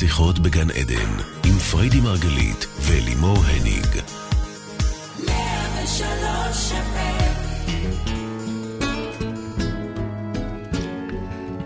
שיחות 0.00 0.38
בגן 0.38 0.70
עדן, 0.70 1.10
עם 1.44 1.58
פריידי 1.70 2.00
מרגלית 2.00 2.66
ולימור 2.80 3.36
הניג. 3.44 3.86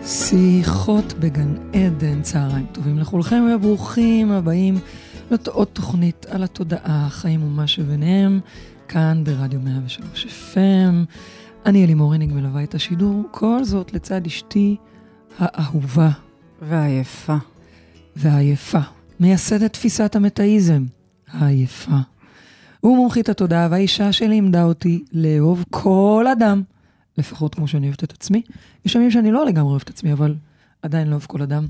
שיחות 0.05 1.13
בגן 1.19 1.55
עדן, 1.73 2.21
צהריים 2.21 2.65
טובים 2.71 2.99
לכולכם 2.99 3.43
וברוכים 3.55 4.31
הבאים 4.31 4.75
לעוד 5.31 5.67
תוכנית 5.67 6.25
על 6.29 6.43
התודעה, 6.43 7.05
החיים 7.05 7.43
ומה 7.43 7.67
שביניהם, 7.67 8.39
כאן 8.87 9.23
ברדיו 9.23 9.59
103 9.59 10.25
FM. 10.25 11.15
אני 11.65 11.85
אלימור 11.85 12.13
הניג 12.13 12.33
מלווה 12.33 12.63
את 12.63 12.75
השידור, 12.75 13.23
כל 13.31 13.63
זאת 13.63 13.93
לצד 13.93 14.25
אשתי 14.25 14.75
האהובה. 15.39 16.09
והעייפה. 16.61 17.52
והעייפה. 18.15 18.79
מייסדת 19.19 19.73
תפיסת 19.73 20.15
המטאיזם, 20.15 20.83
העייפה. 21.31 21.97
ומומחית 22.83 23.29
התודעה 23.29 23.67
והאישה 23.71 24.11
שלימדה 24.11 24.63
אותי 24.63 25.03
לאהוב 25.13 25.63
כל 25.69 26.25
אדם, 26.31 26.61
לפחות 27.17 27.55
כמו 27.55 27.67
שאני 27.67 27.87
אוהבת 27.87 28.03
את 28.03 28.11
עצמי. 28.11 28.41
יש 28.85 28.95
ימים 28.95 29.11
שאני 29.11 29.31
לא 29.31 29.45
לגמרי 29.45 29.71
אוהבת 29.71 29.83
את 29.83 29.89
עצמי, 29.89 30.13
אבל 30.13 30.35
עדיין 30.81 31.07
לא 31.07 31.11
אוהב 31.11 31.25
כל 31.25 31.41
אדם. 31.41 31.67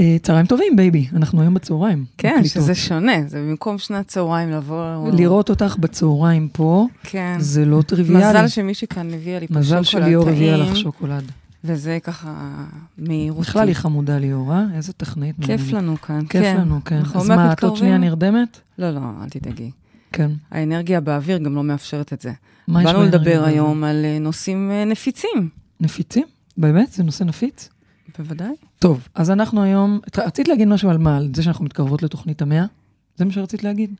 אה, 0.00 0.16
צהריים 0.22 0.46
טובים, 0.46 0.76
baby, 0.76 1.08
אנחנו 1.12 1.40
היום 1.40 1.54
בצהריים. 1.54 2.04
כן, 2.18 2.28
מקליטות. 2.38 2.52
שזה 2.52 2.74
שונה, 2.74 3.12
זה 3.26 3.38
במקום 3.38 3.78
שנת 3.78 4.08
צהריים 4.08 4.50
לבוא... 4.50 5.10
לראות 5.12 5.50
אותך 5.50 5.76
בצהריים 5.80 6.48
פה, 6.52 6.86
כן. 7.02 7.36
זה 7.38 7.64
לא 7.64 7.82
טריוויאלי. 7.82 8.28
מזל 8.28 8.48
שמישהי 8.48 8.88
כאן 8.88 9.14
הביאה 9.14 9.38
לי 9.38 9.46
פה 9.46 9.54
שוקולד 9.54 9.68
טעים. 9.68 9.80
מזל 9.80 9.90
שליאור 9.90 10.28
הביאה 10.28 10.56
לך 10.56 10.76
שוקולד. 10.76 11.32
וזה 11.64 11.98
ככה 12.02 12.64
מהירותי. 12.98 13.40
בכלל 13.50 13.68
היא 13.68 13.76
חמודה 13.76 14.18
ליאור, 14.18 14.52
אה? 14.52 14.64
איזה 14.74 14.92
טכנית. 14.92 15.36
כיף 15.40 15.72
לנו 15.72 16.00
כאן, 16.00 16.26
כיף 16.26 16.42
כן. 16.42 16.56
לנו, 16.60 16.84
כן. 16.84 17.02
אז 17.14 17.28
מה, 17.28 17.52
את 17.52 17.64
עוד 17.64 17.76
שנייה? 17.76 17.98
נרדמת? 17.98 18.60
לא, 18.78 18.90
לא, 18.90 19.00
אל 19.22 19.28
תדאגי. 19.28 19.70
כן. 20.12 20.30
האנרגיה 20.50 21.00
באוויר 21.00 21.38
גם 21.38 21.54
לא 21.54 21.64
מאפשרת 21.64 22.12
את 22.12 22.20
זה. 22.20 22.32
מה 22.68 22.80
יש 22.80 22.86
באנו 22.86 22.98
באנרגיה 22.98 23.18
לדבר 23.18 23.40
באוויר? 23.40 23.54
היום 23.54 23.84
על 23.84 24.04
אה, 24.04 24.18
נושאים 24.18 24.70
אה, 24.70 24.84
נפיצים. 24.84 25.48
נפיצים? 25.80 26.24
באמת? 26.56 26.92
זה 26.92 27.02
נושא 27.04 27.24
נפיץ? 27.24 27.68
בוודאי. 28.18 28.54
טוב, 28.78 29.08
אז 29.14 29.30
אנחנו 29.30 29.62
היום... 29.62 30.00
רצית 30.18 30.48
להגיד 30.48 30.68
משהו 30.68 30.90
על 30.90 30.98
מה? 30.98 31.16
על 31.16 31.30
זה 31.34 31.42
שאנחנו 31.42 31.64
מתקרבות 31.64 32.02
לתוכנית 32.02 32.42
המאה? 32.42 32.64
זה 33.16 33.24
מה 33.24 33.32
שרצית 33.32 33.64
להגיד? 33.64 33.94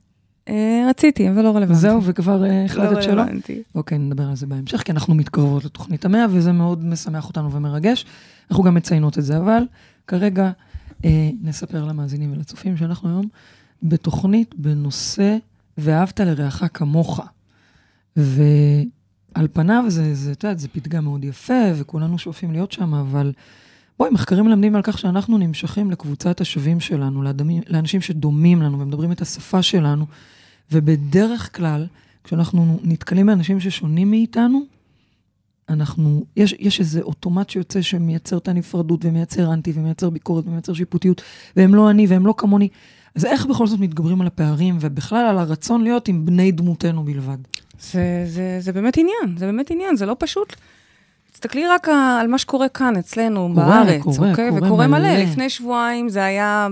אה, 0.48 0.86
רציתי, 0.90 1.30
אבל 1.30 1.42
לא 1.42 1.48
רלוונטי. 1.48 1.72
וזהו, 1.72 2.02
וכבר 2.04 2.44
אה, 2.44 2.64
החלטת 2.64 2.92
לא 2.92 3.02
שלא? 3.02 3.22
רלוונטי. 3.22 3.62
אוקיי, 3.74 3.98
נדבר 3.98 4.28
על 4.28 4.36
זה 4.36 4.46
בהמשך, 4.46 4.82
כי 4.82 4.92
אנחנו 4.92 5.14
מתקרבות 5.14 5.64
לתוכנית 5.64 6.04
המאה, 6.04 6.26
וזה 6.30 6.52
מאוד 6.52 6.84
משמח 6.84 7.28
אותנו 7.28 7.52
ומרגש. 7.52 8.06
אנחנו 8.50 8.64
גם 8.64 8.74
מציינות 8.74 9.18
את 9.18 9.24
זה, 9.24 9.36
אבל 9.36 9.62
כרגע 10.06 10.50
אה, 11.04 11.30
נספר 11.42 11.84
למאזינים 11.84 12.32
ולצופים 12.32 12.76
שאנחנו 12.76 13.08
היום 13.08 13.26
בתוכנית 13.82 14.54
בנושא 14.58 15.36
ואהבת 15.78 16.20
לרעך 16.20 16.64
כמוך. 16.74 17.20
ועל 18.16 19.48
פניו 19.52 19.84
זה, 19.88 20.14
זה, 20.14 20.32
את 20.32 20.44
יודעת, 20.44 20.58
זה 20.58 20.68
פתגם 20.68 21.04
מאוד 21.04 21.24
יפה, 21.24 21.62
וכולנו 21.74 22.18
שואפים 22.18 22.52
להיות 22.52 22.72
שם, 22.72 22.94
אבל 22.94 23.32
בואי, 23.98 24.10
מחקרים 24.10 24.44
מלמדים 24.44 24.76
על 24.76 24.82
כך 24.82 24.98
שאנחנו 24.98 25.38
נמשכים 25.38 25.90
לקבוצת 25.90 26.40
השווים 26.40 26.80
שלנו, 26.80 27.22
לאדמים, 27.22 27.62
לאנשים 27.66 28.00
שדומים 28.00 28.62
לנו 28.62 28.80
ומדברים 28.80 29.12
את 29.12 29.22
השפה 29.22 29.62
שלנו, 29.62 30.06
ובדרך 30.72 31.56
כלל, 31.56 31.86
כשאנחנו 32.24 32.78
נתקלים 32.82 33.26
באנשים 33.26 33.60
ששונים 33.60 34.10
מאיתנו, 34.10 34.62
אנחנו, 35.68 36.24
יש, 36.36 36.54
יש 36.58 36.80
איזה 36.80 37.00
אוטומט 37.02 37.50
שיוצא 37.50 37.82
שמייצר 37.82 38.38
את 38.38 38.48
הנפרדות 38.48 39.04
ומייצר 39.04 39.52
אנטי 39.52 39.72
ומייצר 39.74 40.10
ביקורת 40.10 40.46
ומייצר 40.46 40.74
שיפוטיות, 40.74 41.22
והם 41.56 41.74
לא 41.74 41.90
אני 41.90 42.06
והם 42.06 42.26
לא 42.26 42.34
כמוני. 42.36 42.68
אז 43.14 43.24
איך 43.24 43.46
בכל 43.46 43.66
זאת 43.66 43.80
מתגברים 43.80 44.20
על 44.20 44.26
הפערים 44.26 44.78
ובכלל 44.80 45.26
על 45.26 45.38
הרצון 45.38 45.82
להיות 45.82 46.08
עם 46.08 46.26
בני 46.26 46.52
דמותנו 46.52 47.04
בלבד? 47.04 47.36
זה, 47.80 48.24
זה, 48.26 48.56
זה 48.60 48.72
באמת 48.72 48.96
עניין, 48.96 49.38
זה 49.38 49.46
באמת 49.46 49.70
עניין, 49.70 49.96
זה 49.96 50.06
לא 50.06 50.16
פשוט. 50.18 50.56
תסתכלי 51.44 51.66
רק 51.68 51.88
על 52.20 52.26
מה 52.26 52.38
שקורה 52.38 52.68
כאן, 52.68 52.96
אצלנו, 52.96 53.50
קורה, 53.54 53.66
בארץ, 53.66 54.02
קורה, 54.02 54.30
אוקיי? 54.30 54.48
קורה 54.50 54.62
וקורה 54.66 54.86
מלא. 54.86 54.98
מלא. 54.98 55.22
לפני 55.22 55.50
שבועיים 55.50 56.08
זה 56.08 56.24
היה, 56.24 56.68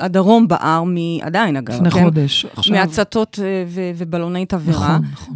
הדרום 0.00 0.48
בער, 0.48 0.84
מ... 0.84 0.96
עדיין 1.22 1.56
אגב, 1.56 1.74
לפני 1.74 1.90
כן? 1.90 2.02
חודש, 2.02 2.46
עכשיו... 2.56 2.76
מהצתות 2.76 3.38
אה, 3.42 3.64
ו- 3.68 3.90
ובלוני 3.96 4.46
תבערה. 4.46 4.98
נכון, 4.98 5.06
נכון. 5.12 5.34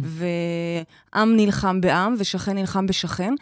ועם 1.13 1.35
נלחם 1.35 1.81
בעם 1.81 2.15
ושכן 2.17 2.57
נלחם 2.57 2.87
בשכן. 2.87 3.33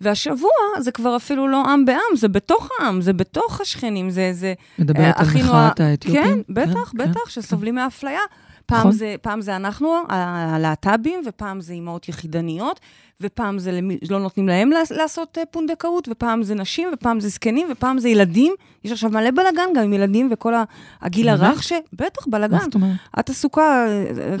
והשבוע 0.00 0.50
זה 0.80 0.90
כבר 0.92 1.16
אפילו 1.16 1.48
לא 1.48 1.64
עם 1.64 1.84
בעם, 1.84 2.16
זה 2.16 2.28
בתוך 2.28 2.68
העם, 2.80 3.00
זה 3.00 3.12
בתוך 3.12 3.60
השכנים, 3.60 4.10
זה... 4.10 4.30
זה 4.32 4.54
מדברת 4.78 5.16
אה, 5.16 5.20
על 5.20 5.26
מחאת 5.26 5.80
האתיופים? 5.80 6.22
כן, 6.24 6.38
בטח, 6.48 6.92
כן, 6.92 6.98
בטח, 6.98 7.28
שסובלים 7.28 7.74
מאפליה. 7.74 8.20
פעם 8.66 8.78
נכון. 8.78 8.92
זה, 8.92 9.14
פעם 9.22 9.40
זה 9.40 9.56
אנחנו, 9.56 9.94
הלהט"בים, 10.08 11.22
ופעם 11.26 11.60
זה 11.60 11.72
אימהות 11.72 12.08
יחידניות, 12.08 12.80
ופעם 13.20 13.58
זה 13.58 13.72
למי, 13.72 13.98
לא 14.10 14.20
נותנים 14.20 14.48
להם 14.48 14.70
לעש- 14.70 14.92
לעשות 14.92 15.38
אה, 15.38 15.46
פונדקאות, 15.50 16.08
ופעם 16.10 16.42
זה 16.42 16.54
נשים, 16.54 16.88
ופעם 16.92 17.20
זה 17.20 17.28
זקנים, 17.28 17.68
ופעם 17.72 17.98
זה 17.98 18.08
ילדים. 18.08 18.54
יש 18.84 18.92
עכשיו 18.92 19.10
מלא 19.10 19.30
בלאגן 19.30 19.68
גם 19.76 19.84
עם 19.84 19.92
ילדים 19.92 20.28
וכל 20.32 20.52
הגיל? 21.00 21.28
הרך, 21.28 21.62
ש... 21.62 21.72
בטח, 21.92 22.26
בלאגן. 22.26 22.54
מה 22.56 22.64
זאת 22.64 22.74
אומרת? 22.74 22.96
את 23.18 23.30
עסוקה, 23.30 23.86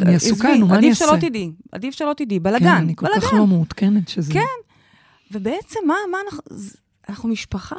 אני 0.02 0.14
עסוקה, 0.14 0.48
נו, 0.56 0.66
מה 0.66 0.78
אני 0.78 0.86
עדיף 0.86 0.98
שלא 0.98 1.14
אעשה? 1.14 1.28
תדעי, 1.28 1.52
עדיף 1.72 1.94
שלא 1.94 2.12
תדעי, 2.16 2.38
כן, 2.38 2.42
בלאגן, 2.42 2.66
אני 2.66 2.96
כל 2.96 3.06
כך 3.06 3.22
בלאגן. 3.22 3.36
לא 3.38 3.46
מעודכנת 3.46 4.08
שזה... 4.08 4.32
כן. 4.32 4.40
ובעצם, 5.30 5.80
מה, 5.86 5.94
מה 6.10 6.18
אנחנו, 6.26 6.42
אנחנו 7.08 7.28
משפחה, 7.28 7.76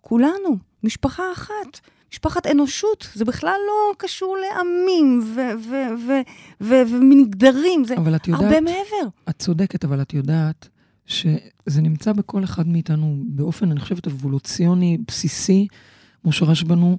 כולנו, 0.00 0.56
משפחה 0.84 1.22
אחת, 1.32 1.80
משפחת 2.12 2.46
אנושות, 2.46 3.08
זה 3.14 3.24
בכלל 3.24 3.56
לא 3.68 3.94
קשור 3.98 4.36
לעמים 4.36 5.34
ומגדרים, 6.60 7.84
זה 7.84 7.94
יודעת... 8.28 8.44
הרבה 8.44 8.60
מעבר. 8.60 9.08
את 9.30 9.38
צודקת, 9.38 9.84
אבל 9.84 10.02
את 10.02 10.14
יודעת 10.14 10.68
שזה 11.06 11.38
נמצא 11.82 12.12
בכל 12.12 12.44
אחד 12.44 12.68
מאיתנו 12.68 13.16
באופן, 13.26 13.70
אני 13.70 13.80
חושבת, 13.80 14.06
אבולוציוני, 14.06 14.98
בסיסי, 15.08 15.66
מושרש 16.24 16.62
בנו. 16.62 16.98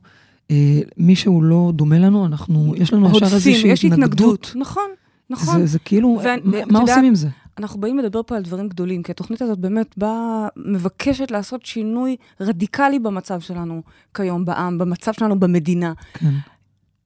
אה, 0.51 0.55
מי 0.97 1.15
שהוא 1.15 1.43
לא 1.43 1.71
דומה 1.75 1.97
לנו, 1.99 2.25
אנחנו, 2.25 2.73
יש 2.77 2.93
לנו 2.93 3.09
ישר 3.17 3.25
איזושהי 3.25 3.51
יש 3.67 3.85
התנגדות. 3.85 4.03
התנגדות. 4.13 4.51
נכון, 4.55 4.89
נכון. 5.29 5.59
זה, 5.59 5.65
זה 5.65 5.79
כאילו, 5.79 6.19
ואני- 6.23 6.41
מה, 6.43 6.51
מה 6.51 6.57
יודעת- 6.79 6.81
עושים 6.81 7.03
עם 7.03 7.15
זה? 7.15 7.27
אנחנו 7.59 7.79
באים 7.79 7.97
לדבר 7.97 8.21
פה 8.23 8.35
על 8.35 8.43
דברים 8.43 8.67
גדולים, 8.67 9.03
כי 9.03 9.11
התוכנית 9.11 9.41
הזאת 9.41 9.59
באמת 9.59 9.97
באה, 9.97 10.47
מבקשת 10.57 11.31
לעשות 11.31 11.65
שינוי 11.65 12.15
רדיקלי 12.41 12.99
במצב 12.99 13.39
שלנו 13.39 13.81
כיום 14.13 14.45
בעם, 14.45 14.77
במצב 14.77 15.13
שלנו 15.13 15.39
במדינה. 15.39 15.93
כן. 16.13 16.29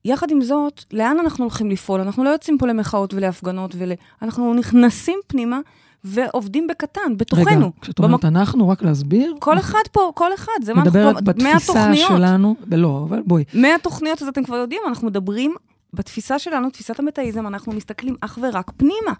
יחד 0.06 0.31
עם 0.31 0.41
זאת, 0.41 0.84
לאן 0.94 1.18
אנחנו 1.19 1.44
הולכים 1.44 1.72
לפעול? 1.72 2.02
אנחנו 2.02 2.24
לא 2.24 2.30
יוצאים 2.30 2.58
פה 2.58 2.68
למחאות 2.68 3.14
ולהפגנות, 3.14 3.75
ול... 3.78 3.91
אנחנו 4.22 4.53
נכנסים 4.53 5.19
פנימה 5.28 5.59
ועובדים 6.03 6.68
בקטן, 6.68 7.18
בתוכנו. 7.18 7.46
רגע, 7.46 7.68
כשאת 7.81 8.00
אומרת 8.00 8.25
אנחנו, 8.25 8.70
רק 8.70 8.84
להסביר, 8.84 9.35
כל 9.40 9.58
אחד 9.59 9.80
פה, 9.91 10.12
כל 10.16 10.34
אחד, 10.34 10.52
זה 10.62 10.74
מה 10.74 10.81
מדברת 10.81 11.16
אנחנו... 11.16 11.25
בתפיסה 11.25 11.53
מהתוכניות. 11.53 12.08
שלנו, 12.08 12.56
לא, 12.72 13.06
אבל 13.09 13.22
בואי, 13.25 13.44
מהתוכניות, 13.53 14.22
אז 14.22 14.28
אתם 14.28 14.44
כבר 14.44 14.56
יודעים, 14.56 14.81
אנחנו 14.88 15.08
מדברים, 15.08 15.56
בתפיסה 15.94 16.40
שלנו, 16.40 16.70
תפיסת 16.70 17.00
המטאיזם, 17.00 17.47
אנחנו 17.47 17.74
מסתכלים 17.74 18.16
אך 18.22 18.40
ורק 18.41 18.72
פנימה. 18.78 19.14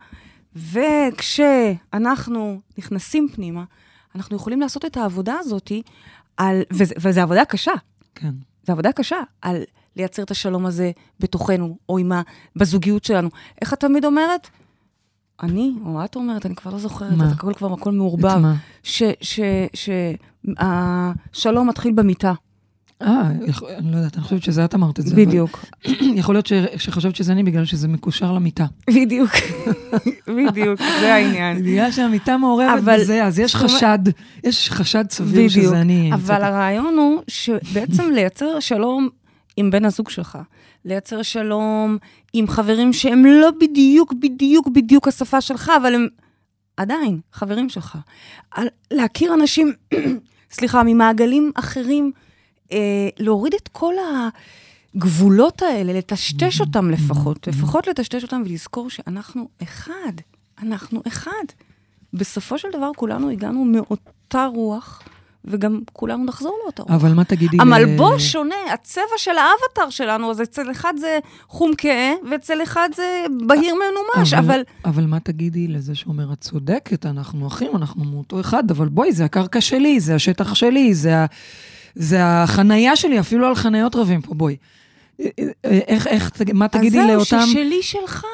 וכשאנחנו 0.56 2.62
נכנסים 2.78 3.28
פנימה, 3.34 3.64
אנחנו 4.16 4.36
יכולים 4.36 4.62
לעשות 4.62 4.86
את 4.86 4.98
העבודה 4.98 5.36
הזאת, 5.40 5.72
על, 6.38 6.62
וזה, 6.72 6.96
וזו 7.00 7.22
עבודה 7.22 7.46
קשה, 7.46 7.74
כן. 8.16 8.32
זו 8.68 8.74
עבודה 8.74 8.92
קשה, 8.92 9.18
על 9.42 9.64
לייצר 9.96 10.24
את 10.24 10.32
השלום 10.32 10.66
הזה 10.66 10.92
בתוכנו, 11.20 11.78
או 11.90 11.98
עם 11.98 12.12
ה... 12.12 12.22
בזוגיות 12.56 13.04
שלנו. 13.04 13.30
איך 13.62 13.74
את 13.74 13.80
תמיד 13.80 14.06
אומרת? 14.06 14.50
אני, 15.44 15.74
או 15.86 16.06
את 16.06 16.16
אומרת, 16.16 16.46
אני 16.46 16.56
כבר 16.56 16.72
לא 16.72 16.80
זוכרת, 16.80 17.18
מה? 17.18 17.28
את 17.28 17.32
הכל 17.32 17.54
כבר 17.54 17.74
הכל 17.74 17.90
את 17.90 17.96
מעורבב. 17.96 18.38
מה? 18.38 18.56
שהשלום 20.44 21.70
מתחיל 21.70 21.94
במיטה. 21.94 22.34
אה, 23.04 23.28
אני 23.78 23.92
לא 23.92 23.98
יודעת, 23.98 24.16
אני 24.16 24.24
חושבת 24.24 24.44
שזה 24.44 24.66
את 24.66 24.76
אמרת 24.76 25.00
את 25.00 25.06
זה. 25.08 25.16
בדיוק. 25.16 25.66
יכול 26.20 26.36
להיות 26.36 26.48
שחשבת 26.78 27.16
שזה 27.16 27.32
אני 27.32 27.44
בגלל 27.44 27.66
שזה 27.66 27.88
מקושר 27.88 28.32
למיטה. 28.32 28.66
בדיוק, 28.90 29.30
בדיוק, 30.28 30.80
זה 31.00 31.14
העניין. 31.14 31.64
בגלל 31.64 31.92
שהמיטה 31.92 32.38
מעורבת 32.38 32.80
אבל- 32.80 33.00
בזה, 33.00 33.24
אז 33.26 33.40
יש 33.40 33.56
חשד, 33.56 34.00
יש 34.44 34.70
חשד 34.72 35.06
סביר. 35.10 35.50
שזה 35.50 35.82
אני. 35.82 36.12
אבל. 36.14 36.44
הרעיון 36.44 36.96
הוא 36.98 37.22
שבעצם 37.28 38.12
לייצר 38.12 38.60
שלום 38.60 39.10
עם 39.58 39.72
בן 39.72 39.86
הזוג 39.86 40.10
שלך, 40.10 40.38
לייצר 40.86 41.22
שלום 41.22 41.98
עם 42.34 42.48
חברים 42.48 42.94
שהם 42.94 43.26
לא 43.26 43.50
בדיוק, 43.62 44.14
בדיוק, 44.14 44.68
בדיוק 44.68 45.08
השפה 45.08 45.42
שלך, 45.42 45.72
אבל 45.82 45.96
הם 45.96 46.08
עדיין 46.78 47.20
חברים 47.34 47.70
שלך. 47.70 47.98
להכיר 48.92 49.34
אנשים, 49.34 49.74
סליחה, 50.52 50.84
ממעגלים 50.86 51.52
אחרים, 51.56 52.12
להוריד 53.20 53.54
את 53.54 53.68
כל 53.72 53.94
הגבולות 54.96 55.62
האלה, 55.62 55.94
לטשטש 55.94 56.62
אותם 56.62 56.92
לפחות, 56.92 57.48
לפחות 57.48 57.88
לטשטש 57.88 58.24
אותם 58.24 58.42
ולזכור 58.46 58.90
שאנחנו 58.90 59.48
אחד, 59.64 60.14
אנחנו 60.62 61.02
אחד. 61.08 61.46
בסופו 62.14 62.58
של 62.58 62.68
דבר 62.74 62.92
כולנו 62.96 63.30
הגענו 63.30 63.66
מאותה 63.66 64.46
רוח, 64.46 65.02
וגם 65.46 65.80
כולנו 65.94 66.26
נחזור 66.26 66.58
לאותו 66.64 66.84
רוח. 66.84 66.92
אבל 66.92 67.14
מה 67.14 67.24
תגידי... 67.24 67.58
המלבוש 67.60 68.24
ל... 68.24 68.28
שונה, 68.28 68.56
הצבע 68.74 69.18
של 69.18 69.32
האבטר 69.32 69.90
שלנו, 69.90 70.32
אז 70.32 70.42
אצל 70.42 70.72
אחד 70.72 70.94
זה 71.00 71.20
חום 71.48 71.72
כהה, 71.78 72.12
ואצל 72.30 72.64
אחד 72.64 72.90
זה 72.96 73.26
בהיר 73.48 73.76
מנומש, 73.76 74.34
אבל... 74.34 74.62
אבל 74.86 75.06
מה 75.06 75.20
תגידי 75.20 75.68
לזה 75.68 75.96
שאומר, 75.96 76.34
את 76.34 76.42
צודקת, 76.42 77.06
אנחנו 77.06 77.48
אחים, 77.48 77.76
אנחנו 77.76 78.04
מאותו 78.04 78.40
אחד, 78.40 78.72
אבל 78.72 78.88
בואי, 78.88 79.12
זה 79.14 79.26
הקרקע 79.26 79.62
שלי, 79.62 80.00
זה 80.00 80.16
השטח 80.16 80.54
שלי, 80.54 80.94
זה, 80.94 81.18
ה... 81.18 81.26
זה 81.96 82.26
החנייה 82.26 82.96
שלי, 82.96 83.20
אפילו 83.20 83.48
על 83.48 83.56
חניות 83.56 83.96
רבים 83.96 84.22
פה, 84.22 84.34
בואי. 84.34 84.56
איך, 85.64 86.08
איך, 86.08 86.32
מה 86.54 86.68
תגידי 86.68 86.98
לאותם... 86.98 87.38
אז 87.38 87.44
זהו, 87.44 87.48
ששלי 87.48 87.84
שלך. 87.84 88.26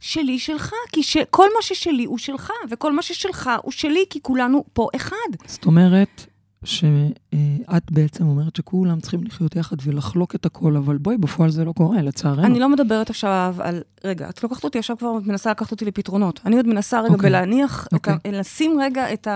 שלי 0.00 0.38
שלך, 0.38 0.72
כי 0.92 1.02
ש... 1.02 1.16
כל 1.30 1.48
מה 1.56 1.62
ששלי 1.62 2.04
הוא 2.04 2.18
שלך, 2.18 2.50
וכל 2.70 2.92
מה 2.92 3.02
ששלך 3.02 3.50
הוא 3.62 3.72
שלי, 3.72 4.04
כי 4.10 4.18
כולנו 4.22 4.64
פה 4.72 4.88
אחד. 4.96 5.16
זאת 5.46 5.66
אומרת, 5.66 6.26
שאת 6.64 7.90
בעצם 7.90 8.26
אומרת 8.26 8.56
שכולם 8.56 9.00
צריכים 9.00 9.24
לחיות 9.24 9.56
יחד 9.56 9.76
ולחלוק 9.82 10.34
את 10.34 10.46
הכל, 10.46 10.76
אבל 10.76 10.98
בואי, 10.98 11.16
בפועל 11.16 11.50
זה 11.50 11.64
לא 11.64 11.72
קורה, 11.72 12.02
לצערנו. 12.02 12.44
אני 12.44 12.58
לא 12.58 12.68
מדברת 12.68 13.10
עכשיו 13.10 13.56
על... 13.58 13.82
רגע, 14.04 14.28
את 14.28 14.42
לוקחת 14.42 14.64
אותי 14.64 14.78
עכשיו 14.78 14.96
כבר, 14.98 15.12
מנסה 15.24 15.50
לקחת 15.50 15.70
אותי 15.70 15.84
לפתרונות. 15.84 16.40
אני 16.46 16.56
עוד 16.56 16.66
מנסה 16.66 17.00
רגע 17.00 17.08
okay. 17.08 17.12
אוקיי. 17.12 17.30
בלהניח, 17.30 17.84
okay. 17.84 17.96
את 17.96 18.08
ה... 18.08 18.12
אוקיי. 18.14 18.32
לשים 18.32 18.80
רגע 18.80 19.12
את 19.12 19.28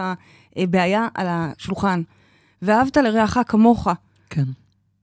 הבעיה 0.56 1.08
על 1.14 1.26
השולחן. 1.30 2.02
ואהבת 2.62 2.96
לרעך 2.96 3.38
כמוך. 3.48 3.88
כן. 4.30 4.44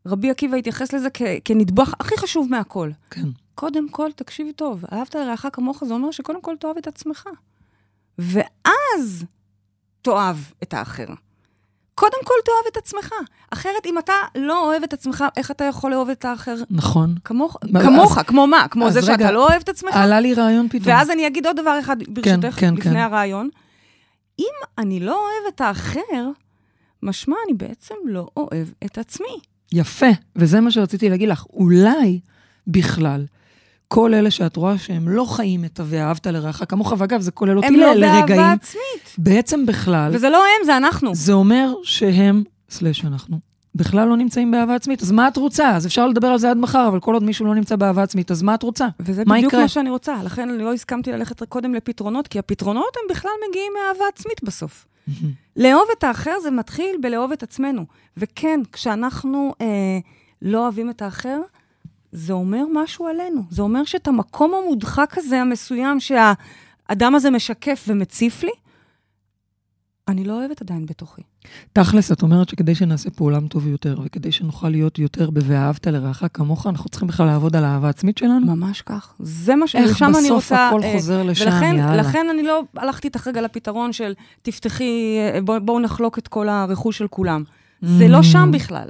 רבי 0.06 0.32
עקיבא 0.32 0.58
התייחס 0.58 0.94
לזה 0.94 1.10
כ... 1.14 1.22
כנדבך 1.46 1.94
הכי 2.00 2.18
חשוב 2.18 2.48
מהכל. 2.52 2.92
כן. 3.10 3.28
קודם 3.56 3.90
כל, 3.90 4.12
תקשיבי 4.16 4.54
טוב, 4.54 4.84
אהבת 4.94 5.16
לרעך 5.16 5.46
כמוך, 5.54 5.84
זה 5.86 5.94
אומר 5.94 6.12
שקודם 6.12 6.42
כל 6.42 6.56
תאהב 6.60 6.78
את 6.78 6.88
עצמך. 6.88 7.24
ואז 8.18 9.26
תאהב 10.02 10.38
את 10.64 10.74
האחר. 10.74 11.06
קודם 11.96 12.18
כל 12.24 12.34
תאהב 12.46 12.72
את 12.72 12.78
עצמך. 12.78 13.12
אחרת, 13.50 13.86
אם 13.86 13.98
אתה 13.98 14.14
לא 14.36 14.66
אוהב 14.66 14.84
את 14.84 14.94
עצמך, 14.94 15.24
איך 15.38 15.52
אתה 15.52 15.64
יכול 15.64 15.92
לאהוב 15.92 16.10
את 16.10 16.26
האחר? 16.26 16.56
נכון. 16.70 17.16
כמוך, 17.24 17.58
כמוך, 17.82 18.20
כמו 18.28 18.48
מה? 18.48 18.68
כמו 18.68 18.92
זה 18.92 19.00
רגע, 19.00 19.08
שאתה 19.08 19.32
לא 19.32 19.48
אוהב 19.48 19.62
את 19.62 19.70
עצמך? 19.70 19.96
עלה 19.96 20.20
לי 20.20 20.34
רעיון 20.34 20.68
פתאום. 20.70 20.96
ואז 20.96 21.10
אני 21.10 21.28
אגיד 21.28 21.48
עוד 21.48 21.56
דבר 21.58 21.80
אחד, 21.80 21.98
ברשותך, 22.08 22.56
כן, 22.56 22.60
כן, 22.60 22.74
לפני 22.74 22.92
כן. 22.92 22.96
הרעיון. 22.96 23.50
אם 24.40 24.54
אני 24.78 25.00
לא 25.00 25.14
אוהב 25.14 25.54
את 25.56 25.62
האחר, 25.62 26.30
משמע 27.06 27.36
אני 27.48 27.54
בעצם 27.54 27.96
לא 28.06 28.28
אוהב 28.38 28.68
את 28.86 28.98
עצמי. 28.98 29.40
יפה, 29.74 30.06
וזה 30.36 30.62
מה 30.62 30.72
שרציתי 30.72 31.10
להגיד 31.10 31.30
לך. 31.30 31.46
אולי 31.54 32.20
בכלל 32.68 33.26
כל 33.88 34.14
אלה 34.14 34.32
שאת 34.32 34.56
רואה 34.56 34.78
שהם 34.78 35.10
לא 35.10 35.26
חיים 35.26 35.66
את 35.66 35.80
ה"ואהבת 35.80 36.28
לרעך 36.28 36.64
כמוך", 36.70 36.94
ואגב, 36.98 37.22
זה 37.22 37.32
כולל 37.32 37.58
אותי 37.58 37.70
לרגעים. 37.70 38.04
הם 38.04 38.20
לא 38.20 38.36
באהבה 38.36 38.52
עצמית. 38.52 39.16
בעצם 39.18 39.66
בכלל. 39.66 40.12
וזה 40.16 40.30
לא 40.30 40.38
הם, 40.38 40.66
זה 40.66 40.78
אנחנו. 40.78 41.16
זה 41.16 41.34
אומר 41.34 41.74
שהם, 41.84 42.44
סלש 42.70 43.06
אנחנו, 43.06 43.40
בכלל 43.76 44.08
לא 44.08 44.18
נמצאים 44.18 44.52
באהבה 44.52 44.76
עצמית. 44.76 45.02
אז 45.02 45.12
מה 45.12 45.28
את 45.28 45.38
רוצה? 45.38 45.76
אז 45.76 45.86
אפשר 45.86 46.08
לדבר 46.08 46.28
על 46.28 46.38
זה 46.38 46.52
עד 46.52 46.58
מחר, 46.58 46.88
אבל 46.88 47.00
כל 47.00 47.14
עוד 47.14 47.24
מישהו 47.24 47.46
לא 47.46 47.56
נמצא 47.56 47.76
באהבה 47.76 48.04
עצמית, 48.04 48.32
אז 48.32 48.42
מה 48.42 48.56
את 48.56 48.64
רוצה? 48.64 48.88
וזה 49.00 49.24
מה 49.26 49.36
בדיוק 49.36 49.50
יקרה? 49.50 49.62
מה 49.62 49.68
שאני 49.68 49.90
רוצה. 49.90 50.24
לכן 50.24 50.50
לא 50.50 50.74
הסכמתי 50.74 51.12
ללכת 51.12 51.44
קודם 51.44 51.74
לפתרונות, 51.74 52.28
כי 52.28 52.40
הפתרונות 52.40 52.96
הם 52.96 53.16
בכלל 53.16 53.32
מגיעים 53.50 53.72
מאהבה 53.74 54.06
עצמית 54.14 54.44
בסוף. 54.44 54.88
לאהוב 55.56 55.88
את 55.98 56.04
האחר 56.04 56.40
זה 56.44 56.52
מתחיל 56.52 56.96
בלאהוב 57.02 57.32
את 57.32 57.44
עצמנו. 57.44 57.86
וכן, 58.18 58.60
כשאנחנו 58.72 59.54
אה, 59.62 60.00
לא 60.42 60.64
אוהבים 60.64 60.90
את 60.90 61.02
האחר, 61.02 61.42
זה 62.12 62.34
אומר 62.34 62.64
משהו 62.74 63.08
עלינו. 63.08 63.42
זה 63.50 63.62
אומר 63.62 63.84
שאת 63.84 64.08
המקום 64.08 64.54
המודחק 64.54 65.18
הזה, 65.18 65.42
המסוים, 65.42 66.00
שהאדם 66.00 67.16
הזה 67.16 67.30
משקף 67.30 67.86
ומציף 67.88 68.44
לי, 68.44 68.52
אני 70.08 70.24
לא 70.24 70.34
אוהבת 70.34 70.62
עדיין 70.62 70.86
בתוכי. 70.86 71.22
תכלס, 71.74 72.12
את 72.12 72.22
אומרת 72.22 72.50
שכדי 72.50 72.76
שנעשה 72.76 73.10
פה 73.10 73.24
עולם 73.24 73.48
טוב 73.48 73.68
יותר, 73.68 74.00
וכדי 74.04 74.32
שנוכל 74.32 74.70
להיות 74.70 75.00
יותר 75.00 75.30
ב"ואהבת 75.30 75.88
לרעך 75.88 76.24
כמוך", 76.34 76.68
אנחנו 76.68 76.90
צריכים 76.90 77.08
בכלל 77.08 77.26
לעבוד 77.26 77.56
על 77.56 77.64
האהבה 77.66 77.88
העצמית 77.88 78.18
שלנו? 78.18 78.56
ממש 78.56 78.82
כך. 78.82 79.14
זה 79.20 79.56
מה 79.56 79.68
ש... 79.68 79.76
איך 79.76 80.02
בסוף 80.02 80.52
הכל 80.52 80.84
אה, 80.84 80.94
חוזר 80.94 81.24
לשם, 81.24 81.46
ולכן, 81.46 81.76
יאללה. 81.78 81.94
ולכן 81.94 82.28
אני 82.32 82.44
לא 82.44 82.64
הלכתי 82.78 83.08
איתך 83.08 83.28
רגע 83.28 83.42
לפתרון 83.42 83.94
של 83.94 84.14
תפתחי, 84.42 85.18
אה, 85.34 85.42
בואו 85.42 85.62
בוא 85.62 85.80
נחלוק 85.80 86.18
את 86.18 86.28
כל 86.28 86.50
הרכוש 86.50 86.98
של 86.98 87.08
כולם. 87.08 87.44
זה 87.82 88.08
לא 88.08 88.20
mm. 88.20 88.24
שם 88.24 88.50
בכלל. 88.54 88.88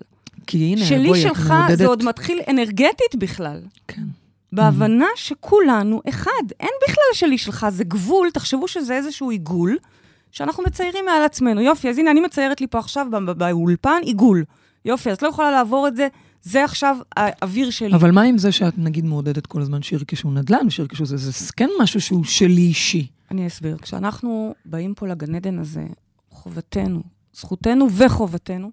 כי 0.47 0.57
הנה, 0.57 0.85
בואי, 0.85 0.87
את 0.87 1.01
מעודדת... 1.01 1.15
שלי 1.15 1.21
שלך 1.21 1.53
זה 1.73 1.87
עוד 1.87 2.03
מתחיל 2.03 2.39
אנרגטית 2.49 3.15
בכלל. 3.17 3.59
כן. 3.87 4.03
בהבנה 4.53 5.05
mm. 5.05 5.19
שכולנו 5.19 6.01
אחד. 6.09 6.31
אין 6.59 6.69
בכלל 6.83 7.13
שלי 7.13 7.37
שלך, 7.37 7.67
זה 7.69 7.83
גבול, 7.83 8.29
תחשבו 8.33 8.67
שזה 8.67 8.93
איזשהו 8.93 9.29
עיגול, 9.29 9.77
שאנחנו 10.35 10.63
מציירים 10.63 11.05
מעל 11.05 11.21
עצמנו. 11.25 11.61
יופי, 11.61 11.89
אז 11.89 11.97
הנה, 11.97 12.11
אני 12.11 12.19
מציירת 12.21 12.61
לי 12.61 12.67
פה 12.67 12.79
עכשיו 12.79 13.07
באולפן 13.37 13.99
עיגול. 14.01 14.43
יופי, 14.85 15.11
אז 15.11 15.21
לא 15.21 15.27
יכולה 15.27 15.51
לעבור 15.51 15.87
את 15.87 15.95
זה, 15.95 16.07
זה 16.41 16.63
עכשיו 16.63 16.97
האוויר 17.15 17.69
שלי. 17.69 17.95
אבל 17.95 18.11
מה 18.11 18.21
עם 18.21 18.37
זה 18.37 18.51
שאת 18.51 18.77
נגיד 18.77 19.05
מעודדת 19.05 19.47
כל 19.47 19.61
הזמן 19.61 19.81
שירכשו 19.81 20.31
נדל"ן, 20.31 20.69
שירכשו 20.69 21.05
זה, 21.05 21.17
זה 21.17 21.53
כן 21.55 21.69
משהו 21.81 22.01
שהוא 22.01 22.23
שלי 22.23 22.61
אישי. 22.61 23.07
אני 23.31 23.47
אסביר. 23.47 23.77
כשאנחנו 23.77 24.55
באים 24.65 24.93
פה 24.93 25.07
לגן 25.07 25.35
עדן 25.35 25.59
הזה, 25.59 25.85
חובתנו, 26.29 27.03
זכותנו 27.33 27.91
וחובתנו, 27.91 28.71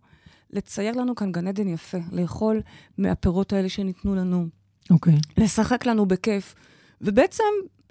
לצייר 0.50 0.96
לנו 0.96 1.14
כאן 1.14 1.32
גן 1.32 1.48
עדן 1.48 1.68
יפה, 1.68 1.98
לאכול 2.12 2.60
מהפירות 2.98 3.52
האלה 3.52 3.68
שניתנו 3.68 4.14
לנו. 4.14 4.46
אוקיי. 4.90 5.14
Okay. 5.14 5.42
לשחק 5.42 5.86
לנו 5.86 6.06
בכיף, 6.06 6.54
ובעצם 7.00 7.44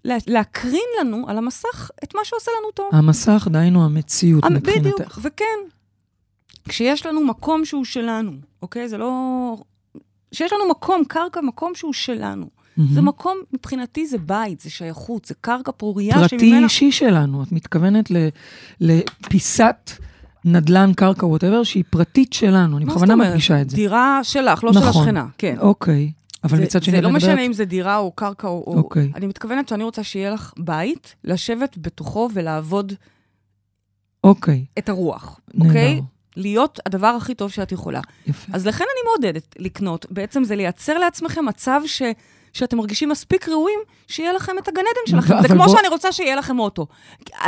להקרין 0.06 0.84
לנו 1.00 1.26
על 1.28 1.38
המסך 1.38 1.92
את 2.04 2.16
מה 2.16 2.22
שעושה 2.24 2.52
לנו 2.62 2.72
טוב. 2.72 2.90
המסך, 2.92 3.48
דהיינו 3.52 3.86
המציאות 3.86 4.44
המ- 4.46 4.54
מבחינתך. 4.54 4.82
בדיוק, 4.84 5.20
וכן. 5.24 5.60
כשיש 6.70 7.06
לנו 7.06 7.26
מקום 7.26 7.66
שהוא 7.66 7.86
שלנו, 7.86 8.32
אוקיי? 8.62 8.90
זה 8.90 8.98
לא... 8.98 9.56
כשיש 10.32 10.54
לנו 10.54 10.70
מקום, 10.72 11.04
קרקע, 11.08 11.42
מקום 11.42 11.76
שהוא 11.76 11.94
שלנו. 11.94 12.46
Mm-hmm. 12.46 12.82
זה 12.94 13.02
מקום, 13.02 13.38
מבחינתי 13.54 14.08
זה 14.08 14.18
בית, 14.18 14.60
זה 14.62 14.70
שייכות, 14.70 15.26
זה 15.26 15.34
קרקע 15.42 15.72
פורייה 15.78 16.14
שממנה... 16.14 16.30
פרטי 16.30 16.64
אישי 16.64 16.92
שלנו. 16.92 17.44
את 17.44 17.52
מתכוונת 17.52 18.12
לפיסת... 18.82 19.92
נדל"ן, 20.46 20.94
קרקע, 20.94 21.26
ווטאבר, 21.26 21.64
שהיא 21.64 21.84
פרטית 21.90 22.34
שלנו. 22.34 22.78
אני 22.78 22.86
בכוונה 22.86 23.16
מדגישה 23.16 23.62
את 23.62 23.70
זה. 23.70 23.76
דירה 23.76 24.20
שלך, 24.24 24.64
לא 24.64 24.72
נכון, 24.72 24.94
של 24.94 25.00
השכנה, 25.00 25.26
כן. 25.38 25.56
אוקיי. 25.60 26.12
אבל 26.44 26.58
זה, 26.58 26.64
מצד 26.64 26.84
שני, 26.84 26.96
זה 26.96 27.02
לא 27.02 27.10
מדברת... 27.10 27.30
משנה 27.30 27.42
אם 27.42 27.54
זה 27.54 27.66
דירה 27.66 27.98
או 27.98 28.12
קרקע 28.12 28.48
או... 28.48 28.74
אוקיי. 28.78 29.12
אני 29.16 29.28
מתכוונת 29.28 29.68
שאני 29.68 29.84
רוצה 29.84 30.04
שיהיה 30.04 30.30
לך 30.32 30.54
בית, 30.58 31.16
לשבת 31.24 31.78
בתוכו 31.78 32.30
ולעבוד 32.34 32.94
אוקיי. 34.24 34.66
את 34.78 34.90
הרוח. 34.90 35.40
אוקיי? 35.60 36.02
להיות 36.36 36.80
הדבר 36.86 37.08
הכי 37.08 37.36
טוב 37.36 37.52
שאת 37.52 37.72
יכולה. 37.72 38.02
יפה. 38.28 38.52
אז 38.54 38.68
לכן 38.68 38.84
אני 38.84 39.10
מעודדת 39.10 39.56
לקנות. 39.60 40.06
בעצם 40.10 40.44
זה 40.44 40.56
לייצר 40.56 40.98
לעצמכם 40.98 41.46
מצב 41.46 41.82
ש... 41.86 42.02
שאתם 42.54 42.78
מרגישים 42.78 43.10
מספיק 43.10 43.50
ראויים, 43.50 43.80
שיהיה 44.08 44.34
לכם 44.34 44.52
את 44.60 44.68
הגן 44.68 44.82
עדן 44.82 45.12
שלכם. 45.12 45.42
זה 45.42 45.48
כמו 45.48 45.64
בוא... 45.64 45.76
שאני 45.76 45.88
רוצה 45.88 46.12
שיהיה 46.12 46.36
לכם 46.36 46.60
אוטו. 46.60 46.88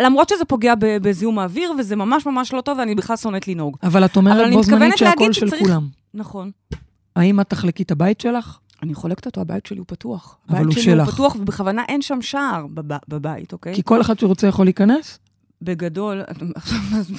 למרות 0.04 0.30
שזה 0.30 0.46
פוגע 0.46 0.74
בזיהום 0.80 1.40
האוויר, 1.40 1.74
וזה 1.80 1.96
ממש 1.96 2.26
ממש 2.26 2.54
לא 2.54 2.62
טוב, 2.62 2.78
ואני 2.78 2.96
בכלל 2.96 3.18
שונאת 3.18 3.48
לנהוג. 3.48 3.78
אבל 3.84 4.06
את 4.06 4.16
אומרת 4.16 4.54
בו 4.54 4.64
זמנית 4.64 4.98
שהכל 4.98 5.34
של 5.34 5.48
שצריך... 5.48 5.64
כולם. 5.64 5.88
נכון. 6.14 6.52
האם 7.16 7.40
את 7.40 7.50
תחלקי 7.50 7.84
את 7.84 7.92
הבית 7.92 8.22
שלך? 8.22 8.58
אני 8.84 8.94
חולקת 8.94 9.26
אותו, 9.26 9.42
הבית 9.42 9.66
שלי 9.66 9.78
הוא 9.78 9.86
פתוח. 9.88 10.38
אבל 10.50 10.66
הוא 10.66 10.72
שלך. 10.72 10.78
הבית 10.78 10.84
שלי 10.84 11.02
הוא 11.02 11.12
פתוח, 11.12 11.36
ובכוונה 11.36 11.84
אין 11.90 12.02
שם 12.02 12.22
שער 12.22 12.68
בב, 12.74 12.98
בבית, 13.08 13.54
אוקיי? 13.54 13.76
כי 13.76 13.82
כל 13.86 14.02
אחד 14.02 14.20
שרוצה 14.20 14.48
יכול 14.48 14.66
להיכנס? 14.66 15.20
בגדול, 15.62 16.22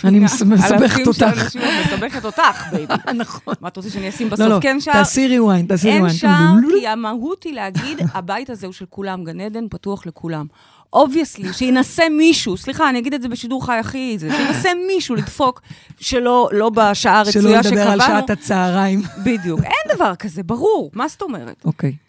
אני 0.04 0.18
מסבכת 0.20 1.06
אותך. 1.06 1.56
מסבכת 1.86 2.24
אותך, 2.24 2.72
baby. 2.72 2.94
נכון. 3.14 3.54
מה 3.60 3.68
את 3.68 3.76
רוצה 3.76 3.90
שאני 3.90 4.08
אשים 4.08 4.30
בסוף? 4.30 4.62
כן 4.62 4.80
שער? 4.80 4.94
תעשי 4.94 5.28
rewind, 5.28 5.68
תעשי 5.68 5.86
rewind. 5.86 6.10
אין 6.10 6.18
שער, 6.18 6.54
כי 6.80 6.88
המהות 6.88 7.42
היא 7.42 7.54
להגיד, 7.54 7.98
הבית 8.14 8.50
הזה 8.50 8.66
הוא 8.66 8.72
של 8.72 8.84
כולם, 8.90 9.24
גן 9.24 9.40
עדן 9.40 9.64
פתוח 9.70 10.06
לכולם. 10.06 10.46
Obviously, 10.94 11.52
שינסה 11.52 12.08
מישהו, 12.08 12.56
סליחה, 12.56 12.88
אני 12.90 12.98
אגיד 12.98 13.14
את 13.14 13.22
זה 13.22 13.28
בשידור 13.28 13.66
חי 13.66 13.76
הכי 13.76 14.16
זה, 14.18 14.30
שינסה 14.36 14.68
מישהו 14.86 15.14
לדפוק 15.14 15.60
שלא 16.00 16.48
לא 16.52 16.70
בשעה 16.70 17.18
הרצויה 17.18 17.62
שקבענו. 17.62 17.62
שלא 17.62 17.70
לדבר 17.70 17.90
על 17.90 18.00
שעת 18.00 18.30
הצהריים. 18.30 19.02
בדיוק. 19.24 19.60
אין 19.60 19.96
דבר 19.96 20.14
כזה, 20.14 20.42
ברור. 20.42 20.90
מה 20.94 21.08
זאת 21.08 21.22
אומרת? 21.22 21.64
אוקיי. 21.64 21.90
אוקיי. 21.90 22.04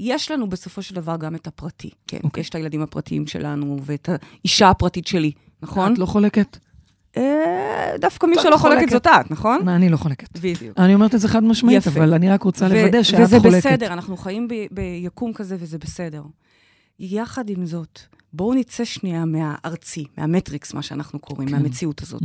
יש 0.00 0.30
לנו 0.30 0.48
בסופו 0.48 0.82
של 0.82 0.94
דבר 0.94 1.16
גם 1.16 1.34
את 1.34 1.46
הפרטי, 1.46 1.90
כן. 2.06 2.20
אוקיי. 2.24 2.32
אוקיי. 2.32 2.40
יש 2.40 2.48
את 2.48 2.54
הילדים 2.54 2.82
הפרטיים 2.82 3.26
שלנו 3.26 3.76
ואת 3.82 4.08
האישה 4.08 4.70
הפרטית 4.70 5.06
שלי. 5.06 5.32
נכון? 5.62 5.92
את 5.92 5.98
לא 5.98 6.06
חולקת? 6.06 6.56
אה, 7.16 7.96
דווקא 7.98 8.26
מי 8.26 8.36
שלא 8.42 8.56
חולקת 8.56 8.90
זאת 8.90 9.06
את, 9.06 9.30
נכון? 9.30 9.68
אני 9.68 9.88
לא 9.88 9.96
חולקת. 9.96 10.38
בדיוק. 10.38 10.78
אני 10.78 10.94
אומרת 10.94 11.14
את 11.14 11.20
זה 11.20 11.28
חד 11.28 11.44
משמעית, 11.44 11.86
אבל 11.86 12.14
אני 12.14 12.30
רק 12.30 12.42
רוצה 12.42 12.68
לוודא 12.68 13.02
שאת 13.02 13.16
חולקת. 13.16 13.46
וזה 13.46 13.58
בסדר, 13.58 13.92
אנחנו 13.92 14.16
חיים 14.16 14.48
ביקום 14.70 15.32
כזה 15.32 15.56
וזה 15.58 15.78
בסדר. 15.78 16.22
יחד 16.98 17.50
עם 17.50 17.66
זאת, 17.66 18.00
בואו 18.36 18.54
נצא 18.54 18.84
שנייה 18.84 19.24
מהארצי, 19.24 20.04
מהמטריקס, 20.18 20.74
מה 20.74 20.82
שאנחנו 20.82 21.18
קוראים, 21.18 21.48
כן. 21.48 21.54
מהמציאות 21.54 22.02
הזאת, 22.02 22.22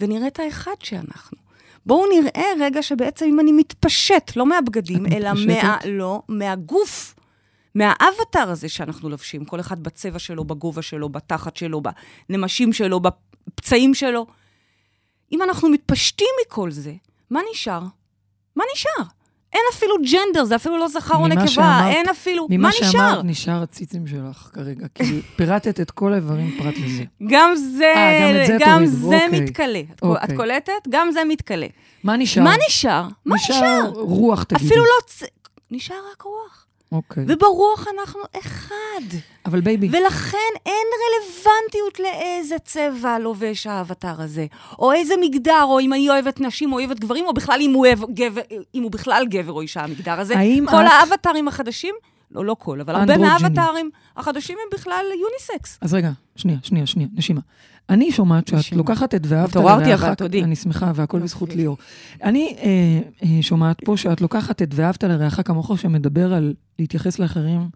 ונראה 0.00 0.26
את 0.26 0.38
האחד 0.38 0.74
שאנחנו. 0.82 1.38
בואו 1.86 2.04
נראה 2.10 2.46
רגע 2.60 2.82
שבעצם 2.82 3.26
אם 3.26 3.40
אני 3.40 3.52
מתפשט, 3.52 4.36
לא 4.36 4.46
מהבגדים, 4.46 5.06
אלא 5.12 5.30
מה... 5.46 5.78
לא, 5.84 6.22
מהגוף 6.28 7.14
מהאבטר 7.74 8.50
הזה 8.50 8.68
שאנחנו 8.68 9.08
לובשים, 9.08 9.44
כל 9.44 9.60
אחד 9.60 9.82
בצבע 9.82 10.18
שלו, 10.18 10.44
בגובה 10.44 10.82
שלו, 10.82 11.08
בתחת 11.08 11.56
שלו, 11.56 11.82
בנמשים 12.28 12.72
שלו, 12.72 13.00
בפצעים 13.00 13.94
שלו. 13.94 14.26
אם 15.32 15.42
אנחנו 15.42 15.68
מתפשטים 15.68 16.28
מכל 16.46 16.70
זה, 16.70 16.94
מה 17.30 17.40
נשאר? 17.52 17.82
מה 18.56 18.64
נשאר? 18.74 19.19
אין 19.52 19.62
אפילו 19.72 19.94
gender, 20.12 20.44
זה 20.44 20.56
אפילו 20.56 20.78
לא 20.78 20.88
זכר 20.88 21.14
או 21.16 21.28
נקבה, 21.28 21.80
אין 21.88 22.08
אפילו... 22.08 22.46
ממה 22.50 22.62
מה 22.62 22.68
נשאר? 22.68 22.90
שאמרת, 22.90 23.24
נשאר 23.24 23.62
הציצים 23.62 24.06
שלך 24.06 24.50
כרגע, 24.54 24.86
כי 24.94 25.20
פירטת 25.36 25.80
את 25.80 25.90
כל 25.90 26.12
האיברים 26.12 26.58
פרט 26.58 26.74
לזה. 26.84 27.04
גם 27.26 27.52
זה, 27.56 27.92
אה, 27.96 28.20
גם 28.22 28.40
את 28.42 28.46
זה 28.46 28.56
גם 28.60 28.78
תורידו, 28.84 29.08
זה 29.08 29.24
אוקיי. 29.24 29.40
מתכלה. 29.40 29.80
קול- 30.00 30.16
את 30.16 30.22
אוקיי. 30.22 30.36
קולטת? 30.36 30.72
גם 30.88 31.10
זה 31.10 31.20
מתכלה. 31.28 31.66
מה 32.04 32.16
נשאר? 32.16 32.42
מה 32.44 32.54
נשאר? 32.68 33.08
מה 33.26 33.36
נשאר? 33.36 33.90
רוח, 33.94 34.42
תגידי. 34.42 34.66
אפילו 34.66 34.84
לא... 34.84 35.06
צ... 35.06 35.22
נשאר 35.70 35.96
רק 36.12 36.22
רוח. 36.22 36.66
אוקיי. 36.92 37.24
וברוח 37.28 37.86
אנחנו 37.98 38.20
אחד. 38.38 39.16
אבל 39.46 39.60
baby, 39.60 39.88
ולכן 39.88 40.36
אין 40.66 40.86
רלוונטיות 41.02 41.98
לאיזה 42.00 42.56
צבע 42.64 43.18
לובש 43.18 43.66
האווטאר 43.66 44.14
הזה, 44.22 44.46
או 44.78 44.92
איזה 44.92 45.14
מגדר, 45.20 45.62
או 45.64 45.80
אם 45.80 45.92
אני 45.92 46.08
אוהבת 46.10 46.40
נשים 46.40 46.72
או 46.72 46.78
אוהבת 46.78 47.00
גברים, 47.00 47.24
או 47.26 47.32
בכלל 47.34 47.58
אם 47.60 47.72
הוא, 47.74 47.86
אוהב 47.86 47.98
גבר, 48.14 48.40
אם 48.74 48.82
הוא 48.82 48.90
בכלל 48.90 49.26
גבר 49.30 49.52
או 49.52 49.60
אישה, 49.60 49.80
המגדר 49.84 50.20
הזה. 50.20 50.38
האם 50.38 50.66
כל 50.70 50.86
את- 50.86 50.90
האבטרים 50.92 51.48
החדשים, 51.48 51.94
לא, 52.30 52.44
לא 52.44 52.56
כל, 52.58 52.80
אבל 52.80 52.94
הרבה. 52.94 53.16
מהאבטרים 53.18 53.90
החדשים 54.16 54.58
הם 54.62 54.78
בכלל 54.78 55.04
יוניסקס. 55.20 55.78
אז 55.82 55.94
רגע, 55.94 56.10
שנייה, 56.36 56.58
שנייה, 56.62 56.86
שנייה, 56.86 57.08
נשימה. 57.14 57.40
אני 57.90 58.12
שומעת 58.12 58.48
שאת 58.48 58.58
נשימה. 58.58 58.78
לוקחת 58.78 59.14
את 59.14 59.20
ואהבת 59.26 59.48
התעוררתי, 59.48 59.88
לרעך, 59.88 60.02
אבל 60.02 60.14
תודי. 60.14 60.44
אני 60.44 60.56
שמחה, 60.56 60.92
והכל. 60.94 61.20
בזכות 61.20 61.54
ליאור. 61.54 61.78
אני 62.22 62.56
אה, 62.58 63.00
אה, 63.22 63.42
שומעת 63.42 63.84
פה 63.84 63.96
שאת 63.96 64.20
לוקחת 64.20 64.62
את 64.62 64.68
ואהבת 64.74 65.04
לרעך 65.04 65.40
כמוך, 65.44 65.78
שמדבר 65.78 66.34
על 66.34 66.54
להתייחס 66.78 67.18
לאחרים 67.18 67.68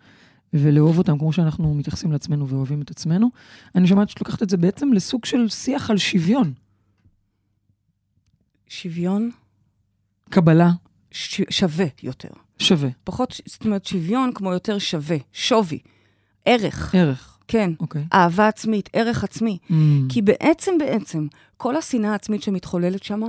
ולאהוב 0.52 0.98
אותם 0.98 1.18
כמו 1.18 1.32
שאנחנו 1.32 1.74
מתייחסים 1.74 2.12
לעצמנו 2.12 2.48
ואוהבים 2.48 2.82
את 2.82 2.90
עצמנו. 2.90 3.28
אני 3.74 3.86
שומעת 3.86 4.08
שאת 4.08 4.20
לוקחת 4.20 4.42
את 4.42 4.50
זה 4.50 4.56
בעצם 4.56 4.92
לסוג 4.92 5.24
של 5.24 5.48
שיח 5.48 5.90
על 5.90 5.98
שוויון. 5.98 6.52
שוויון 8.68 9.30
קבלה 10.30 10.70
ש... 11.10 11.40
שווה 11.50 11.86
יותר. 12.02 12.28
שווה, 12.58 12.88
פחות, 13.04 13.40
זאת 13.46 13.64
אומרת, 13.64 13.84
שוויון 13.84 14.30
כמו 14.34 14.52
יותר 14.52 14.78
שווה, 14.78 15.16
שווי, 15.32 15.78
ערך, 16.44 16.94
ערך, 16.94 17.33
כן, 17.48 17.70
אוקיי. 17.80 18.04
אהבה 18.12 18.48
עצמית, 18.48 18.88
ערך 18.92 19.24
עצמי. 19.24 19.58
Mm, 19.70 19.72
כי 20.08 20.22
בעצם, 20.22 20.72
בעצם, 20.78 21.26
כל 21.56 21.76
השנאה 21.76 22.12
העצמית 22.12 22.42
שמתחוללת 22.42 23.02
שם, 23.02 23.20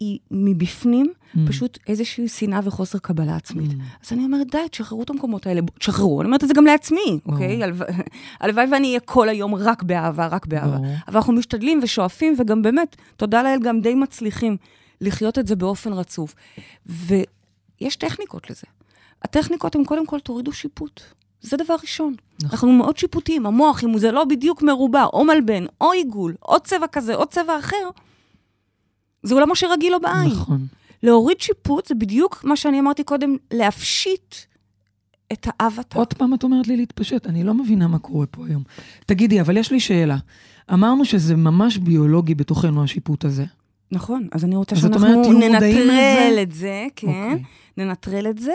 היא 0.00 0.18
מבפנים 0.30 1.06
mm, 1.34 1.38
פשוט 1.48 1.78
איזושהי 1.86 2.28
שנאה 2.28 2.60
וחוסר 2.64 2.98
קבלה 2.98 3.36
עצמית. 3.36 3.70
mm. 3.70 3.74
אז 4.06 4.12
אני 4.12 4.24
אומרת, 4.24 4.46
די, 4.50 4.58
תשחררו 4.70 5.02
את 5.02 5.10
המקומות 5.10 5.46
האלה, 5.46 5.60
תשחררו. 5.78 6.20
אני 6.20 6.26
אומרת 6.26 6.42
את 6.44 6.48
זה 6.48 6.54
גם 6.54 6.64
לעצמי, 6.64 7.18
אוקיי? 7.26 7.64
הלוואי- 7.64 7.92
הלוואי 8.40 8.66
ואני 8.72 8.88
אהיה 8.88 9.00
כל 9.00 9.28
היום 9.28 9.54
רק 9.54 9.82
באהבה, 9.82 10.26
רק 10.26 10.46
באהבה. 10.46 10.76
אבל 11.08 11.16
אנחנו 11.16 11.32
משתדלים 11.32 11.80
ושואפים, 11.82 12.34
וגם 12.38 12.62
באמת, 12.62 12.96
תודה 13.16 13.42
לאל, 13.42 13.58
גם 13.62 13.80
די 13.80 13.94
מצליחים 13.94 14.56
לחיות 15.00 15.38
את 15.38 15.46
זה 15.46 15.56
באופן 15.56 15.92
רצוף. 15.92 16.34
ויש 16.86 17.96
טכניקות 17.96 18.50
לזה. 18.50 18.62
הטכניקות 19.22 19.74
הן 19.74 19.84
קודם 19.84 20.06
כל, 20.06 20.20
תורידו 20.20 20.52
שיפוט. 20.52 21.00
זה 21.40 21.56
דבר 21.56 21.74
ראשון. 21.82 22.14
נכון. 22.38 22.50
אנחנו 22.50 22.72
מאוד 22.72 22.96
שיפוטיים. 22.96 23.46
המוח, 23.46 23.84
אם 23.84 23.98
זה 23.98 24.12
לא 24.12 24.24
בדיוק 24.24 24.62
מרובע, 24.62 25.04
או 25.04 25.24
מלבן, 25.24 25.64
או 25.80 25.92
עיגול, 25.92 26.34
או 26.48 26.60
צבע 26.60 26.86
כזה, 26.86 27.14
או 27.14 27.26
צבע 27.26 27.58
אחר, 27.58 27.90
זה 29.22 29.34
עולמו 29.34 29.56
שרגיל 29.56 29.92
לו 29.92 30.00
בעין. 30.00 30.30
נכון. 30.30 30.66
להוריד 31.02 31.40
שיפוט 31.40 31.86
זה 31.86 31.94
בדיוק 31.94 32.44
מה 32.44 32.56
שאני 32.56 32.80
אמרתי 32.80 33.04
קודם, 33.04 33.36
להפשיט 33.50 34.34
את 35.32 35.46
האבטר. 35.50 35.98
עוד 35.98 36.14
פעם 36.14 36.34
את 36.34 36.42
אומרת 36.42 36.68
לי 36.68 36.76
להתפשט, 36.76 37.26
אני 37.26 37.44
לא 37.44 37.54
מבינה 37.54 37.88
מה 37.88 37.98
קורה 37.98 38.26
פה 38.26 38.46
היום. 38.46 38.62
תגידי, 39.06 39.40
אבל 39.40 39.56
יש 39.56 39.72
לי 39.72 39.80
שאלה. 39.80 40.16
אמרנו 40.72 41.04
שזה 41.04 41.36
ממש 41.36 41.76
ביולוגי 41.78 42.34
בתוכנו, 42.34 42.84
השיפוט 42.84 43.24
הזה. 43.24 43.44
נכון, 43.92 44.28
אז 44.32 44.44
אני 44.44 44.56
רוצה 44.56 44.76
אז 44.76 44.82
שאנחנו 44.82 45.06
אומרת, 45.06 45.24
תהיו 45.24 45.32
מודעים 45.32 45.52
ננטרל? 45.52 46.38
את 46.42 46.52
זה, 46.52 46.86
כן, 46.96 47.06
אוקיי. 47.06 47.42
ננטרל 47.76 48.26
את 48.30 48.38
זה, 48.38 48.52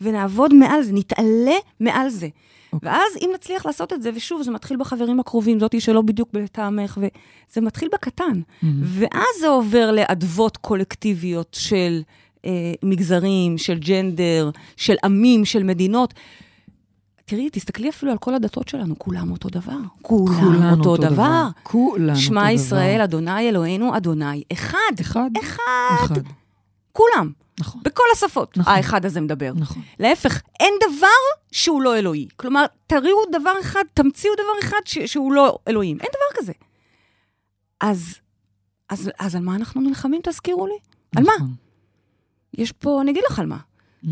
ונעבוד 0.00 0.54
מעל 0.54 0.82
זה, 0.82 0.92
נתעלה 0.92 1.56
מעל 1.80 2.08
זה. 2.08 2.28
אוקיי. 2.72 2.90
ואז 2.90 3.12
אם 3.20 3.30
נצליח 3.34 3.66
לעשות 3.66 3.92
את 3.92 4.02
זה, 4.02 4.10
ושוב, 4.14 4.42
זה 4.42 4.50
מתחיל 4.50 4.76
בחברים 4.76 5.20
הקרובים, 5.20 5.60
זאתי 5.60 5.80
שלא 5.80 6.02
בדיוק 6.02 6.28
בטעמך, 6.32 6.98
וזה 7.00 7.60
מתחיל 7.60 7.88
בקטן. 7.92 8.40
מהמם. 8.62 8.82
ואז 8.84 9.40
זה 9.40 9.48
עובר 9.48 9.92
לאדוות 9.92 10.56
קולקטיביות 10.56 11.56
של 11.60 12.02
אה, 12.44 12.50
מגזרים, 12.82 13.58
של 13.58 13.78
ג'נדר, 13.78 14.50
של 14.76 14.94
עמים, 15.04 15.44
של 15.44 15.62
מדינות. 15.62 16.14
תראי, 17.24 17.48
תסתכלי 17.52 17.88
אפילו 17.88 18.12
על 18.12 18.18
כל 18.18 18.34
הדתות 18.34 18.68
שלנו, 18.68 18.98
כולם 18.98 19.30
אותו 19.30 19.48
דבר. 19.48 19.76
כולם, 20.02 20.34
כולנו 20.34 20.70
אותו, 20.70 20.96
דבר. 20.96 21.48
כולנו 21.62 22.08
אותו 22.10 22.20
שמע 22.20 22.40
דבר. 22.40 22.50
ישראל, 22.50 23.00
אדוני 23.00 23.48
אלוהינו, 23.48 23.96
אדוני 23.96 24.42
אחד. 24.52 24.78
אחד? 25.00 25.30
אחד. 25.40 25.60
אחד. 26.04 26.20
כולם, 26.98 27.32
נכון, 27.60 27.82
בכל 27.84 28.02
השפות. 28.12 28.56
נכון. 28.56 28.72
האחד 28.74 29.04
הזה 29.04 29.20
מדבר. 29.20 29.52
נכון. 29.56 29.82
להפך, 29.98 30.40
אין 30.60 30.74
דבר 30.90 31.06
שהוא 31.52 31.82
לא 31.82 31.96
אלוהי. 31.98 32.28
כלומר, 32.36 32.64
תראו 32.86 33.22
דבר 33.32 33.52
אחד, 33.60 33.82
תמציאו 33.94 34.34
דבר 34.34 34.68
אחד 34.68 34.76
ש- 34.84 34.98
שהוא 34.98 35.32
לא 35.32 35.58
אלוהים. 35.68 35.98
אין 36.00 36.08
דבר 36.10 36.40
כזה. 36.42 36.52
אז, 37.80 38.14
אז, 38.88 39.10
אז 39.18 39.34
על 39.34 39.42
מה 39.42 39.54
אנחנו 39.54 39.80
נלחמים, 39.80 40.20
תזכירו 40.24 40.66
לי? 40.66 40.78
על 41.16 41.24
מה? 41.24 41.32
נכון. 41.36 41.54
יש 42.54 42.72
פה, 42.72 43.00
אני 43.02 43.10
אגיד 43.10 43.22
לך 43.30 43.38
על 43.38 43.46
מה. 43.46 43.58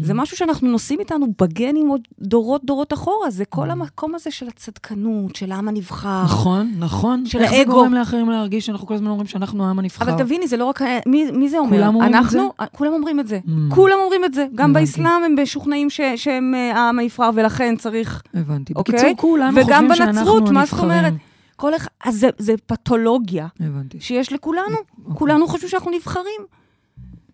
זה 0.02 0.12
Mm. 0.12 0.16
משהו 0.16 0.36
שאנחנו 0.36 0.68
נושאים 0.68 1.00
איתנו 1.00 1.26
בגנים 1.42 1.88
עוד 1.88 2.00
דורות 2.20 2.64
דורות 2.64 2.92
אחורה. 2.92 3.30
זה 3.30 3.44
כל 3.44 3.68
Mm. 3.68 3.72
המקום 3.72 4.14
הזה 4.14 4.30
של 4.30 4.48
הצדקנות, 4.48 5.36
של 5.36 5.52
העם 5.52 5.68
הנבחר. 5.68 6.22
נכון, 6.24 6.72
נכון. 6.78 7.26
של 7.26 7.38
איך 7.40 7.50
זה 7.50 7.56
האגו. 7.56 7.72
גורם 7.72 7.94
לאחרים 7.94 8.30
להרגיש 8.30 8.66
שאנחנו 8.66 8.86
כל 8.86 8.94
הזמן 8.94 9.10
אומרים 9.10 9.26
שאנחנו 9.26 9.64
העם 9.66 9.78
הנבחר? 9.78 10.04
אבל 10.04 10.18
תביני, 10.18 10.46
זה 10.48 10.56
לא 10.56 10.64
רק... 10.64 10.80
מי, 11.06 11.30
מי 11.30 11.48
זה 11.48 11.58
אומר? 11.58 11.76
כולם 11.76 11.94
אומרים 11.94 12.10
את 12.10 12.14
אנחנו, 12.14 12.52
כולם 12.72 12.92
אומרים 12.92 13.20
את 13.20 13.26
זה. 13.26 13.40
Mm. 13.46 13.74
כולם 13.74 13.96
אומרים 14.04 14.24
את 14.24 14.34
זה. 14.34 14.46
גם 14.54 14.70
הבנתי. 14.70 14.80
באסלאם 14.86 15.06
הם 15.24 15.34
משוכנעים 15.42 15.90
ש- 15.90 16.00
שהם 16.16 16.54
אה, 16.54 16.72
העם 16.78 16.98
הנבחר, 16.98 17.30
ולכן 17.34 17.76
צריך... 17.76 18.22
הבנתי. 18.34 18.72
אוקיי? 18.76 18.94
בקיצור, 18.94 19.10
כולנו 19.16 19.56
וגם 19.56 19.66
חושבים 19.88 19.94
שאנחנו 19.94 20.20
בנצרות, 20.20 20.48
הנבחרים. 20.48 20.54
מה 20.54 20.66
זאת 20.66 20.80
אומרת? 20.80 21.12
כל 21.56 21.76
אחד... 21.76 21.88
אז 22.04 22.14
זה, 22.20 22.28
זה 22.38 22.54
פתולוגיה 22.66 23.46
הבנתי. 23.60 24.00
שיש 24.00 24.32
לכולנו. 24.32 24.66
אוקיי. 24.98 25.16
כולנו 25.18 25.46
חושבים 25.48 25.70
שאנחנו 25.70 25.90
נבחרים. 25.90 26.40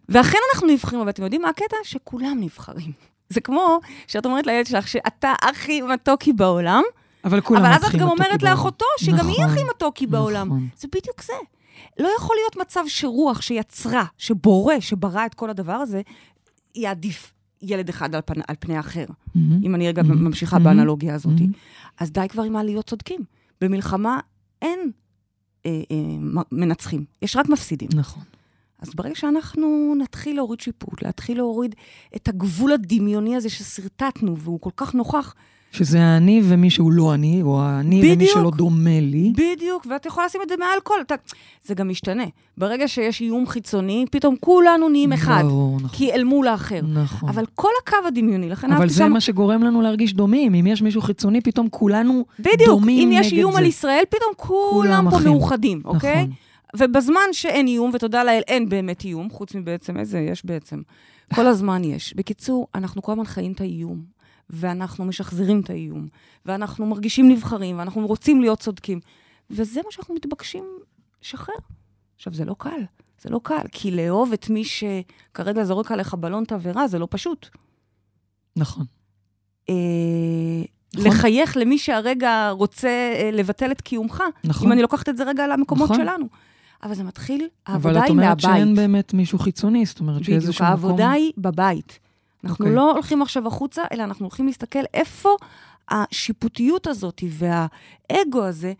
ואכן 0.09 0.38
אנחנו 0.52 0.66
נבחרים, 0.66 1.00
אבל 1.00 1.11
אתם 1.11 1.23
יודעים 1.23 1.42
מה 1.42 1.49
הקטע? 1.49 1.76
שכולם 1.85 2.37
נבחרים. 2.40 2.92
זה 3.28 3.40
כמו 3.40 3.80
שאת 4.06 4.26
אומרת 4.26 4.47
לילד 4.47 4.66
שלך 4.66 4.88
שאתה 4.88 5.32
הכי 5.42 5.82
מתוקי 5.82 6.32
בעולם, 6.32 6.82
אבל 7.25 7.40
כולם 7.40 7.64
אבל 7.64 7.75
אז 7.75 7.85
את 7.85 8.00
גם 8.00 8.09
אומרת 8.09 8.40
בעולם. 8.42 8.52
לאחותו 8.54 8.85
שגם 8.99 9.28
היא 9.28 9.37
נכון, 9.40 9.44
הכי 9.44 9.61
מתוקי 9.71 10.06
בעולם. 10.06 10.47
נכון. 10.47 10.68
זה 10.76 10.88
בדיוק 10.88 11.23
זה. 11.23 11.32
לא 11.99 12.09
יכול 12.18 12.37
להיות 12.37 12.56
מצב 12.56 12.85
שרוח 12.87 13.42
שיצרה, 13.42 14.04
שבורא, 14.18 14.75
שברא 14.80 15.26
את 15.26 15.35
כל 15.35 15.50
הדבר 15.50 15.73
הזה, 15.73 16.00
יעדיף 16.75 17.32
ילד 17.62 17.88
אחד 17.88 18.14
על, 18.14 18.21
פנ... 18.25 18.40
על 18.49 18.56
פני 18.61 18.76
האחר. 18.76 19.04
מהמם. 19.35 19.61
אם 19.64 19.75
אני 19.75 19.88
רגע 19.88 20.02
מהמם. 20.02 20.25
ממשיכה 20.25 20.59
מהמם. 20.59 20.76
באנלוגיה 20.76 21.14
הזאת. 21.14 21.40
מהמם. 21.40 21.52
אז 21.99 22.12
די 22.12 22.26
כבר 22.28 22.42
עם 22.42 22.56
העליות 22.56 22.87
צודקים. 22.87 23.21
במלחמה 23.61 24.21
אין 24.62 24.90
אה, 25.66 25.71
אה, 25.90 25.97
מנצחים, 26.52 27.04
יש 27.23 27.37
רק 27.37 27.49
מפסידים. 27.49 27.88
נכון. 27.94 28.23
אז 28.82 28.94
ברגע 28.94 29.14
שאנחנו 29.14 29.94
נתחיל 29.98 30.36
להוריד 30.36 30.60
שיפוט, 30.60 31.02
להתחיל 31.02 31.36
להוריד 31.36 31.74
את 32.16 32.28
הגבול 32.28 32.72
הדמיוני 32.72 33.36
הזה 33.36 33.48
ששרטטנו, 33.48 34.38
והוא 34.38 34.60
כל 34.60 34.70
כך 34.76 34.94
נוכח, 34.94 35.34
שזה 35.72 36.16
אני 36.16 36.40
ומי 36.44 36.70
שהוא 36.70 36.92
לא 36.92 37.14
אני, 37.14 37.42
או 37.42 37.62
אני 37.80 38.00
ומי 38.00 38.16
בדיוק. 38.16 38.30
שלא 38.34 38.50
דומה 38.50 39.00
לי. 39.00 39.32
בדיוק, 39.36 39.86
ואת 39.90 40.06
יכולה 40.06 40.26
לשים 40.26 40.40
את 40.42 40.48
זה 40.48 40.54
מעל 40.58 40.80
כל... 40.82 40.94
אתה... 41.00 41.14
זה 41.64 41.74
גם 41.74 41.88
משתנה. 41.88 42.24
ברגע 42.56 42.88
שיש 42.88 43.20
איום 43.20 43.46
חיצוני, 43.46 44.04
פתאום 44.10 44.34
כולנו 44.40 44.88
נהיים 44.88 45.12
אחד, 45.12 45.42
ברור, 45.42 45.76
נכון. 45.76 45.88
כי 45.88 46.12
אל 46.12 46.24
מול 46.24 46.48
האחר. 46.48 46.80
נכון. 46.82 47.28
אבל 47.28 47.44
כל 47.54 47.68
הקו 47.82 47.96
הדמיוני, 48.06 48.48
לכן 48.48 48.72
אבל 48.72 48.80
אהבתי 48.80 48.94
זה 48.94 49.08
מה 49.08 49.20
שגורם 49.20 49.62
לנו 49.62 49.82
להרגיש 49.82 50.14
דומים. 50.14 50.54
אם 50.54 50.66
יש 50.66 50.82
מישהו 50.82 51.02
חיצוני, 51.02 51.40
פתאום 51.40 51.68
כולנו 51.70 52.24
בדיוק, 52.38 52.60
דומים 52.66 53.08
אם 53.08 53.14
נגד 53.14 53.26
יש 53.26 53.32
איום 53.32 53.52
זה. 53.52 53.58
על 53.58 53.64
ישראל, 53.64 54.02
פתאום 54.08 54.32
כולם 54.36 54.70
כולם 54.70 55.10
פה 55.10 55.16
אחים. 55.16 55.28
מאוחדים, 55.28 55.82
אוקיי? 55.84 56.26
ובזמן 56.76 57.33
שאין 57.33 57.67
איום, 57.67 57.91
ותודה 57.95 58.25
לאל, 58.25 58.43
אין 58.47 58.69
באמת 58.69 59.05
איום, 59.05 59.31
חוץ 59.31 59.55
מבעצם 59.55 59.97
איזה 59.97 60.19
יש 60.19 60.47
בעצם. 60.47 60.83
כל 61.35 61.47
הזמן 61.47 61.85
יש. 61.85 62.14
בקיצור, 62.14 62.67
אנחנו 62.75 63.02
כל 63.02 63.12
הזמן 63.12 63.25
חיים 63.25 63.52
את 63.52 63.61
האיום, 63.61 64.05
ואנחנו 64.50 65.05
משחזרים 65.05 65.61
את 65.61 65.71
האיום, 65.71 66.09
ואנחנו 66.47 66.87
מרגישים 66.87 67.29
נבחרים, 67.29 67.79
ואנחנו 67.79 68.07
רוצים 68.07 68.41
להיות 68.41 68.59
צודקים. 68.59 69.00
וזה 69.50 69.81
מה 69.85 69.91
שאנחנו 69.91 70.14
מתבקשים 70.14 70.64
לשחרר. 71.23 71.55
עכשיו, 72.17 72.35
זה 72.35 72.45
לא 72.45 72.55
קל. 72.59 72.81
זה 73.23 73.31
לא 73.31 73.41
קל, 73.43 73.62
כי 73.73 73.91
לאהוב 73.91 74.33
את 74.33 74.50
מי 74.50 74.64
שכרגע 74.64 75.64
זורק 75.64 75.93
עליך 75.93 76.14
בלון 76.14 76.45
תבערה, 76.45 76.88
זה 76.88 76.99
לא 76.99 77.09
פשוט. 77.11 77.49
נכון. 78.57 78.85
אה, 79.69 79.75
נכון. 80.95 81.11
לחייך 81.11 81.57
למי 81.57 81.79
שהרגע 81.79 82.50
רוצה 82.50 82.88
אה, 82.88 83.31
לבטל 83.33 83.73
את 83.73 83.81
קיומך, 83.81 84.23
נכון. 84.45 84.67
אם 84.67 84.73
אני 84.73 84.83
לוקחת 84.83 85.09
את 85.09 85.17
זה 85.17 85.25
רגע 85.25 85.47
למקומות 85.47 85.91
נכון. 85.91 86.05
שלנו. 86.05 86.26
אבל 86.82 86.94
זה 86.94 87.04
מתחיל, 87.04 87.48
אבל 87.66 87.74
העבודה 87.74 87.98
את 87.98 88.04
היא 88.04 88.10
אומרת 88.10 88.26
מהבית. 88.26 88.40
שאין 88.40 88.74
באמת 88.74 89.14
מישהו 89.14 89.38
חיצוני, 89.38 89.86
זאת 89.86 90.00
אומרת 90.00 90.22
בדיוק, 90.22 90.40
שאיזשהו 90.40 90.64
מקום... 90.64 90.66
העבודה 90.66 91.10
היא 91.10 91.32
בבית. 91.38 91.98
אנחנו 92.44 92.64
אוקיי. 92.64 92.76
לא 92.76 92.92
הולכים 92.92 93.22
עכשיו 93.22 93.46
החוצה, 93.46 93.82
אלא 93.92 94.04
אנחנו 94.04 94.24
הולכים 94.24 94.46
להסתכל 94.46 94.82
איפה 94.94 95.36
השיפוטיות 95.88 96.86
הזאת 96.86 97.22
והאגו 97.28 98.44
הזה 98.44 98.72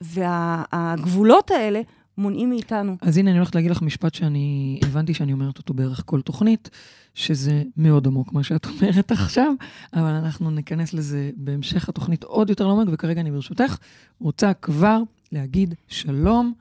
והגבולות 0.00 1.50
האלה 1.50 1.80
מונעים 2.18 2.50
מאיתנו. 2.50 2.96
אז 3.02 3.16
הנה, 3.16 3.30
אני 3.30 3.38
הולכת 3.38 3.54
להגיד 3.54 3.70
לך 3.70 3.82
משפט 3.82 4.14
שאני 4.14 4.80
הבנתי 4.84 5.14
שאני 5.14 5.32
אומרת 5.32 5.58
אותו 5.58 5.74
בערך 5.74 6.02
כל 6.06 6.20
תוכנית, 6.20 6.70
שזה 7.14 7.62
מאוד 7.76 8.06
עמוק, 8.06 8.32
מה 8.32 8.42
שאת 8.42 8.66
אומרת 8.66 9.12
עכשיו, 9.20 9.52
אבל 9.92 10.10
אנחנו 10.10 10.50
ניכנס 10.50 10.94
לזה 10.94 11.30
בהמשך 11.36 11.88
התוכנית 11.88 12.24
עוד 12.24 12.50
יותר 12.50 12.66
לעומק, 12.66 12.88
וכרגע 12.92 13.20
אני 13.20 13.30
ברשותך 13.30 13.76
רוצה 14.20 14.52
כבר 14.54 15.02
להגיד 15.32 15.74
שלום, 15.88 16.52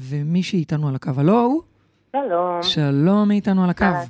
ומי 0.00 0.42
שאיתנו 0.42 0.88
על 0.88 0.94
הקו, 0.94 1.10
הלו? 1.16 1.60
שלום. 2.12 2.62
שלום, 2.62 3.28
מי 3.28 3.34
איתנו 3.34 3.64
על 3.64 3.70
הקו? 3.70 3.84
אהלן, 3.84 4.04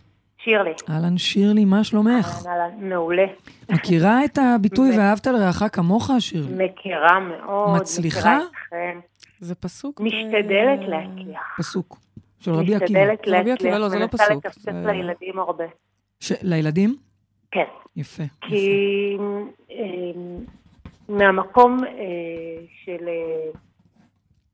שירלי. 0.45 0.71
אהלן 0.91 1.19
שירלי, 1.19 1.65
מה 1.65 1.85
שלומך? 1.85 2.27
אהלן, 2.47 2.61
אהלן, 2.61 2.89
מעולה. 2.89 3.27
מכירה 3.71 4.25
את 4.25 4.39
הביטוי 4.39 4.99
ואהבת 4.99 5.27
לרעך 5.27 5.63
כמוך, 5.73 6.11
שירלי? 6.19 6.65
מכירה 6.65 7.21
מאוד. 7.21 7.77
מצליחה? 7.81 8.39
מכירה. 8.39 9.01
זה 9.41 9.55
פסוק. 9.55 10.01
משתדלת 10.01 10.49
אה, 10.81 10.89
להצליח. 10.89 11.57
פסוק. 11.59 11.99
של 12.41 12.51
רבי 12.53 12.75
עקיבא. 12.75 13.01
משתדלת 13.01 13.27
להצליח. 13.27 13.75
לא, 13.75 13.89
זה 13.89 13.99
לא 13.99 14.03
מנסה 14.13 14.17
פסוק, 14.25 14.47
לטפטף 14.47 14.61
זה- 14.73 14.93
לילדים 14.93 15.39
הרבה. 15.39 15.65
לילדים? 16.43 16.97
כן. 17.51 17.65
יפה. 17.97 18.23
יפה. 18.23 18.35
כי 18.49 19.17
אה, 19.71 19.77
מהמקום 21.09 21.85
אה, 21.85 21.91
של... 22.85 23.09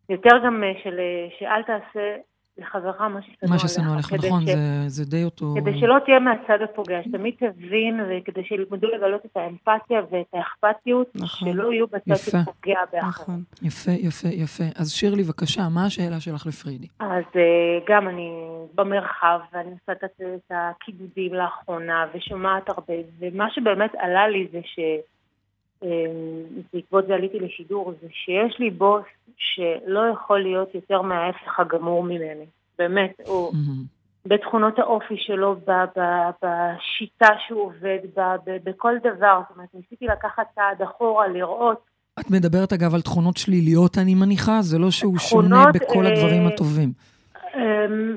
יותר 0.08 0.30
גם 0.44 0.64
אה, 0.64 0.72
של 0.84 0.98
אה, 0.98 1.28
שאל 1.38 1.62
תעשה 1.62 2.16
לחברך 2.58 3.00
מה 3.00 3.20
ששנוא 3.22 3.36
עליך. 3.42 3.50
מה 3.52 3.58
ששנוא 3.58 3.92
עליך, 3.94 4.12
נכון, 4.12 4.42
ש- 4.46 4.50
זה- 4.50 4.88
זה 4.88 5.04
די 5.04 5.24
אותו... 5.24 5.54
כדי 5.56 5.80
שלא 5.80 5.96
תהיה 6.04 6.18
מהצד 6.20 6.62
הפוגע, 6.64 7.00
שתמיד 7.04 7.34
תבין, 7.38 8.00
וכדי 8.08 8.44
שילמדו 8.44 8.88
לגלות 8.88 9.24
את 9.26 9.36
האמפתיה 9.36 10.00
ואת 10.10 10.26
האכפתיות, 10.34 11.06
נכון. 11.14 11.52
שלא 11.52 11.72
יהיו 11.72 11.86
בצד 11.86 12.00
יפה. 12.06 12.38
שפוגע 12.38 12.78
באחרים. 12.92 13.08
נכון. 13.08 13.42
יפה, 13.62 13.90
יפה, 13.90 14.28
יפה. 14.28 14.64
אז 14.80 14.92
שירלי, 14.92 15.22
בבקשה, 15.22 15.62
מה 15.74 15.86
השאלה 15.86 16.20
שלך 16.20 16.46
לפרידי? 16.46 16.86
אז 17.00 17.24
אה, 17.36 17.42
גם 17.88 18.08
אני 18.08 18.30
במרחב, 18.74 19.38
ואני 19.52 19.70
עושה 19.70 19.92
את 19.92 20.50
הקידודים 20.50 21.34
לאחרונה, 21.34 22.06
ושומעת 22.14 22.68
הרבה, 22.68 22.94
ומה 23.20 23.46
שבאמת 23.50 23.90
עלה 23.98 24.28
לי 24.28 24.48
זה 24.52 24.60
ש... 24.64 24.78
אה, 25.82 25.88
בעקבות 26.72 27.06
זה 27.06 27.14
עליתי 27.14 27.38
לשידור, 27.38 27.92
זה 28.02 28.06
שיש 28.10 28.58
לי 28.58 28.70
בוס 28.70 29.04
שלא 29.36 30.00
יכול 30.12 30.42
להיות 30.42 30.74
יותר 30.74 31.02
מההפך 31.02 31.60
הגמור 31.60 32.02
ממני. 32.02 32.46
באמת, 32.78 33.20
הוא 33.26 33.52
מהמם. 33.54 33.96
בתכונות 34.26 34.78
האופי 34.78 35.14
שלו, 35.18 35.56
בשיטה 36.42 37.28
שהוא 37.46 37.62
עובד 37.62 37.98
בה, 38.16 38.36
בכל 38.64 38.94
דבר. 38.98 39.40
זאת 39.48 39.56
אומרת, 39.56 39.68
ניסיתי 39.74 40.06
לקחת 40.06 40.46
צעד 40.54 40.82
אחורה, 40.82 41.28
לראות 41.28 41.80
את 42.20 42.30
מדברת, 42.30 42.72
אגב, 42.72 42.94
על 42.94 43.00
תכונות 43.00 43.36
שליליות, 43.36 43.98
אני 43.98 44.14
מניחה? 44.14 44.62
זה 44.62 44.78
לא 44.78 44.90
שהוא 44.90 45.18
שונה 45.18 45.48
תכונות, 45.48 45.74
בכל 45.74 46.06
אה, 46.06 46.12
הדברים 46.12 46.46
הטובים. 46.46 46.92
אמ, 47.54 48.16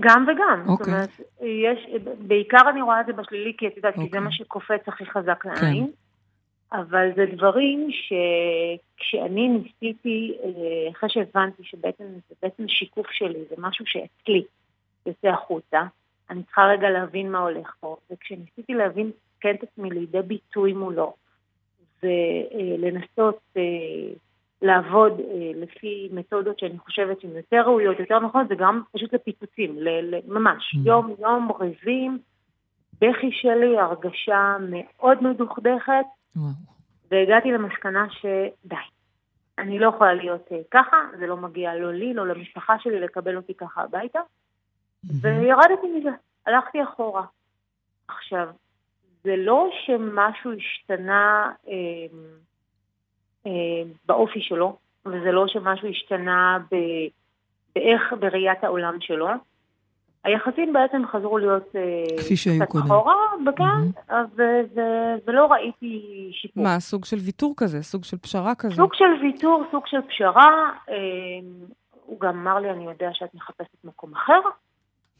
גם 0.00 0.26
וגם. 0.28 0.62
זאת 0.66 0.80
אוקיי. 0.80 0.94
אומרת, 0.94 1.08
יש, 1.40 1.86
בעיקר 2.18 2.70
אני 2.70 2.82
רואה 2.82 3.00
את 3.00 3.06
זה 3.06 3.12
בשלילי, 3.12 3.52
כי 3.58 3.66
את 3.66 3.76
יודעת, 3.76 3.94
כי 3.94 4.00
זה 4.00 4.06
אוקיי. 4.06 4.20
מה 4.20 4.32
שקופץ 4.32 4.80
הכי 4.86 5.06
חזק 5.06 5.44
לעין. 5.46 5.86
אבל 6.72 7.08
זה 7.16 7.26
דברים 7.32 7.88
שכשאני 7.90 9.48
ניסיתי, 9.48 10.34
אה, 10.44 10.90
אחרי 10.90 11.10
שהבנתי 11.10 11.64
שבעצם 11.64 12.04
זה 12.28 12.34
בעצם 12.42 12.68
שיקוף 12.68 13.06
שלי, 13.10 13.44
זה 13.50 13.54
משהו 13.58 13.84
שאצלי 13.86 14.44
יוצא 15.06 15.28
החוצה, 15.28 15.82
אני 16.30 16.42
צריכה 16.42 16.64
רגע 16.64 16.90
להבין 16.90 17.32
מה 17.32 17.38
הולך 17.38 17.74
פה. 17.80 17.96
וכשניסיתי 18.10 18.74
להבין 18.74 19.10
כן 19.40 19.54
את 19.54 19.62
עצמי 19.62 19.90
לידי 19.90 20.22
ביטוי 20.22 20.72
מולו, 20.72 21.14
ולנסות 22.02 23.38
אה, 23.56 23.62
לעבוד 24.62 25.20
אה, 25.20 25.50
לפי 25.54 26.08
מתודות 26.12 26.58
שאני 26.58 26.78
חושבת 26.78 27.20
שהן 27.20 27.30
יותר 27.36 27.62
ראויות, 27.62 28.00
יותר 28.00 28.20
נכונות, 28.20 28.48
זה 28.48 28.54
גם 28.54 28.82
פשוט 28.92 29.14
לפיצוצים, 29.14 29.78
ממש. 30.28 30.74
Mm. 30.74 30.78
יום 30.84 31.14
יום 31.18 31.48
רזים, 31.60 32.18
בכי 33.00 33.30
שלי, 33.32 33.78
הרגשה 33.78 34.56
מאוד 34.60 35.22
מדוכדכת, 35.22 36.06
וואו. 36.36 36.52
והגעתי 37.10 37.52
למסקנה 37.52 38.06
שדי. 38.10 38.76
אני 39.58 39.78
לא 39.78 39.88
יכולה 39.88 40.14
להיות 40.14 40.48
אה, 40.52 40.58
ככה, 40.70 40.96
זה 41.18 41.26
לא 41.26 41.36
מגיע 41.36 41.74
לא 41.74 41.92
לי, 41.92 42.14
לא 42.14 42.26
למשפחה 42.26 42.78
שלי 42.78 43.00
לקבל 43.00 43.36
אותי 43.36 43.54
ככה 43.54 43.82
הביתה, 43.82 44.20
וירדתי 45.22 45.86
מזה, 45.96 46.10
הלכתי 46.46 46.82
אחורה. 46.82 47.24
עכשיו, 48.08 48.48
זה 49.24 49.36
לא 49.36 49.70
שמשהו 49.86 50.52
השתנה 50.52 51.52
אה, 51.68 51.72
אה, 53.46 53.82
באופי 54.06 54.40
שלו, 54.40 54.78
וזה 55.06 55.32
לא 55.32 55.48
שמשהו 55.48 55.88
השתנה 55.88 56.58
ב, 56.70 56.76
באיך, 57.74 58.12
בראיית 58.20 58.64
העולם 58.64 59.00
שלו. 59.00 59.28
היחסים 60.26 60.72
בעצם 60.72 61.02
חזרו 61.12 61.38
להיות 61.38 61.76
אה, 61.76 62.18
כפי 62.18 62.36
שהיו 62.36 62.60
קצת 62.60 62.70
קודם. 62.70 62.84
אחורה, 62.84 63.14
וכן, 63.46 63.64
מהמם. 63.64 64.26
ו- 64.36 64.76
ו- 64.76 65.14
ולא 65.26 65.46
ראיתי 65.52 66.28
שיפור. 66.32 66.64
מה, 66.64 66.80
סוג 66.80 67.04
של 67.04 67.16
ויתור 67.16 67.54
כזה? 67.56 67.82
סוג 67.82 68.04
של 68.04 68.16
פשרה 68.16 68.54
כזה? 68.54 68.74
סוג 68.74 68.94
של 68.94 69.22
ויתור, 69.22 69.64
סוג 69.70 69.86
של 69.86 70.00
פשרה. 70.08 70.70
אה, 70.88 70.94
הוא 72.04 72.20
גם 72.20 72.28
אמר 72.28 72.58
לי, 72.58 72.70
אני 72.70 72.84
יודע 72.84 73.10
שאת 73.12 73.34
מחפשת 73.34 73.84
מקום 73.84 74.12
אחר. 74.14 74.40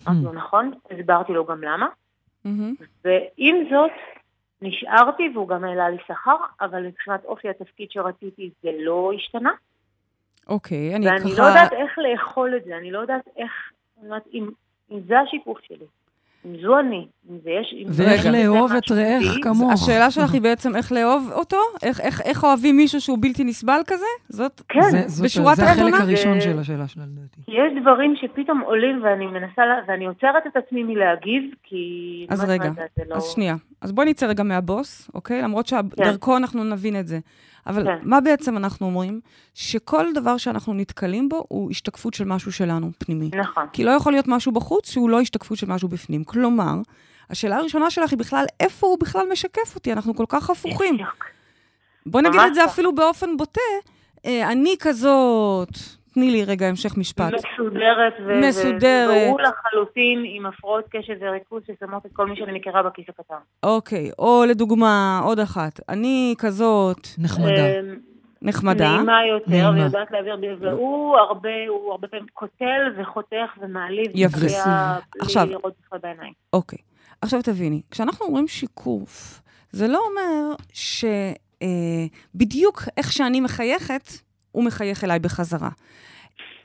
אמרתי 0.09 0.25
לו, 0.25 0.33
נכון, 0.33 0.73
הסברתי 0.91 1.33
לו 1.33 1.45
גם 1.45 1.63
למה. 1.63 1.87
מהמם. 2.45 2.75
ועם 3.05 3.57
זאת, 3.71 3.91
נשארתי 4.63 5.31
והוא 5.35 5.49
גם 5.49 5.65
העלה 5.65 5.89
לי 5.89 5.97
שכר, 6.07 6.37
אבל 6.61 6.83
מבחינת 6.87 7.25
אופי 7.25 7.49
התפקיד 7.49 7.91
שרציתי 7.91 8.51
זה 8.63 8.71
לא 8.79 9.11
השתנה. 9.17 9.51
אוקיי, 10.49 10.97
אני 10.97 11.07
ואני 11.07 11.21
ככה... 11.21 11.43
לא 11.43 11.49
יודעת 11.49 11.73
איך 11.73 11.99
לאכול 11.99 12.57
את 12.57 12.65
זה, 12.65 12.77
אני 12.77 12.91
לא 12.91 12.99
יודעת 12.99 13.29
איך, 13.37 13.53
אני 13.99 14.07
אומרת, 14.07 14.23
אם, 14.33 14.49
אם 14.93 14.99
זה 15.09 15.21
השיקוף 15.21 15.59
שלי, 15.69 15.87
אם 16.47 16.57
זו 16.63 16.79
אני, 16.79 17.07
אם 17.31 17.37
זה 17.45 17.51
יש... 17.51 17.75
אם 17.79 17.87
ואיך 17.93 18.23
זה 18.23 18.31
לאהוב 18.31 18.73
את 18.73 18.91
רעך 18.91 19.37
כמוך. 19.43 19.73
השאלה 19.73 20.11
שלך 20.11 20.33
היא 20.35 20.43
בעצם 20.43 20.77
איך 20.77 20.93
לאהוב 20.93 21.31
אותו? 21.33 21.57
איך- 21.83 22.01
איך 22.01 22.21
איך 22.21 22.45
אוהבים 22.45 22.77
מישהו 22.77 23.01
שהוא 23.01 23.19
בלתי 23.21 23.45
נסבל 23.45 23.81
כזה? 23.87 24.05
זאת... 24.29 24.63
כן, 24.69 24.81
זה- 24.91 25.03
זאת- 25.09 25.25
בשורת 25.25 25.57
זה 25.57 25.65
החלק? 25.65 25.95
הראשון 26.01 26.41
של 26.41 26.59
השאלה 26.59 26.89
שלה, 26.89 27.05
לדעתי. 27.05 27.41
יש 27.49 27.83
דברים 27.83 28.15
שפתאום 28.17 28.61
עולים 28.61 29.01
ואני 29.05 29.27
מנסה, 29.27 29.63
ואני 29.89 30.07
עוצרת 30.07 30.47
את 30.47 30.57
עצמי 30.57 30.83
מלהגיב, 30.83 31.43
כי... 31.63 32.27
אז 32.31 32.45
רגע, 32.51 32.71
זה, 32.75 32.83
זה 32.97 33.03
לא... 33.09 33.15
אז 33.17 33.25
שנייה. 33.35 33.55
אז 33.87 33.93
בואי 33.93 34.11
נצא 34.11 34.27
רגע 34.27 34.43
מהבוס, 34.43 35.11
אוקיי? 35.15 35.43
למרות 35.43 35.67
שדרכו 35.67 36.37
אנחנו 36.37 36.65
נבין 36.65 37.01
את 37.01 37.07
זה. 37.09 37.19
אבל 37.67 37.85
כן. 37.85 37.99
מה 38.03 38.21
בעצם 38.21 38.57
אנחנו 38.57 38.87
אומרים? 38.87 39.21
שכל 39.55 40.07
דבר 40.15 40.37
שאנחנו 40.37 40.75
נתקלים 40.75 41.29
בו 41.29 41.45
הוא 41.49 41.71
השתקפות 41.71 42.15
של 42.15 42.25
משהו 42.25 42.53
שלנו, 42.53 42.91
פנימי. 42.99 43.31
נכון. 43.35 43.65
כי 43.73 43.85
לא 43.85 43.91
יכול 43.91 44.13
להיות 44.13 44.29
משהו 44.29 44.53
בחוץ 44.53 44.91
שהוא 44.91 45.11
לא 45.11 45.21
השתקפות 45.21 45.59
של 45.59 45.67
משהו 45.67 45.89
בפנים. 45.89 46.25
כלומר, 46.25 46.75
השאלה 47.31 47.57
הראשונה 47.57 47.91
שלך 47.91 48.11
היא 48.11 48.19
בכלל, 48.19 48.45
איפה 48.61 48.87
הוא 48.87 48.99
בכלל 49.01 49.27
משקף 49.33 49.75
אותי? 49.75 49.93
אנחנו 49.93 50.15
כל 50.15 50.25
כך 50.29 50.51
הפוכים. 50.51 50.95
בדיוק. 50.95 51.25
בוא 52.07 52.21
נגיד 52.21 52.41
את 52.47 52.55
זה. 52.55 52.65
אפילו 52.65 52.95
באופן 52.95 53.37
בוטה. 53.37 53.61
אה, 54.25 54.53
אני 54.53 54.75
כזאת, 54.79 55.79
תני 56.17 56.31
לי 56.31 56.45
רגע 56.45 56.67
המשך 56.67 56.97
משפט. 56.97 57.33
מסודרת, 57.35 58.13
ו- 58.27 58.41
מסודרת. 58.49 59.11
וברור 59.27 59.41
לחלוטין 59.41 60.23
עם 60.27 60.47
הפרעות 60.47 60.85
קשב 60.91 61.15
וריכוז 61.21 61.63
ששמות 61.67 62.07
את 62.07 62.11
כל 62.13 62.27
מי 62.27 62.37
שאני 62.37 62.59
מכירה 62.59 62.83
בכיס 62.83 63.05
הקטן. 63.09 63.35
אוקיי, 63.63 64.11
או 64.19 64.45
לדוגמה, 64.49 65.21
עוד 65.25 65.39
אחת. 65.41 65.81
אני 65.89 66.35
כזאת 66.39 67.09
נחמדה. 67.19 67.67
אמ, 67.81 67.97
נחמדה. 68.43 68.97
נעימה 68.97 69.19
יותר, 69.27 69.51
נעימה. 69.51 69.71
ויודעת 69.81 70.11
להעביר, 70.11 70.37
ב- 70.37 70.63
והוא 70.63 71.17
הרבה, 71.17 71.49
הוא 71.69 71.91
הרבה 71.91 72.09
פעמים 72.09 72.27
קוטל 72.33 72.93
וחותך 72.99 73.35
ומעליב. 73.61 74.07
יפה. 74.15 74.47
עכשיו- 75.21 75.47
לראות 75.51 75.75
בכלל 75.87 75.99
בעיניים. 76.03 76.33
אוקיי. 76.53 76.79
עכשיו 77.23 77.43
תביני, 77.43 77.83
כשאנחנו 77.91 78.27
אומרים 78.27 78.49
שיקוף, 78.49 79.43
זה 79.71 79.89
לא 79.89 80.01
אומר 80.11 80.55
שבדיוק 82.33 82.83
איך 82.97 83.13
שאני 83.13 83.41
מחייכת, 83.41 84.09
הוא 84.57 84.65
מחייך 84.65 85.05
אליי 85.05 85.19
בחזרה. 85.19 85.69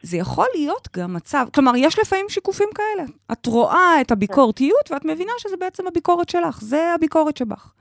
זה 0.02 0.18
יכול 0.18 0.48
להיות 0.56 0.88
גם 0.98 1.14
מצב, 1.14 1.48
כלומר, 1.54 1.72
יש 1.76 2.00
לפעמים 2.00 2.26
שיקופים 2.30 2.68
כאלה. 2.76 3.08
את 3.32 3.46
רואה 3.46 4.02
את 4.02 4.12
הביקורתיות 4.12 4.92
ואת 4.92 5.06
מבינה 5.06 5.32
שזה 5.40 5.56
בעצם 5.60 5.88
הביקורת 5.88 6.30
שלך, 6.30 6.62
זה 6.62 6.94
הביקורת 6.96 7.38
שבך. 7.38 7.72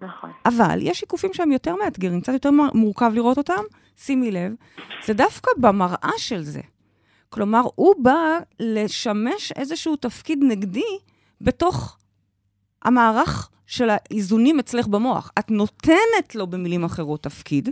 נכון. 0.00 0.30
אבל 0.46 0.78
יש 0.82 0.98
שיקופים 0.98 1.34
שהם 1.34 1.52
יותר 1.52 1.76
מאתגרים, 1.76 2.20
קצת 2.20 2.32
יותר 2.32 2.50
מורכב 2.74 3.12
לראות 3.14 3.38
אותם, 3.38 3.62
שימי 3.96 4.30
לב, 4.30 4.52
זה 5.04 5.14
דווקא 5.14 5.50
במראה 5.56 6.12
של 6.16 6.42
זה. 6.42 6.60
כלומר, 7.30 7.62
הוא 7.74 7.94
בא 7.98 8.38
לשמש 8.60 9.52
איזשהו 9.56 9.96
תפקיד 9.96 10.38
נגדי 10.42 10.98
בתוך 11.40 11.98
המערך 12.82 13.50
של 13.66 13.90
האיזונים 13.90 14.58
אצלך 14.58 14.86
במוח. 14.86 15.30
את 15.38 15.50
נותנת 15.50 16.34
לו, 16.34 16.46
במילים 16.46 16.84
אחרות, 16.84 17.22
תפקיד, 17.22 17.68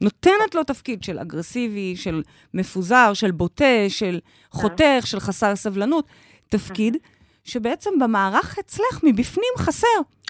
נותנת 0.00 0.54
לו 0.54 0.64
תפקיד 0.64 1.02
של 1.02 1.18
אגרסיבי, 1.18 1.96
של 1.96 2.22
מפוזר, 2.54 3.10
של 3.14 3.30
בוטה, 3.30 3.64
של 3.88 4.18
חותך, 4.50 5.06
של 5.06 5.20
חסר 5.20 5.56
סבלנות, 5.56 6.06
תפקיד 6.48 6.96
שבעצם 7.44 7.90
במערך 8.00 8.58
אצלך 8.58 9.00
מבפנים 9.02 9.52
חסר. 9.58 9.86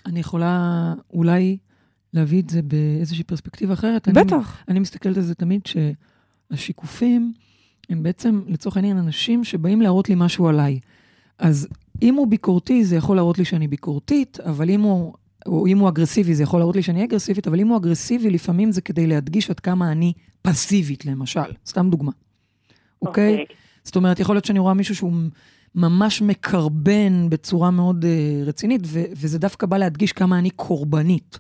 אני 0.06 0.20
יכולה 0.20 0.58
אולי 1.12 1.56
להביא 2.14 2.42
את 2.42 2.50
זה 2.50 2.62
באיזושהי 2.62 3.24
פרספקטיבה 3.24 3.74
אחרת. 3.74 4.08
אני- 4.08 4.24
בטח. 4.24 4.56
אני 4.68 4.80
מסתכלת 4.80 5.16
על 5.16 5.22
זה 5.22 5.34
תמיד 5.34 5.60
שהשיקופים 6.50 7.32
הם 7.90 8.02
בעצם, 8.02 8.42
לצורך 8.46 8.76
העניין, 8.76 8.98
אנשים 8.98 9.44
שבאים 9.44 9.82
להראות 9.82 10.08
לי 10.08 10.14
משהו 10.18 10.48
עליי. 10.48 10.80
אז 11.38 11.68
אם 12.02 12.14
הוא 12.14 12.28
ביקורתי, 12.28 12.84
זה 12.84 12.96
יכול 12.96 13.16
להראות 13.16 13.38
לי 13.38 13.44
שאני 13.44 13.68
ביקורתית, 13.68 14.40
אבל 14.40 14.70
אם 14.70 14.80
הוא, 14.80 15.14
או 15.46 15.66
אם 15.66 15.78
הוא 15.78 15.88
אגרסיבי, 15.88 16.34
זה 16.34 16.42
יכול 16.42 16.60
להראות 16.60 16.76
לי 16.76 16.82
שאני 16.82 17.04
אגרסיבית, 17.04 17.46
אבל 17.46 17.60
אם 17.60 17.68
הוא 17.68 17.76
אגרסיבי, 17.76 18.30
לפעמים 18.30 18.72
זה 18.72 18.80
כדי 18.80 19.06
להדגיש 19.06 19.50
עד 19.50 19.60
כמה 19.60 19.92
אני 19.92 20.12
פסיבית, 20.42 21.06
למשל. 21.06 21.40
סתם 21.66 21.90
דוגמה. 21.90 22.12
אוקיי? 23.02 23.30
אוקיי. 23.32 23.44
זאת 23.84 23.96
אומרת, 23.96 24.20
יכול 24.20 24.34
להיות 24.34 24.44
שאני 24.44 24.58
רואה 24.58 24.74
מישהו 24.74 24.94
שהוא 24.94 25.12
ממש 25.74 26.22
מקרבן 26.22 27.30
בצורה 27.30 27.70
מאוד 27.70 28.04
uh, 28.04 28.48
רצינית, 28.48 28.80
ו- 28.84 29.04
וזה 29.16 29.38
דווקא 29.38 29.66
בא 29.66 29.76
להדגיש 29.78 30.12
כמה 30.12 30.38
אני 30.38 30.50
קורבנית. 30.50 31.38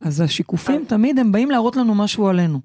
אז 0.00 0.20
השיקופים 0.20 0.80
אז- 0.80 0.88
תמיד 0.88 1.18
הם 1.18 1.32
באים 1.32 1.50
להראות 1.50 1.76
לנו 1.76 1.94
משהו 1.94 2.28
עלינו. 2.28 2.60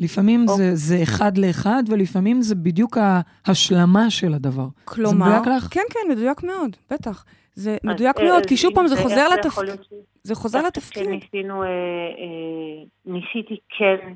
לפעמים 0.00 0.46
זה, 0.46 0.52
אוקיי. 0.52 0.76
זה 0.76 1.02
אחד 1.02 1.38
לאחד, 1.38 1.82
ולפעמים 1.88 2.42
זה 2.42 2.54
בדיוק 2.54 2.98
ההשלמה 3.44 4.10
של 4.10 4.34
הדבר. 4.34 4.68
כלומר... 4.84 5.10
זה 5.10 5.34
מדויק 5.34 5.56
לך? 5.56 5.68
כן, 5.70 5.80
כן, 5.90 6.12
מדויק 6.12 6.42
מאוד, 6.42 6.76
בטח. 6.90 7.24
זה 7.60 7.76
מדויק 7.84 8.18
אה, 8.18 8.24
מאוד, 8.24 8.40
אז 8.40 8.46
כי 8.46 8.56
שוב 8.56 8.74
פעם 8.74 8.86
זה 8.86 8.96
חוזר 8.96 9.28
לתפקיד. 9.28 9.80
זה 10.22 10.34
חוזר 10.34 10.58
דווקא 10.58 10.78
לתפקיד. 10.78 11.02
כשניסינו, 11.02 11.62
אה, 11.62 11.68
אה, 11.68 12.84
ניסיתי 13.06 13.56
כן 13.78 14.12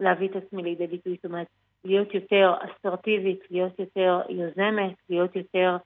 להביא 0.00 0.28
את 0.28 0.36
עצמי 0.36 0.62
לידי 0.62 0.86
ביטוי, 0.86 1.16
זאת 1.16 1.24
אומרת, 1.24 1.46
להיות 1.84 2.14
יותר 2.14 2.54
אסרטיבית, 2.60 3.40
להיות 3.50 3.78
יותר 3.78 4.20
יוזמת, 4.28 4.94
להיות 5.10 5.36
יותר 5.36 5.76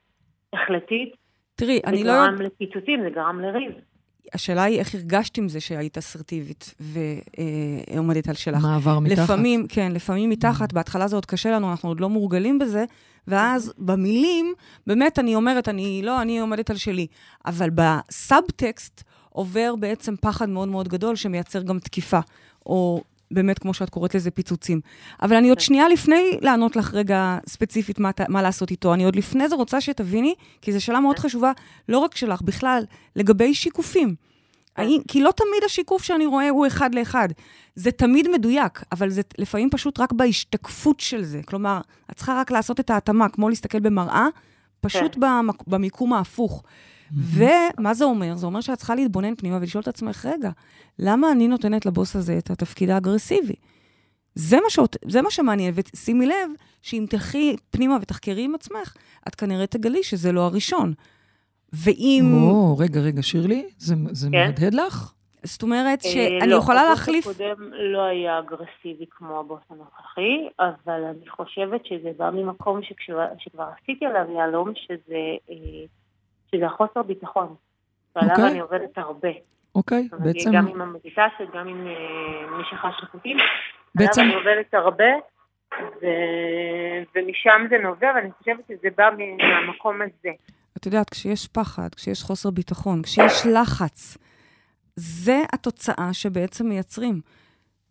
החלטית. 0.52 1.14
תראי, 1.54 1.80
אני 1.86 1.98
זה 1.98 2.04
לא... 2.04 2.12
גרם 2.12 2.42
לפיצוצים, 2.42 3.02
זה 3.02 3.10
גרם 3.10 3.40
לריב. 3.40 3.72
השאלה 4.34 4.62
היא 4.62 4.78
איך 4.78 4.94
הרגשת 4.94 5.38
עם 5.38 5.48
זה 5.48 5.60
שהיית 5.60 5.98
אסרטיבית 5.98 6.74
ועומדת 6.80 8.28
על 8.28 8.34
שלך. 8.34 8.62
מעבר 8.62 8.98
מתחת. 8.98 9.18
לפעמים, 9.18 9.66
כן, 9.68 9.92
לפעמים 9.92 10.30
מתחת, 10.30 10.72
בהתחלה 10.72 11.08
זה 11.08 11.16
עוד 11.16 11.26
קשה 11.26 11.50
לנו, 11.50 11.70
אנחנו 11.70 11.88
עוד 11.88 12.00
לא 12.00 12.08
מורגלים 12.08 12.58
בזה, 12.58 12.84
ואז 13.28 13.72
במילים, 13.78 14.54
באמת 14.86 15.18
אני 15.18 15.34
אומרת, 15.34 15.68
אני 15.68 16.00
לא, 16.04 16.22
אני 16.22 16.38
עומדת 16.38 16.70
על 16.70 16.76
שלי. 16.76 17.06
אבל 17.46 17.70
בסאבטקסט 17.74 19.02
עובר 19.28 19.76
בעצם 19.76 20.14
פחד 20.20 20.48
מאוד 20.48 20.68
מאוד 20.68 20.88
גדול 20.88 21.16
שמייצר 21.16 21.62
גם 21.62 21.78
תקיפה, 21.78 22.20
או 22.66 23.02
באמת, 23.30 23.58
כמו 23.58 23.74
שאת 23.74 23.90
קוראת 23.90 24.14
לזה, 24.14 24.30
פיצוצים. 24.30 24.80
אבל 25.22 25.36
אני 25.36 25.48
עוד 25.48 25.60
שנייה 25.60 25.88
לפני 25.88 26.38
לענות 26.40 26.76
לך 26.76 26.94
רגע 26.94 27.38
ספציפית 27.48 27.98
מה, 27.98 28.10
מה 28.28 28.42
לעשות 28.42 28.70
איתו. 28.70 28.94
אני 28.94 29.04
עוד 29.04 29.16
לפני 29.16 29.48
זה 29.48 29.54
רוצה 29.54 29.80
שתביני, 29.80 30.34
כי 30.62 30.72
זו 30.72 30.84
שאלה 30.84 31.00
מאוד 31.00 31.18
חשובה, 31.18 31.52
לא 31.88 31.98
רק 31.98 32.16
שלך, 32.16 32.42
בכלל, 32.42 32.84
לגבי 33.16 33.54
שיקופים. 33.54 34.14
האם, 34.76 35.00
כי 35.08 35.22
לא 35.22 35.30
תמיד 35.36 35.64
השיקוף 35.64 36.02
שאני 36.02 36.26
רואה 36.26 36.48
הוא 36.48 36.66
אחד 36.66 36.94
לאחד. 36.94 37.28
זה 37.74 37.90
תמיד 37.90 38.28
מדויק, 38.28 38.82
אבל 38.92 39.10
זה 39.10 39.22
לפעמים 39.38 39.70
פשוט 39.70 40.00
רק 40.00 40.12
בהשתקפות 40.12 41.00
של 41.00 41.24
זה. 41.24 41.40
כלומר, 41.46 41.80
את 42.10 42.16
צריכה 42.16 42.40
רק 42.40 42.50
לעשות 42.50 42.80
את 42.80 42.90
ההתאמה, 42.90 43.28
כמו 43.28 43.48
להסתכל 43.48 43.80
במראה, 43.80 44.26
פשוט 44.80 45.14
כן. 45.14 45.20
במק, 45.20 45.66
במיקום 45.66 46.12
ההפוך. 46.12 46.62
ומה 47.12 47.94
זה 47.94 48.04
אומר? 48.04 48.36
זה 48.36 48.46
אומר 48.46 48.60
שאת 48.60 48.78
צריכה 48.78 48.94
להתבונן 48.94 49.34
פנימה 49.34 49.56
ולשאול 49.60 49.82
את 49.82 49.88
עצמך, 49.88 50.26
רגע, 50.26 50.50
למה 50.98 51.32
אני 51.32 51.48
נותנת 51.48 51.86
לבוס 51.86 52.16
הזה 52.16 52.38
את 52.38 52.50
התפקיד 52.50 52.90
האגרסיבי? 52.90 53.54
זה 54.34 54.56
מה, 54.56 54.70
שאות, 54.70 54.96
זה 55.08 55.22
מה 55.22 55.30
שמעניין, 55.30 55.74
ושימי 55.76 56.26
לב 56.26 56.50
שאם 56.82 57.06
תלכי 57.10 57.56
פנימה 57.70 57.96
ותחקרי 58.02 58.44
עם 58.44 58.54
עצמך, 58.54 58.94
את 59.28 59.34
כנראה 59.34 59.66
תגלי 59.66 60.02
שזה 60.02 60.32
לא 60.32 60.40
הראשון. 60.40 60.94
ואם... 61.72 62.24
או, 62.34 62.78
רגע, 62.78 63.00
רגע, 63.00 63.22
שירלי, 63.22 63.66
זה, 63.78 63.94
זה 64.12 64.28
כן. 64.32 64.38
מהדהד 64.38 64.74
לך? 64.74 65.12
זאת 65.42 65.62
אומרת 65.62 66.04
אה, 66.04 66.10
שאני 66.10 66.50
לא, 66.50 66.56
יכולה 66.56 66.80
הבוס 66.80 66.98
להחליף... 66.98 67.26
הקודם 67.26 67.72
לא 67.72 68.04
היה 68.04 68.38
אגרסיבי 68.38 69.06
כמו 69.10 69.40
הבוס 69.40 69.60
הנוכחי, 69.70 70.48
אבל 70.58 71.04
אני 71.04 71.28
חושבת 71.28 71.86
שזה 71.86 72.10
בא 72.16 72.30
ממקום 72.30 72.82
שכשכבר 72.82 73.26
שכבר 73.38 73.68
עשיתי 73.82 74.06
עליו 74.06 74.32
יהלום, 74.34 74.72
שזה, 74.74 75.16
אה, 75.50 75.56
שזה 76.50 76.66
החוסר 76.66 77.02
ביטחון. 77.02 77.54
ועליו 78.16 78.30
אוקיי. 78.30 78.50
אני 78.50 78.60
עובדת 78.60 78.98
הרבה. 78.98 79.28
אוקיי, 79.74 80.02
זאת 80.02 80.12
אומרת, 80.12 80.34
בעצם, 80.34 80.50
גם 80.52 80.66
עם 80.66 80.80
המדיטציות, 80.80 81.54
גם 81.54 81.68
עם 81.68 81.86
אה, 81.86 82.58
משיכה 82.60 82.90
שיפוטית. 83.00 83.36
בעצם, 83.94 84.20
עליו 84.20 84.32
אני 84.32 84.34
עובדת 84.34 84.74
הרבה, 84.74 85.12
ו... 85.80 86.06
ומשם 87.14 87.66
זה 87.70 87.78
נובע, 87.82 88.12
ואני 88.14 88.32
חושבת 88.38 88.64
שזה 88.68 88.88
בא 88.96 89.10
מהמקום 89.16 90.02
הזה. 90.02 90.30
את 90.86 90.92
יודעת, 90.92 91.10
כשיש 91.10 91.46
פחד, 91.46 91.88
כשיש 91.94 92.22
חוסר 92.22 92.50
ביטחון, 92.50 93.02
כשיש 93.02 93.46
לחץ, 93.46 94.16
זה 94.96 95.42
התוצאה 95.52 96.12
שבעצם 96.12 96.68
מייצרים. 96.68 97.20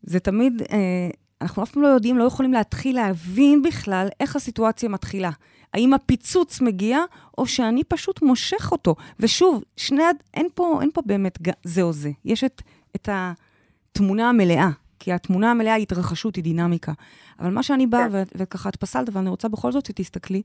זה 0.04 0.20
תמיד, 0.20 0.62
אה, 0.62 1.10
אנחנו 1.42 1.64
אף 1.64 1.72
פעם 1.72 1.84
לא 1.84 1.88
יודעים, 1.88 2.18
לא 2.18 2.24
יכולים 2.24 2.54
להתחיל 2.54 2.96
להבין 2.96 3.62
בכלל 3.62 4.08
איך 4.20 4.36
הסיטואציה 4.36 4.90
מתחילה. 4.90 5.32
האם 5.74 5.94
הפיצוץ 5.94 6.62
מגיע, 6.62 7.00
או 7.38 7.48
שאני 7.48 7.84
פשוט 7.84 8.22
מושך 8.22 8.72
אותו. 8.72 8.96
ושוב, 9.20 9.64
שני, 9.78 10.04
אין 10.34 10.48
פה, 10.54 10.80
אין 10.82 10.90
פה 10.94 11.02
באמת 11.06 11.40
זה 11.64 11.82
או 11.82 11.94
זה. 11.94 12.12
יש 12.26 12.44
את, 12.44 12.62
את 12.96 13.10
התמונה 13.12 14.30
המלאה, 14.30 14.70
כי 15.00 15.14
התמונה 15.14 15.52
המלאה 15.52 15.74
היא 15.74 15.84
התרחשות, 15.84 16.36
היא 16.36 16.44
דינמיקה. 16.44 16.94
אבל 17.40 17.52
מה 17.52 17.64
שאני 17.64 17.88
באה, 17.88 18.10
כן. 18.10 18.10
ו- 18.12 18.24
וככה 18.36 18.70
את 18.70 18.76
פסלת, 18.76 19.10
אבל 19.10 19.22
אני 19.22 19.30
רוצה 19.30 19.48
בכל 19.48 19.72
זאת 19.72 19.86
שתסתכלי, 19.86 20.42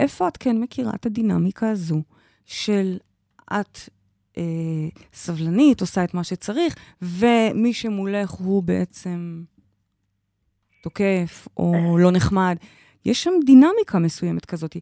איפה 0.00 0.28
את 0.28 0.36
כן 0.36 0.60
מכירה 0.60 0.92
את 0.94 1.06
הדינמיקה 1.06 1.70
הזו 1.70 2.02
של 2.44 2.96
את 3.52 3.78
אה, 4.38 4.42
סבלנית, 5.14 5.80
עושה 5.80 6.04
את 6.04 6.14
מה 6.14 6.24
שצריך, 6.24 6.74
ומי 7.02 7.72
שמולך 7.72 8.30
הוא 8.30 8.62
בעצם 8.62 9.42
תוקף 10.82 11.48
או 11.56 11.98
לא 11.98 12.10
נחמד. 12.10 12.56
יש 13.04 13.22
שם 13.22 13.32
דינמיקה 13.46 13.98
מסוימת 13.98 14.44
כזאת. 14.44 14.76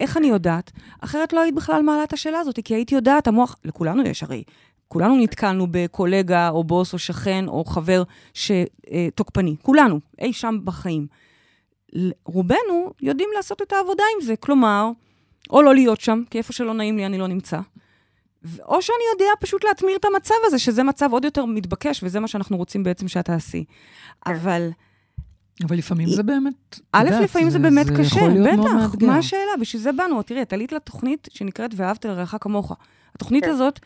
איך 0.00 0.16
אני 0.16 0.26
יודעת? 0.26 0.72
אחרת 1.00 1.32
לא 1.32 1.40
היית 1.40 1.54
בכלל 1.54 1.82
מעלה 1.82 2.04
את 2.04 2.12
השאלה 2.12 2.38
הזאת, 2.38 2.58
כי 2.64 2.74
היית 2.74 2.92
יודעת, 2.92 3.26
המוח, 3.26 3.56
לכולנו 3.64 4.02
יש 4.02 4.22
הרי, 4.22 4.42
כולנו 4.88 5.16
נתקלנו 5.16 5.66
בקולגה 5.70 6.48
או 6.48 6.64
בוס 6.64 6.92
או 6.92 6.98
שכן 6.98 7.48
או 7.48 7.64
חבר 7.64 8.02
שתוקפני, 8.34 9.56
כולנו, 9.62 10.00
אי 10.20 10.32
שם 10.32 10.58
בחיים. 10.64 11.06
רובנו 12.24 12.92
יודעים 13.02 13.28
לעשות 13.36 13.62
את 13.62 13.72
העבודה 13.72 14.04
עם 14.16 14.26
זה, 14.26 14.36
כלומר, 14.36 14.90
או 15.50 15.62
לא 15.62 15.74
להיות 15.74 16.00
שם, 16.00 16.22
כי 16.30 16.38
איפה 16.38 16.52
שלא 16.52 16.74
נעים 16.74 16.96
לי 16.96 17.06
אני 17.06 17.18
לא 17.18 17.26
נמצא, 17.26 17.60
או 18.62 18.82
שאני 18.82 19.04
יודע 19.12 19.30
פשוט 19.40 19.64
להטמיר 19.64 19.96
את 19.96 20.04
המצב 20.04 20.34
הזה, 20.44 20.58
שזה 20.58 20.82
מצב 20.82 21.12
עוד 21.12 21.24
יותר 21.24 21.44
מתבקש, 21.44 22.02
וזה 22.02 22.20
מה 22.20 22.28
שאנחנו 22.28 22.56
רוצים 22.56 22.82
בעצם 22.82 23.08
שאת 23.08 23.24
תעשי. 23.24 23.64
אבל 24.26 24.70
אבל 25.64 25.76
לפעמים 25.76 26.08
זה 26.08 26.22
באמת, 26.22 26.80
א', 26.92 27.04
יודעת, 27.04 27.22
לפעמים 27.22 27.50
זה 27.50 27.58
באמת 27.58 27.86
קשה, 27.90 28.16
יכול 28.16 28.28
להיות 28.28 28.56
מאוד 28.56 28.66
בטח, 28.66 28.74
מאתגר. 28.74 29.06
מה 29.06 29.16
השאלה? 29.16 29.52
בשביל 29.60 29.82
זה 29.82 29.92
באנו. 29.92 30.22
תראי, 30.22 30.42
את 30.42 30.52
עלית 30.52 30.72
לתוכנית 30.72 31.28
שנקראת 31.30 31.70
ואהבת 31.76 32.04
לרעך 32.04 32.34
כמוך. 32.40 32.72
התוכנית 33.14 33.44
כן. 33.44 33.50
הזאת 33.50 33.78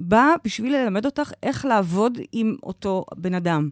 באה 0.00 0.34
בשביל 0.44 0.76
ללמד 0.76 1.04
אותך 1.04 1.32
איך 1.42 1.64
לעבוד 1.64 2.18
עם 2.32 2.56
אותו 2.62 3.04
בן 3.16 3.34
אדם. 3.34 3.70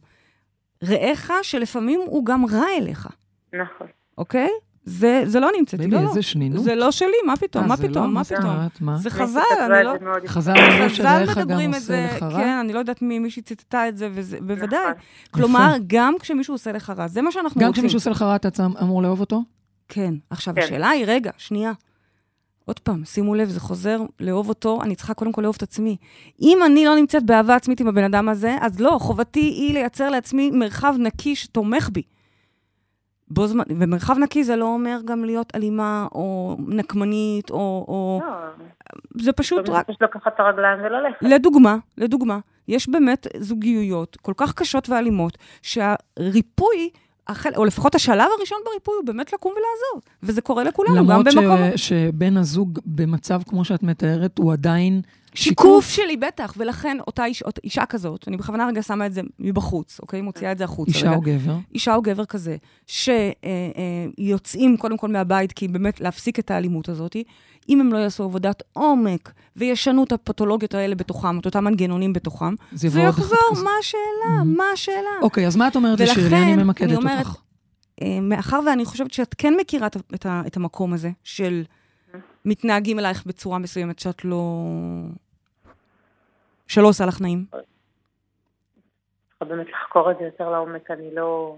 רעך, 0.84 1.30
שלפעמים 1.42 2.00
הוא 2.06 2.24
גם 2.24 2.46
רע 2.46 2.66
אליך, 2.78 3.08
נכון. 3.52 3.86
אוקיי? 4.18 4.48
זה, 4.84 5.22
זה 5.26 5.40
לא 5.40 5.50
נמצאתי, 5.58 5.86
לא, 5.86 6.02
לא. 6.02 6.08
איזה 6.08 6.22
שנינות. 6.22 6.64
זה 6.64 6.74
לא 6.74 6.90
שלי, 6.90 7.16
מה 7.26 7.36
פתאום, 7.36 7.64
אה, 7.64 7.68
מה 7.68 7.76
זה 7.76 7.84
לא? 7.84 7.90
פתאום, 7.90 8.14
מה 8.14 8.24
פתאום? 8.24 8.96
זה 8.96 9.10
חז"ל, 9.10 9.40
אני 9.60 9.84
לא... 9.84 9.92
חז"ל 10.26 10.52
אמרו 10.58 10.88
חז"ל 10.88 10.94
שרעך 10.94 11.38
גם 11.38 11.42
מדברים 11.42 11.70
את 11.70 11.74
עושה 11.74 11.86
זה, 11.86 12.08
לך 12.16 12.22
רע? 12.22 12.30
כן, 12.30 12.58
אני 12.60 12.72
לא 12.72 12.78
יודעת 12.78 13.02
מי, 13.02 13.18
מישהי 13.18 13.42
ציטטה 13.42 13.88
את 13.88 13.96
זה, 13.96 14.08
וזה, 14.12 14.38
בוודאי. 14.40 14.80
נכון. 14.80 14.94
כלומר, 15.30 15.74
גם 15.86 16.14
כשמישהו 16.20 16.54
עושה 16.54 16.72
לך 16.72 16.90
רע, 16.90 17.08
זה 17.08 17.22
מה 17.22 17.32
שאנחנו 17.32 17.60
גם 17.60 17.66
רוצים. 17.66 17.82
כשמישהו 17.82 17.96
עושה 17.96 18.10
לך 18.10 18.22
רע, 18.22 18.36
אתה 18.36 18.66
אמור 18.82 19.02
לאהוב 19.02 19.20
אותו? 19.20 19.42
כן. 19.88 20.14
עכשיו, 20.30 20.54
כן. 20.54 20.62
השאלה 20.62 20.88
היא, 20.88 21.04
רגע, 21.06 21.30
שנייה. 21.36 21.72
עוד 22.64 22.78
פעם, 22.78 23.04
שימו 23.04 23.34
לב, 23.34 23.48
זה 23.48 23.60
חוזר, 23.60 24.00
לאהוב 24.20 24.48
אותו, 24.48 24.82
אני 24.82 24.94
צריכה 24.94 25.14
קודם 25.14 25.32
כל 25.32 25.42
לאהוב 25.42 25.56
את 25.56 25.62
עצמי. 25.62 25.96
אם 26.42 26.58
אני 26.66 26.84
לא 26.84 26.96
נמצאת 26.96 27.22
באהבה 27.22 27.54
עצמית 27.54 27.80
עם 27.80 27.88
הבן 27.88 28.04
אדם 28.04 28.28
הזה, 28.28 28.56
אז 28.60 28.80
לא, 28.80 28.96
חובתי 29.00 29.40
היא 29.40 29.74
לייצר 29.74 30.10
לעצמי 30.10 30.50
מרחב 30.50 30.94
נקי 30.98 31.36
שתומך 31.36 31.90
בי. 31.92 32.02
בו 33.30 33.46
זמן, 33.46 33.64
ומרחב 33.68 34.18
נקי 34.18 34.44
זה 34.44 34.56
לא 34.56 34.64
אומר 34.64 34.98
גם 35.04 35.24
להיות 35.24 35.52
אלימה, 35.54 36.06
או 36.12 36.56
נקמנית, 36.68 37.50
או... 37.50 37.84
או... 37.88 38.20
לא, 38.24 38.32
זה 39.22 39.32
פשוט 39.32 39.68
רק... 39.68 39.86
פשוט 39.86 40.02
לקחת 40.02 40.34
את 40.34 40.40
הרגליים 40.40 40.78
וללכת. 40.80 41.16
לדוגמה, 41.22 41.76
לדוגמה, 41.98 42.38
יש 42.68 42.88
באמת 42.88 43.26
זוגיות 43.36 44.16
כל 44.22 44.32
כך 44.36 44.54
קשות 44.54 44.88
ואלימות, 44.88 45.38
שהריפוי, 45.62 46.90
החל, 47.28 47.50
או 47.56 47.64
לפחות 47.64 47.94
השלב 47.94 48.28
הראשון 48.38 48.58
בריפוי 48.64 48.94
הוא 48.94 49.04
באמת 49.06 49.32
לקום 49.32 49.52
ולעזוב. 49.52 50.02
וזה 50.22 50.40
קורה 50.40 50.64
לכולנו, 50.64 50.94
גם 50.96 51.04
למרות 51.04 51.26
ש- 51.30 51.36
במקום... 51.36 51.58
שבן 51.76 52.36
הזוג 52.36 52.78
במצב 52.86 53.40
כמו 53.46 53.64
שאת 53.64 53.82
מתארת, 53.82 54.38
הוא 54.38 54.52
עדיין 54.52 55.00
שיקוף 55.34 55.88
שלי, 55.88 56.16
בטח, 56.16 56.54
ולכן 56.56 56.96
אותה 57.06 57.24
איש, 57.24 57.42
אות, 57.42 57.58
אישה 57.64 57.86
כזאת, 57.86 58.28
אני 58.28 58.36
בכוונה 58.36 58.66
רגע 58.66 58.82
שמה 58.82 59.06
את 59.06 59.12
זה 59.12 59.20
מבחוץ, 59.38 60.00
אוקיי? 60.02 60.20
מוציאה 60.20 60.52
את 60.52 60.58
זה 60.58 60.64
החוצה. 60.64 60.92
אישה 60.92 61.06
רגע. 61.06 61.16
או 61.16 61.20
גבר. 61.20 61.56
אישה 61.74 61.94
או 61.94 62.02
גבר 62.02 62.24
כזה, 62.24 62.56
שיוצאים 62.86 64.76
קודם 64.76 64.96
כל 64.96 65.08
מהבית, 65.08 65.52
כי 65.52 65.68
באמת 65.68 66.00
להפסיק 66.00 66.38
את 66.38 66.50
האלימות 66.50 66.88
הזאת, 66.88 67.16
אם 67.68 67.80
הם 67.80 67.92
לא 67.92 67.98
יעשו 67.98 68.24
עבודת 68.24 68.62
עומק 68.72 69.32
וישנו 69.56 70.04
את 70.04 70.12
הפתולוגיות 70.12 70.74
האלה 70.74 70.94
בתוכם, 70.94 71.38
את 71.38 71.46
אותם 71.46 71.64
מנגנונים 71.64 72.12
בתוכם, 72.12 72.54
זה 72.72 72.88
זה 72.88 73.00
יחזור, 73.00 73.38
כזה. 73.52 73.62
מה 73.64 73.70
השאלה? 73.80 74.40
Mhm. 74.40 74.44
מה 74.44 74.64
השאלה? 74.72 75.10
אוקיי, 75.22 75.46
אז 75.46 75.56
מה 75.56 75.68
את 75.68 75.76
אומרת 75.76 76.00
לי, 76.00 76.06
שירלי? 76.06 76.24
ולכן, 76.24 76.36
אני 76.36 76.54
אני 76.54 76.62
ממקדת 76.62 76.96
אומרת, 76.96 77.26
אותך. 77.26 77.36
אה, 78.02 78.20
מאחר 78.22 78.60
ואני 78.66 78.84
חושבת 78.84 79.12
שאת 79.12 79.34
כן 79.38 79.54
מכירה 79.60 79.86
את, 79.86 79.96
את, 80.14 80.26
את 80.46 80.56
המקום 80.56 80.92
הזה 80.92 81.10
של 81.24 81.62
מתנהגים 82.44 82.98
אלייך 82.98 83.26
בצורה 83.26 83.58
מסוימת 83.58 83.98
שאת 83.98 84.24
לא... 84.24 84.64
שלא 86.66 86.88
עושה 86.88 87.06
לך 87.06 87.20
נעים. 87.20 87.44
צריכה 87.50 89.44
באמת 89.44 89.66
לחקור 89.70 90.10
את 90.10 90.16
זה 90.18 90.24
יותר 90.24 90.50
לעומק, 90.50 90.90
אני 90.90 91.14
לא... 91.14 91.56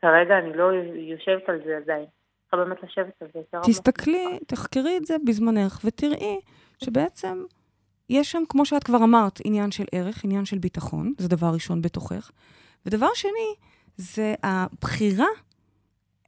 כרגע 0.00 0.38
אני 0.38 0.56
לא 0.56 0.64
יושבת 0.94 1.48
על 1.48 1.60
זה 1.64 1.76
עדיין. 1.76 2.04
צריכה 2.42 2.56
באמת 2.56 2.82
לשבת 2.82 3.22
על 3.22 3.28
זה 3.32 3.38
יותר 3.38 3.56
עמוק. 3.56 3.68
תסתכלי, 3.70 4.38
תחקרי 4.46 4.96
את 4.96 5.04
זה 5.04 5.16
בזמנך, 5.26 5.80
ותראי 5.84 6.40
שבעצם 6.84 7.44
יש 8.10 8.32
שם, 8.32 8.42
כמו 8.48 8.66
שאת 8.66 8.84
כבר 8.84 8.98
אמרת, 9.04 9.40
עניין 9.44 9.70
של 9.70 9.84
ערך, 9.92 10.24
עניין 10.24 10.44
של 10.44 10.58
ביטחון, 10.58 11.12
זה 11.18 11.28
דבר 11.28 11.46
ראשון 11.54 11.82
בתוכך. 11.82 12.30
ודבר 12.86 13.08
שני, 13.14 13.54
זה 13.96 14.34
הבחירה 14.42 15.26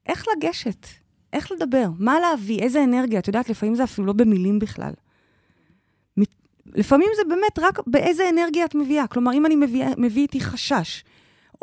איך 0.06 0.24
לגשת, 0.36 0.86
איך 1.32 1.52
לדבר, 1.52 1.88
מה 1.98 2.20
להביא, 2.20 2.58
איזה 2.58 2.84
אנרגיה. 2.84 3.18
את 3.18 3.26
יודעת, 3.26 3.48
לפעמים 3.48 3.74
זה 3.74 3.84
אפילו 3.84 4.06
לא 4.06 4.12
במילים 4.12 4.58
בכלל. 4.58 4.92
לפעמים 6.74 7.08
זה 7.16 7.22
באמת 7.28 7.58
רק 7.58 7.78
באיזה 7.86 8.28
אנרגיה 8.28 8.64
את 8.64 8.74
מביאה. 8.74 9.06
כלומר, 9.06 9.32
אם 9.32 9.46
אני 9.46 9.56
מביא, 9.56 9.84
מביא 9.96 10.22
איתי 10.22 10.40
חשש, 10.40 11.04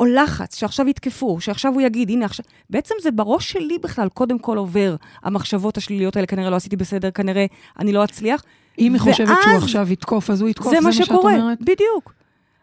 או 0.00 0.04
לחץ, 0.04 0.56
שעכשיו 0.56 0.88
יתקפו, 0.88 1.40
שעכשיו 1.40 1.72
הוא 1.72 1.82
יגיד, 1.82 2.10
הנה 2.10 2.24
עכשיו... 2.24 2.44
בעצם 2.70 2.94
זה 3.02 3.10
בראש 3.10 3.52
שלי 3.52 3.78
בכלל, 3.78 4.08
קודם 4.08 4.38
כל 4.38 4.56
עובר 4.56 4.96
המחשבות 5.22 5.76
השליליות 5.76 6.16
האלה, 6.16 6.26
כנראה 6.26 6.50
לא 6.50 6.56
עשיתי 6.56 6.76
בסדר, 6.76 7.10
כנראה 7.10 7.46
אני 7.78 7.92
לא 7.92 8.04
אצליח. 8.04 8.42
אם 8.78 8.92
היא 8.92 9.00
חושבת 9.00 9.38
שהוא 9.42 9.56
עכשיו 9.56 9.92
יתקוף, 9.92 10.30
אז 10.30 10.40
הוא 10.40 10.48
יתקוף, 10.48 10.74
זה 10.74 10.80
מה 10.80 10.92
שאת 10.92 11.06
שקורה, 11.06 11.34
אומרת? 11.34 11.58
בדיוק. 11.60 12.14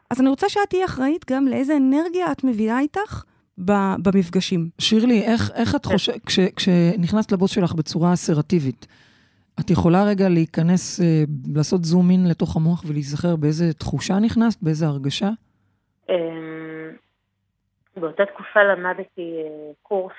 אז 0.10 0.22
אני 0.22 0.30
רוצה 0.30 0.50
שאת 0.50 0.70
תהיי 0.70 0.86
אחראית 0.86 1.26
גם 1.32 1.48
לאיזה 1.48 1.78
אנרגיה 1.78 2.32
את 2.32 2.44
מביאה 2.44 2.80
איתך 2.80 3.24
במפגשים. 4.04 4.70
שירלי, 4.80 5.22
איך, 5.22 5.52
איך 5.56 5.76
את 5.76 5.86
חושבת, 5.86 6.26
כש, 6.26 6.40
כשנכנסת 6.40 7.32
לבוס 7.32 7.52
שלך 7.52 7.74
בצורה 7.74 8.14
אסרטיבית, 8.14 8.88
את 9.60 9.70
יכולה 9.70 10.04
רגע 10.04 10.30
להיכנס, 10.30 11.02
אה, 11.02 11.24
לעשות 11.56 11.84
זום 11.84 12.12
אין 12.12 12.30
לתוך 12.30 12.56
המוח 12.56 12.84
ולהיזכר 12.88 13.36
באיזה 13.36 13.74
תחושה 13.74 14.20
נכנסת, 14.20 14.64
באיזה 14.64 14.86
הרגשה? 14.88 15.30
אמ, 16.10 16.92
באותה 17.98 18.26
תקופה 18.26 18.64
למדתי 18.64 19.38
אה, 19.44 19.72
קורס 19.84 20.14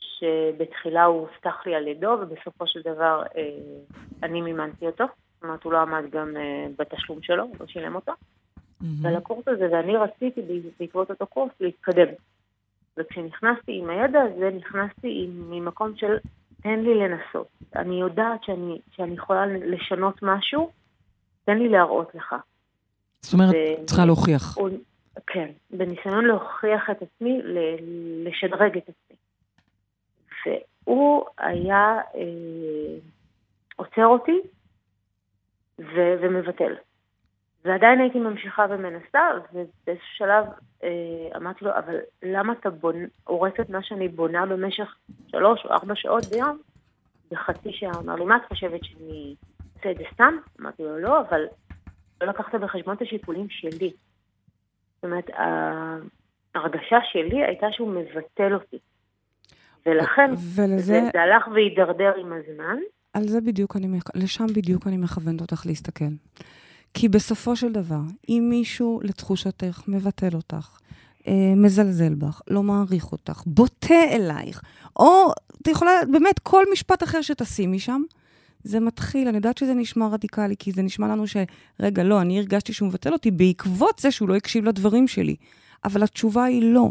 שבתחילה 0.00 1.04
הוא 1.04 1.20
הובטח 1.20 1.66
לי 1.66 1.74
על 1.74 1.88
ידו, 1.88 2.16
ובסופו 2.20 2.66
של 2.66 2.80
דבר 2.80 3.22
אה, 3.36 3.42
אני 4.22 4.40
מימנתי 4.40 4.86
אותו. 4.86 5.04
זאת 5.34 5.42
אומרת, 5.42 5.62
הוא 5.64 5.72
לא 5.72 5.78
עמד 5.78 6.10
גם 6.10 6.36
אה, 6.36 6.66
בתשלום 6.78 7.22
שלו, 7.22 7.42
הוא 7.42 7.56
לא 7.60 7.66
שילם 7.66 7.94
אותו. 7.94 8.12
ועל 9.02 9.16
הקורס 9.16 9.48
הזה, 9.48 9.68
ואני 9.72 9.96
רציתי 9.96 10.40
בעקבות 10.80 11.10
אותו 11.10 11.26
קורס 11.26 11.52
להתקדם. 11.60 12.08
וכשנכנסתי 12.98 13.78
עם 13.82 13.90
הידע 13.90 14.20
הזה, 14.22 14.50
נכנסתי 14.56 15.24
עם, 15.24 15.50
ממקום 15.50 15.96
של 15.96 16.16
תן 16.62 16.80
לי 16.80 16.94
לנסות. 16.94 17.48
אני 17.76 18.00
יודעת 18.00 18.44
שאני, 18.44 18.80
שאני 18.96 19.14
יכולה 19.14 19.46
לשנות 19.46 20.22
משהו, 20.22 20.70
תן 21.44 21.58
לי 21.58 21.68
להראות 21.68 22.14
לך. 22.14 22.34
זאת 23.20 23.32
אומרת, 23.34 23.54
ו- 23.54 23.86
צריכה 23.86 24.04
להוכיח. 24.06 24.58
הוא, 24.58 24.68
כן, 25.26 25.50
בניסיון 25.70 26.24
להוכיח 26.24 26.90
את 26.90 27.02
עצמי, 27.02 27.42
ל- 27.42 28.28
לשדרג 28.28 28.76
את 28.76 28.88
עצמי. 28.88 29.16
והוא 30.86 31.24
היה 31.38 31.98
אה, 32.14 32.98
עוצר 33.76 34.06
אותי 34.06 34.40
ו- 35.78 36.14
ומבטל. 36.20 36.74
ועדיין 37.64 38.00
הייתי 38.00 38.18
ממשיכה 38.18 38.66
ומנסה, 38.70 39.30
ובאיזשהו 39.52 40.16
שלב 40.16 40.44
אה, 40.84 41.36
אמרתי 41.36 41.64
לו, 41.64 41.70
אבל 41.76 41.96
למה 42.22 42.52
אתה 42.52 42.70
בונ... 42.70 43.06
הורס 43.24 43.52
את 43.60 43.70
מה 43.70 43.82
שאני 43.82 44.08
בונה 44.08 44.46
במשך 44.46 44.94
שלוש 45.28 45.64
או 45.64 45.70
ארבע 45.70 45.94
שעות 45.96 46.24
ביום 46.26 46.58
בחצי 47.30 47.72
שעה? 47.72 47.90
הוא 47.94 48.02
אמר 48.02 48.14
לי, 48.14 48.24
מה 48.24 48.36
את 48.36 48.48
חושבת 48.48 48.84
שאני 48.84 49.34
אעשה 49.78 49.90
את 49.90 49.96
זה 49.96 50.04
סתם? 50.12 50.34
אמרתי 50.60 50.82
לו, 50.82 50.98
לא, 50.98 51.20
אבל 51.20 51.40
לא 52.20 52.26
לקחת 52.26 52.54
בחשבון 52.54 52.96
את 52.96 53.02
השיקולים 53.02 53.46
שלי. 53.50 53.92
זאת 54.94 55.04
אומרת, 55.04 55.30
ההרגשה 56.54 56.98
שלי 57.12 57.44
הייתה 57.44 57.66
שהוא 57.72 57.88
מבטל 57.88 58.54
אותי. 58.54 58.78
ולכן, 59.86 60.30
ולזה... 60.30 60.76
זה, 60.76 61.00
זה 61.12 61.22
הלך 61.22 61.48
והידרדר 61.48 62.12
עם 62.16 62.32
הזמן. 62.32 62.76
על 63.12 63.22
זה 63.22 63.40
בדיוק 63.40 63.76
אני, 63.76 63.98
לשם 64.14 64.46
בדיוק 64.46 64.86
אני 64.86 64.96
מכוונת 64.96 65.40
אותך 65.40 65.66
להסתכל. 65.66 66.04
כי 66.94 67.08
בסופו 67.08 67.56
של 67.56 67.72
דבר, 67.72 68.00
אם 68.28 68.46
מישהו 68.50 69.00
לתחושתך 69.02 69.82
מבטל 69.88 70.36
אותך, 70.36 70.68
אה, 71.28 71.54
מזלזל 71.56 72.14
בך, 72.14 72.40
לא 72.48 72.62
מעריך 72.62 73.12
אותך, 73.12 73.42
בוטה 73.46 74.04
אלייך, 74.10 74.62
או 74.96 75.32
את 75.62 75.68
יכולה, 75.68 75.90
באמת, 76.12 76.38
כל 76.38 76.64
משפט 76.72 77.02
אחר 77.02 77.22
שתשימי 77.22 77.78
שם, 77.78 78.02
זה 78.64 78.80
מתחיל, 78.80 79.28
אני 79.28 79.36
יודעת 79.36 79.58
שזה 79.58 79.74
נשמע 79.74 80.08
רדיקלי, 80.08 80.54
כי 80.58 80.72
זה 80.72 80.82
נשמע 80.82 81.08
לנו 81.08 81.26
ש... 81.26 81.36
רגע, 81.80 82.02
לא, 82.02 82.20
אני 82.20 82.38
הרגשתי 82.38 82.72
שהוא 82.72 82.88
מבטל 82.88 83.12
אותי 83.12 83.30
בעקבות 83.30 83.98
זה 83.98 84.10
שהוא 84.10 84.28
לא 84.28 84.36
הקשיב 84.36 84.64
לדברים 84.64 85.08
שלי. 85.08 85.36
אבל 85.84 86.02
התשובה 86.02 86.44
היא 86.44 86.62
לא. 86.62 86.90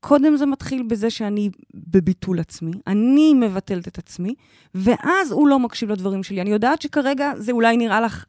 קודם 0.00 0.36
זה 0.36 0.46
מתחיל 0.46 0.82
בזה 0.82 1.10
שאני 1.10 1.50
בביטול 1.74 2.40
עצמי, 2.40 2.72
אני 2.86 3.34
מבטלת 3.34 3.88
את 3.88 3.98
עצמי, 3.98 4.34
ואז 4.74 5.32
הוא 5.32 5.48
לא 5.48 5.58
מקשיב 5.58 5.90
לדברים 5.90 6.22
שלי. 6.22 6.40
אני 6.40 6.50
יודעת 6.50 6.82
שכרגע 6.82 7.32
זה 7.36 7.52
אולי 7.52 7.76
נראה 7.76 8.00
לך 8.00 8.24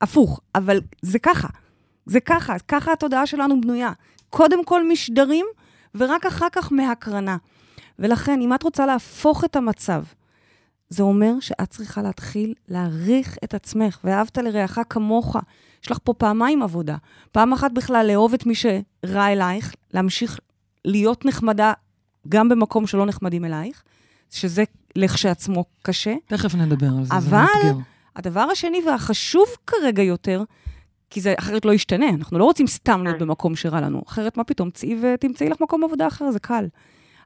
הפוך, 0.00 0.40
אבל 0.54 0.80
זה 1.02 1.18
ככה. 1.18 1.48
זה 2.06 2.20
ככה, 2.20 2.58
ככה 2.68 2.92
התודעה 2.92 3.26
שלנו 3.26 3.60
בנויה. 3.60 3.92
קודם 4.30 4.64
כל 4.64 4.88
משדרים, 4.88 5.46
ורק 5.94 6.26
אחר 6.26 6.46
כך 6.52 6.72
מהקרנה. 6.72 7.36
ולכן, 7.98 8.40
אם 8.40 8.54
את 8.54 8.62
רוצה 8.62 8.86
להפוך 8.86 9.44
את 9.44 9.56
המצב, 9.56 10.02
זה 10.88 11.02
אומר 11.02 11.32
שאת 11.40 11.70
צריכה 11.70 12.02
להתחיל 12.02 12.54
להעריך 12.68 13.36
את 13.44 13.54
עצמך, 13.54 13.98
ואהבת 14.04 14.38
לרעך 14.38 14.78
כמוך. 14.90 15.36
יש 15.84 15.90
לך 15.90 15.98
פה 16.04 16.12
פעמיים 16.14 16.62
עבודה. 16.62 16.96
פעם 17.32 17.52
אחת 17.52 17.70
בכלל 17.72 18.06
לאהוב 18.06 18.34
את 18.34 18.46
מי 18.46 18.54
שרע 18.54 19.26
אלייך, 19.32 19.74
להמשיך 19.94 20.38
להיות 20.84 21.24
נחמדה 21.24 21.72
גם 22.28 22.48
במקום 22.48 22.86
שלא 22.86 23.06
נחמדים 23.06 23.44
אלייך, 23.44 23.82
שזה 24.30 24.64
לכשעצמו 24.96 25.64
קשה. 25.82 26.14
תכף 26.26 26.54
נדבר 26.54 26.86
על 26.86 27.04
זה, 27.04 27.08
זה 27.08 27.16
אבל- 27.16 27.38
מאתגר. 27.38 27.78
הדבר 28.16 28.40
השני 28.40 28.82
והחשוב 28.86 29.46
כרגע 29.66 30.02
יותר, 30.02 30.42
כי 31.10 31.20
זה 31.20 31.34
אחרת 31.38 31.64
לא 31.64 31.72
ישתנה, 31.72 32.08
אנחנו 32.08 32.38
לא 32.38 32.44
רוצים 32.44 32.66
סתם 32.66 33.02
להיות 33.04 33.18
כן. 33.18 33.24
במקום 33.24 33.56
שרע 33.56 33.80
לנו. 33.80 34.02
אחרת 34.08 34.36
מה 34.36 34.44
פתאום, 34.44 34.70
צאי 34.70 34.96
ותמצאי 35.02 35.48
לך 35.48 35.60
מקום 35.60 35.84
עבודה 35.84 36.06
אחר, 36.06 36.30
זה 36.30 36.38
קל. 36.38 36.66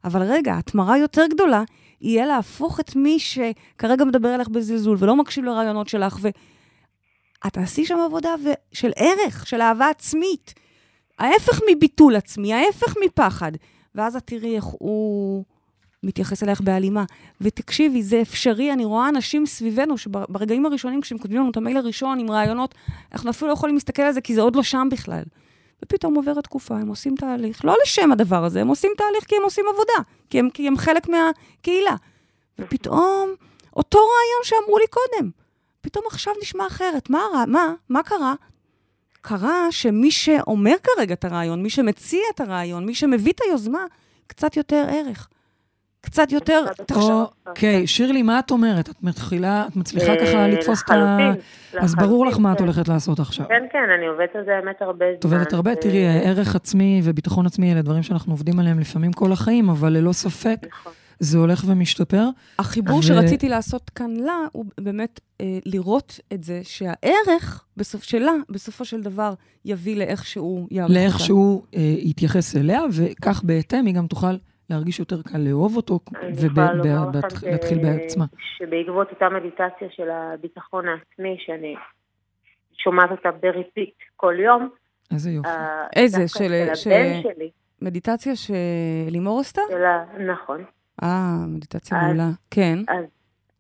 אבל 0.05 0.23
רגע, 0.23 0.59
התמרה 0.59 0.99
יותר 0.99 1.27
גדולה 1.31 1.62
יהיה 2.01 2.27
להפוך 2.27 2.81
את 2.81 2.97
מי 2.97 3.18
שכרגע 3.18 4.05
מדבר 4.05 4.35
אליך 4.35 4.49
בזלזול 4.49 4.97
ולא 5.01 5.16
מקשיב 5.16 5.44
לרעיונות 5.44 5.88
שלך, 5.88 6.18
ואת 6.20 7.53
תעשי 7.53 7.85
שם 7.85 7.99
עבודה 7.99 8.35
ו... 8.44 8.49
של 8.73 8.90
ערך, 8.97 9.47
של 9.47 9.61
אהבה 9.61 9.88
עצמית. 9.88 10.55
ההפך 11.18 11.61
מביטול 11.70 12.16
עצמי, 12.16 12.55
ההפך 12.55 12.94
מפחד. 13.05 13.53
ואז 13.94 14.16
את 14.16 14.23
תראי 14.27 14.57
איך 14.57 14.64
הוא 14.64 15.44
מתייחס 16.05 16.43
אלייך 16.43 16.61
בהלימה. 16.61 17.05
ותקשיבי, 17.40 18.03
זה 18.03 18.23
אפשרי, 18.23 18.73
אני 18.73 18.85
רואה 18.85 19.09
אנשים 19.09 19.47
סביבנו, 19.47 19.99
שברגעים 19.99 20.67
הראשונים, 20.67 21.01
כשהם 21.01 21.19
כותבים 21.19 21.40
לנו 21.40 21.51
את 21.51 21.57
המייל 21.57 21.77
הראשון 21.77 22.19
עם 22.19 22.31
רעיונות, 22.31 22.75
אנחנו 23.12 23.31
אפילו 23.31 23.49
לא 23.49 23.53
יכולים 23.53 23.75
להסתכל 23.75 24.03
על 24.03 24.12
זה, 24.12 24.21
כי 24.21 24.35
זה 24.35 24.40
עוד 24.40 24.57
לא 24.57 24.62
שם 24.62 24.88
בכלל. 24.90 25.23
ופתאום 25.85 26.14
עוברת 26.14 26.45
תקופה, 26.45 26.77
הם 26.77 26.88
עושים 26.88 27.14
תהליך, 27.17 27.64
לא 27.64 27.77
לשם 27.83 28.12
הדבר 28.12 28.45
הזה, 28.45 28.61
הם 28.61 28.69
עושים 28.69 28.90
תהליך 28.97 29.25
כי 29.25 29.37
הם 29.37 29.43
עושים 29.43 29.64
עבודה, 29.73 30.11
כי 30.31 30.38
הם, 30.38 30.51
כי 30.51 30.69
הם 30.69 30.77
חלק 30.77 31.09
מהקהילה. 31.09 31.97
ופתאום, 32.59 33.31
אותו 33.77 33.99
רעיון 33.99 34.43
שאמרו 34.43 34.79
לי 34.79 34.87
קודם, 34.87 35.31
פתאום 35.81 36.05
עכשיו 36.07 36.35
נשמע 36.43 36.67
אחרת. 36.67 37.11
מה, 37.11 37.21
מה, 37.47 37.75
מה 37.88 38.03
קרה? 38.03 38.35
קרה 39.21 39.67
שמי 39.71 40.11
שאומר 40.11 40.75
כרגע 40.83 41.14
את 41.14 41.25
הרעיון, 41.25 41.62
מי 41.62 41.71
שמציע 41.71 42.21
את 42.35 42.40
הרעיון, 42.40 42.87
מי 42.87 42.95
שמביא 42.95 43.33
את 43.33 43.40
היוזמה, 43.45 43.85
קצת 44.27 44.57
יותר 44.57 44.87
ערך. 44.88 45.29
קצת 46.05 46.33
יותר... 46.33 46.64
תחשוב- 46.87 47.27
אוקיי, 47.47 47.87
שירלי, 47.87 48.23
מה 48.23 48.38
את 48.38 48.51
אומרת? 48.51 48.88
את 48.88 49.03
מתחילה, 49.03 49.64
את 49.69 49.77
מצליחה 49.77 50.12
אה, 50.12 50.27
ככה 50.27 50.47
לתפוס 50.49 50.83
את 50.83 50.90
ה... 50.90 51.33
אז 51.79 51.95
ברור 51.95 52.27
לך 52.27 52.38
מה 52.38 52.53
את 52.53 52.59
כן. 52.59 52.64
הולכת 52.64 52.88
לעשות 52.88 53.21
עכשיו. 53.21 53.47
כן, 53.49 53.62
כן, 53.73 53.79
אני 53.99 54.07
עובדת 54.07 54.37
על 54.37 54.45
זה 54.45 54.51
האמת 54.57 54.83
הרבה 54.83 55.05
זמן. 55.07 55.19
את 55.19 55.25
עובדת 55.25 55.53
הרבה, 55.53 55.75
תראי, 55.75 56.07
ערך 56.07 56.57
עצמי 56.57 57.01
וביטחון 57.05 57.47
עצמי 57.47 57.73
אלה 57.73 57.83
דברים 57.83 58.03
שאנחנו 58.03 58.33
עובדים 58.33 58.59
עליהם 58.59 58.79
לפעמים 58.79 59.12
כל 59.12 59.33
החיים, 59.33 59.69
אבל 59.71 59.93
ללא 59.93 60.12
ספק 60.12 60.59
נכון. 60.69 60.93
זה 61.21 61.38
הולך 61.38 61.64
ומשתפר. 61.67 62.29
החיבור 62.59 62.99
ו- 62.99 63.03
שרציתי 63.03 63.49
לעשות 63.49 63.90
כאן 63.90 64.11
לה, 64.17 64.37
הוא 64.53 64.64
באמת 64.81 65.21
אה, 65.40 65.59
לראות 65.67 66.21
את 66.33 66.45
זה 66.45 66.61
שהערך 66.64 67.64
בסוף 67.77 68.03
שלה, 68.03 68.33
בסופו 68.49 68.85
של 68.85 69.01
דבר, 69.03 69.35
יביא 69.64 69.97
לאיך 69.97 70.27
שהוא 70.27 70.69
יעריך. 70.71 70.95
לאיך 70.95 71.21
שהוא 71.21 71.62
אה, 71.77 71.81
יתייחס 71.99 72.57
אליה, 72.57 72.81
וכך 72.93 73.43
בהתאם 73.45 73.87
היא 73.87 73.95
גם 73.95 74.07
תוכל 74.07 74.35
להרגיש 74.70 74.98
יותר 74.98 75.22
קל 75.22 75.38
לאהוב 75.38 75.77
אותו, 75.77 75.98
אני 76.22 76.31
יכולה 76.46 76.72
לומר 76.72 77.09
לכם 77.18 77.29
ש- 77.38 77.42
ולהתחיל 77.42 77.79
בעצמה. 77.83 78.24
שבעקבות 78.59 79.11
אותה 79.11 79.29
מדיטציה 79.29 79.88
של 79.90 80.11
הביטחון 80.11 80.85
העצמי, 80.88 81.37
שאני 81.46 81.74
שומעת 82.79 83.11
אותה 83.11 83.29
ב 83.43 83.50
repeat 83.50 83.95
כל 84.16 84.35
יום, 84.38 84.68
איזה 85.12 85.31
יופי. 85.31 85.48
ה- 85.48 85.87
איזה? 85.96 86.29
של- 86.29 86.38
של 86.38 86.74
ש- 86.74 86.87
הבן 86.87 87.22
שלי, 87.22 87.50
מדיטציה 87.83 88.33
שלימור 88.37 89.40
עשתה? 89.40 89.61
של 89.70 89.85
ה... 89.85 90.05
נכון. 90.33 90.64
אה, 91.03 91.09
מדיטציה 91.48 91.98
מעולה. 92.03 92.29
כן. 92.50 92.79
אז 92.88 93.05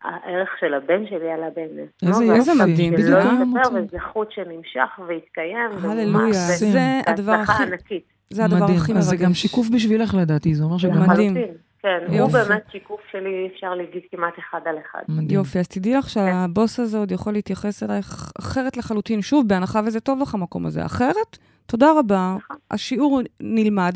הערך 0.02 0.48
של 0.60 0.74
הבן 0.74 1.06
שלי 1.06 1.30
על 1.32 1.42
הבן. 1.42 1.62
איזה 2.08 2.22
איזה 2.34 2.52
יופי. 2.52 2.72
מדהים, 2.72 2.92
שלא 2.96 3.04
בדיוק. 3.06 3.18
אה, 3.56 3.60
יספר. 3.62 3.74
וזה 3.84 3.98
חוט 4.12 4.30
שנמשך 4.30 4.98
והתקיים. 5.08 5.70
הללויה. 5.90 6.32
זה 6.56 6.78
הדבר 7.06 7.32
הכי... 7.32 7.62
ענקית. 7.62 8.13
זה 8.30 8.44
הדבר 8.44 8.64
מדהים. 8.64 8.78
הכי 8.78 8.92
אז 8.92 9.04
זה 9.04 9.10
מרגש. 9.10 9.24
גם 9.24 9.34
שיקוף 9.34 9.68
בשבילך 9.68 10.14
לדעתי, 10.14 10.54
זה 10.54 10.64
אומר 10.64 10.78
שגם... 10.78 11.10
מדהים. 11.10 11.34
כן, 11.82 11.98
הוא 12.06 12.16
יופי. 12.16 12.32
באמת 12.32 12.62
שיקוף 12.72 13.00
שלי, 13.12 13.48
אפשר 13.54 13.74
להגיד 13.74 14.02
כמעט 14.10 14.32
אחד 14.38 14.60
על 14.64 14.76
אחד. 14.78 15.00
מדהים. 15.08 15.30
יופי, 15.30 15.58
אז 15.58 15.68
תדעי 15.68 15.94
לך 15.94 16.10
שהבוס 16.10 16.80
הזה 16.80 16.98
עוד 16.98 17.12
יכול 17.12 17.32
להתייחס 17.32 17.82
אלייך 17.82 18.32
אחרת 18.38 18.76
לחלוטין. 18.76 19.22
שוב, 19.22 19.48
בהנחה 19.48 19.80
וזה 19.86 20.00
טוב 20.00 20.20
לך 20.22 20.34
המקום 20.34 20.66
הזה. 20.66 20.86
אחרת, 20.86 21.38
תודה 21.66 21.92
רבה, 21.98 22.36
נכון. 22.38 22.56
השיעור 22.70 23.20
נלמד, 23.40 23.92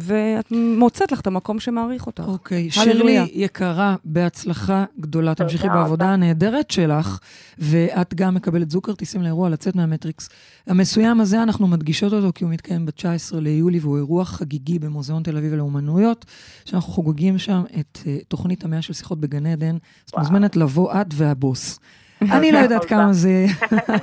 ואת 0.00 0.52
מוצאת 0.78 1.12
לך 1.12 1.20
את 1.20 1.26
המקום 1.26 1.60
שמעריך 1.60 2.06
אותך. 2.06 2.24
אוקיי, 2.26 2.68
הללויה. 2.76 3.24
שירלי 3.24 3.44
יקרה, 3.44 3.96
בהצלחה 4.04 4.84
גדולה. 5.00 5.34
תמשיכי. 5.34 5.68
בעבודה 5.68 6.08
הנהדרת 6.08 6.70
שלך, 6.70 7.18
ואת 7.58 8.14
גם 8.14 8.34
מקבלת 8.34 8.70
זוג 8.70 8.86
כרטיסים 8.86 9.22
לאירוע 9.22 9.48
לצאת 9.48 9.76
מהמטריקס. 9.76 10.28
המסוים 10.66 11.20
הזה, 11.20 11.42
אנחנו 11.42 11.66
מדגישות 11.66 12.12
אותו 12.12 12.32
כי 12.34 12.44
הוא 12.44 12.52
מתקיים 12.52 12.86
ב-19 12.86 13.36
ליולי, 13.40 13.78
והוא 13.78 13.96
אירוע 13.96 14.24
חגיגי 14.24 14.78
במוזיאון 14.78 15.22
תל 15.22 15.36
אביב 15.36 15.54
לאומנויות, 15.54 16.24
שאנחנו 16.64 16.92
חוגגים 16.92 17.38
שם 17.38 17.62
את 17.80 17.98
אה, 18.06 18.18
תוכנית 18.28 18.64
המאה 18.64 18.82
של 18.82 18.92
שיחות 18.92 19.20
בגן 19.20 19.46
עדן. 19.46 19.76
וואו. 20.12 20.22
מוזמנת 20.22 20.56
לבוא 20.56 21.00
את 21.00 21.06
והבוס. 21.14 21.78
אני 22.22 22.52
לא 22.52 22.58
יודעת. 22.58 22.84
כמה 22.84 23.12
זה 23.12 23.46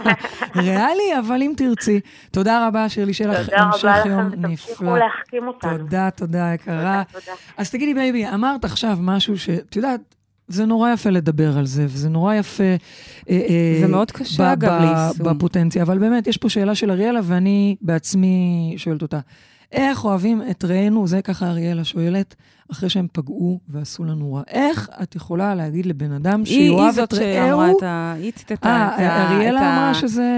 ריאלי, 0.56 1.20
אבל 1.20 1.42
אם 1.42 1.54
תרצי. 1.58 2.00
תודה 2.32 2.68
רבה, 2.68 2.90
שירלי, 2.90 3.12
לך 3.12 3.18
תודה 3.20 3.58
המשך 3.58 3.86
רבה 3.86 4.10
יום 4.10 4.28
לכם, 4.28 4.40
נפלא. 4.40 4.48
ותמשיכו 4.48 4.96
להחכים 4.96 5.48
אותנו. 5.48 5.78
תודה, 5.78 6.10
תודה, 6.16 6.52
יקרה. 6.54 7.04
אז 7.58 7.72
תגידי, 7.72 7.94
בייבי, 7.94 8.28
אמרת 8.28 8.66
עכשיו 8.66 8.98
משהו 9.02 9.38
שאת 9.38 9.76
יודעת, 9.76 10.02
זה 10.48 10.66
נורא 10.66 10.92
יפה 10.92 11.10
לדבר 11.10 11.58
על 11.58 11.66
זה, 11.66 11.86
וזה 11.86 12.10
נורא 12.10 12.36
יפה... 12.36 12.64
אה, 12.64 12.76
אה, 13.30 13.78
זה 13.82 13.88
מאוד 13.88 14.12
קשה, 14.12 14.54
אגב, 14.54 14.82
ליישום. 14.82 15.26
בפוטנציה, 15.26 15.84
אבל 15.84 15.98
באמת, 15.98 16.28
יש 16.28 16.38
פה 16.38 16.50
שאלה 16.50 16.76
של 16.76 16.92
אריאלה, 16.92 17.20
ואני 17.24 17.76
בעצמי 17.82 18.74
שואלת 18.78 19.02
אותה. 19.02 19.20
איך 19.72 20.06
אוהבים 20.06 20.42
את 20.52 20.66
רעינו, 20.66 21.08
זה 21.08 21.22
ככה 21.22 21.48
אריאלה 21.50 21.84
שואלת, 21.84 22.36
אחרי 22.72 22.90
שהם 22.90 23.08
פגעו 23.12 23.60
ועשו 23.70 24.04
לנו 24.04 24.34
רע. 24.34 24.42
איך 24.48 24.90
את 25.04 25.16
יכולה 25.16 25.56
להגיד 25.56 25.86
לבן 25.86 26.12
אדם 26.12 26.44
היא, 26.46 26.60
היא 26.60 26.72
שיאהב 26.78 26.96
זאת 26.96 27.14
את 27.14 27.18
שאמרה 27.20 27.56
רעהו? 27.66 27.78
את 27.78 27.84
ה... 27.84 28.14
היא 28.18 28.32
ציטטה 28.32 28.54
את 28.56 28.66
ה... 28.66 28.96
אה, 29.00 29.32
אריאלה 29.36 29.60
את 29.60 29.64
ה- 29.66 29.76
אמרה 29.78 29.94
שזה... 29.94 30.32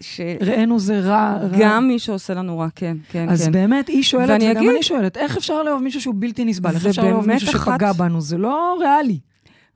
ש... 0.00 0.20
רענו 0.42 0.78
זה 0.78 1.00
רע. 1.00 1.36
רע. 1.42 1.48
גם 1.60 1.88
מי 1.88 1.98
שעושה 1.98 2.34
לנו 2.34 2.58
רע, 2.58 2.68
כן, 2.74 2.96
כן, 3.08 3.28
אז 3.28 3.44
כן. 3.44 3.52
באמת, 3.52 3.88
היא 3.88 4.02
שואלת, 4.02 4.40
וגם 4.42 4.56
אגיד- 4.56 4.70
אני 4.70 4.82
שואלת, 4.82 5.16
איך 5.16 5.36
אפשר 5.36 5.62
לאהוב 5.62 5.82
מישהו 5.82 6.00
שהוא 6.00 6.14
בלתי 6.18 6.44
נסבל? 6.44 6.70
איך 6.74 6.86
אפשר 6.86 7.04
לאהוב 7.04 7.26
מישהו 7.26 7.52
שפגע 7.52 7.92
בנו? 7.92 8.20
זה 8.20 8.38
לא 8.38 8.76
ריאלי. 8.80 9.18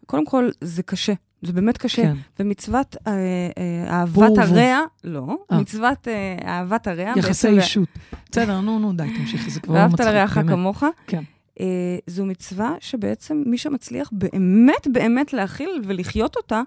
קודם 0.06 0.26
כל, 0.26 0.48
זה 0.60 0.82
קשה. 0.82 1.12
זה 1.42 1.52
באמת 1.52 1.78
קשה. 1.78 2.02
כן. 2.02 2.16
ומצוות 2.40 2.96
אה, 3.06 3.12
אה, 3.12 3.90
אהבת. 3.90 4.38
הרע, 4.38 4.80
לא, 5.04 5.36
אה. 5.52 5.60
מצוות 5.60 6.08
אה, 6.08 6.36
אהבת 6.48 6.86
הרע, 6.86 7.12
יחסי 7.16 7.48
אישות. 7.48 7.88
בסדר, 8.30 8.60
נו, 8.60 8.78
נו, 8.78 8.92
די, 8.92 9.04
תמשיכי, 9.18 9.50
זה 9.50 9.60
כבר 9.60 9.74
לא 9.74 9.78
ואהבת 9.78 9.92
מצחיק. 9.92 10.08
לרעך 10.08 10.36
באמת. 10.36 10.50
כמוך. 10.50 10.82
כן. 11.06 11.22
אה, 11.60 11.66
זו 12.06 12.26
מצווה 12.26 12.74
שבעצם 12.80 13.42
מי 13.46 13.58
שמצליח 13.58 14.10
באמת 14.12 14.86
באמת 14.92 15.32
להכיל 15.32 15.82
ולחיות 15.84 16.36
אותה, 16.36 16.62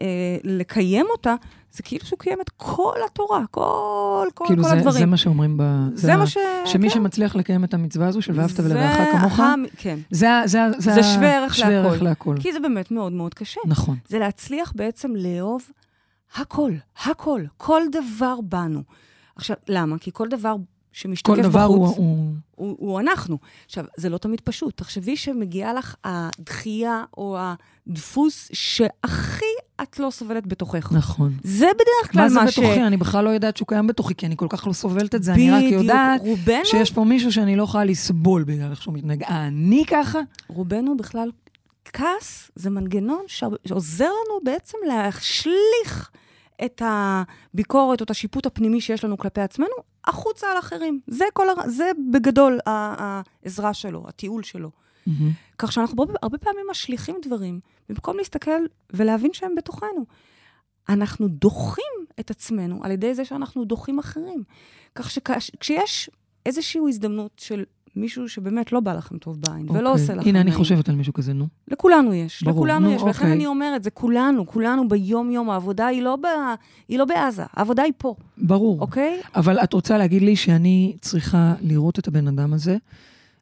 אה, 0.00 0.06
לקיים 0.44 1.06
אותה, 1.12 1.34
זה 1.74 1.82
כאילו 1.82 2.06
שהוא 2.06 2.18
קיים 2.18 2.40
את 2.40 2.50
כל 2.56 2.94
התורה, 3.06 3.44
כל, 3.50 4.26
כל, 4.34 4.44
כאילו, 4.46 4.62
כל 4.62 4.68
זה- 4.68 4.74
הדברים. 4.76 4.98
זה 4.98 5.06
מה 5.06 5.16
שאומרים 5.16 5.56
ב... 5.56 5.62
זה 5.94 6.16
מה 6.16 6.26
ש... 6.26 6.36
שמי 6.64 6.88
כן. 6.88 6.94
שמצליח 6.94 7.36
לקיים 7.36 7.64
את 7.64 7.74
המצווה 7.74 8.06
הזו 8.08 8.22
של 8.22 8.38
ואהבת 8.38 8.50
זה 8.56 8.64
ולרעך 8.64 9.08
כמוך, 9.20 9.40
ה- 9.40 9.54
כן. 9.76 9.98
זה 10.10 10.28
זה 10.44 10.58
זה 10.78 10.94
ה- 10.94 11.02
שווה 11.02 11.36
ערך 11.36 11.54
שווה 11.54 11.68
ערך 11.68 11.92
להכל. 11.92 12.04
להכל. 12.04 12.36
כי 12.40 12.52
זה 12.52 12.60
באמת 12.60 12.90
מאוד 12.90 13.12
מאוד 13.12 13.34
קשה. 13.34 13.60
נכון. 13.66 13.96
זה 14.08 14.18
להצליח 14.18 14.72
בעצם 14.76 15.12
לאהוב 15.16 15.62
הכל, 16.36 16.72
הכל, 17.04 17.42
כל 17.56 17.82
דבר 17.92 18.34
בנו. 18.42 18.82
עכשיו, 19.36 19.56
למה? 19.68 19.98
כי 19.98 20.10
כל 20.12 20.28
דבר 20.28 20.54
שמשתקף 20.94 21.26
כל 21.26 21.38
בחוץ, 21.40 21.50
דבר 21.50 21.62
הוא... 21.62 21.86
הוא- 21.86 22.32
הוא, 22.54 22.76
הוא 22.78 23.00
אנחנו. 23.00 23.38
עכשיו, 23.66 23.84
זה 23.96 24.08
לא 24.08 24.18
תמיד 24.18 24.40
פשוט. 24.40 24.76
תחשבי 24.76 25.16
שמגיעה 25.16 25.74
לך 25.74 25.94
הדחייה 26.04 27.04
או 27.16 27.36
הדפוס 27.86 28.48
שהכי 28.52 29.44
את 29.82 29.98
לא 29.98 30.10
סובלת 30.10 30.46
בתוכך. 30.46 30.92
נכון. 30.92 31.32
זה 31.44 31.66
בדרך 31.74 32.12
כלל 32.12 32.22
מה 32.22 32.28
זה 32.28 32.34
מה 32.34 32.50
ש... 32.50 32.58
בתוכי? 32.58 32.82
אני 32.82 32.96
בכלל 32.96 33.24
לא 33.24 33.30
יודעת 33.30 33.56
שהוא 33.56 33.68
קיים 33.68 33.86
בתוכי, 33.86 34.14
כי 34.14 34.26
אני 34.26 34.36
כל 34.36 34.46
כך 34.50 34.66
לא 34.66 34.72
סובלת 34.72 35.14
את 35.14 35.22
זה. 35.22 35.32
אני 35.34 35.50
רק 35.50 35.62
יודעת 35.62 36.20
רובנו, 36.20 36.64
שיש 36.64 36.90
פה 36.90 37.04
מישהו 37.04 37.32
שאני 37.32 37.56
לא 37.56 37.62
יכולה 37.62 37.84
לסבול 37.84 38.44
בגלל 38.44 38.70
איך 38.70 38.82
שהוא 38.82 38.94
מתנהג. 38.94 39.22
אני 39.22 39.84
ככה? 39.86 40.20
רובנו 40.48 40.96
בכלל, 40.96 41.30
כעס 41.84 42.50
זה 42.54 42.70
מנגנון 42.70 43.22
ש- 43.26 43.44
שעוזר 43.66 44.04
לנו 44.04 44.40
בעצם 44.44 44.78
להשליך 44.88 46.10
את 46.64 46.82
הביקורת 46.84 48.00
או 48.00 48.04
את 48.04 48.10
השיפוט 48.10 48.46
הפנימי 48.46 48.80
שיש 48.80 49.04
לנו 49.04 49.18
כלפי 49.18 49.40
עצמנו 49.40 49.74
החוצה 50.04 50.46
על 50.52 50.58
אחרים. 50.58 51.00
זה, 51.06 51.24
כל, 51.32 51.48
הר- 51.48 51.68
זה 51.68 51.90
בגדול 52.12 52.58
העזרה 52.66 53.74
שלו, 53.74 54.04
הטיעול 54.08 54.42
שלו. 54.42 54.70
מהמם. 55.06 55.30
כך 55.58 55.72
שאנחנו 55.72 56.04
הרבה 56.22 56.38
פעמים 56.38 56.66
משליכים 56.70 57.16
דברים, 57.22 57.60
במקום 57.88 58.16
להסתכל 58.16 58.60
ולהבין 58.92 59.32
שהם 59.32 59.54
בתוכנו. 59.54 60.06
אנחנו 60.88 61.28
דוחים 61.28 61.92
את 62.20 62.30
עצמנו 62.30 62.80
על 62.84 62.90
ידי 62.90 63.14
זה 63.14 63.24
שאנחנו 63.24 63.64
דוחים 63.64 63.98
אחרים. 63.98 64.42
כך 64.94 65.10
שכשיש 65.10 66.10
איזושהי 66.46 66.80
הזדמנות 66.88 67.32
של 67.36 67.64
מישהו 67.96 68.28
שבאמת 68.28 68.72
לא 68.72 68.80
בא 68.80 68.92
לכם 68.94 69.18
טוב 69.18 69.40
בעין, 69.40 69.66
ולא 69.70 69.90
אוקיי. 69.90 70.02
עושה 70.02 70.14
לכם 70.14 70.28
הנה, 70.28 70.40
אני. 70.40 70.52
חושבת 70.52 70.88
על 70.88 70.94
מישהו 70.94 71.12
כזה, 71.12 71.32
נו. 71.32 71.46
לכולנו 71.68 72.14
יש, 72.14 72.42
ברור, 72.42 72.54
לכולנו 72.56 72.88
נו, 72.88 72.94
יש, 72.96 73.02
ולכן 73.02 73.18
אוקיי. 73.22 73.32
אני 73.32 73.46
אומרת, 73.46 73.84
זה 73.84 73.90
כולנו, 73.90 74.46
כולנו 74.46 74.88
ביום-יום, 74.88 75.50
העבודה 75.50 75.86
היא 75.86 76.02
לא, 76.02 76.16
ב, 76.16 76.26
היא 76.88 76.98
לא 76.98 77.04
בעזה, 77.04 77.42
העבודה 77.52 77.82
היא 77.82 77.92
פה, 77.98 78.14
ברור. 78.38 78.80
אוקיי? 78.80 79.20
אבל 79.36 79.58
את 79.58 79.72
רוצה 79.72 79.98
להגיד 79.98 80.22
לי 80.22 80.36
שאני 80.36 80.96
צריכה 81.00 81.54
לראות 81.60 81.98
את 81.98 82.08
הבן 82.08 82.28
אדם 82.28 82.52
הזה. 82.52 82.76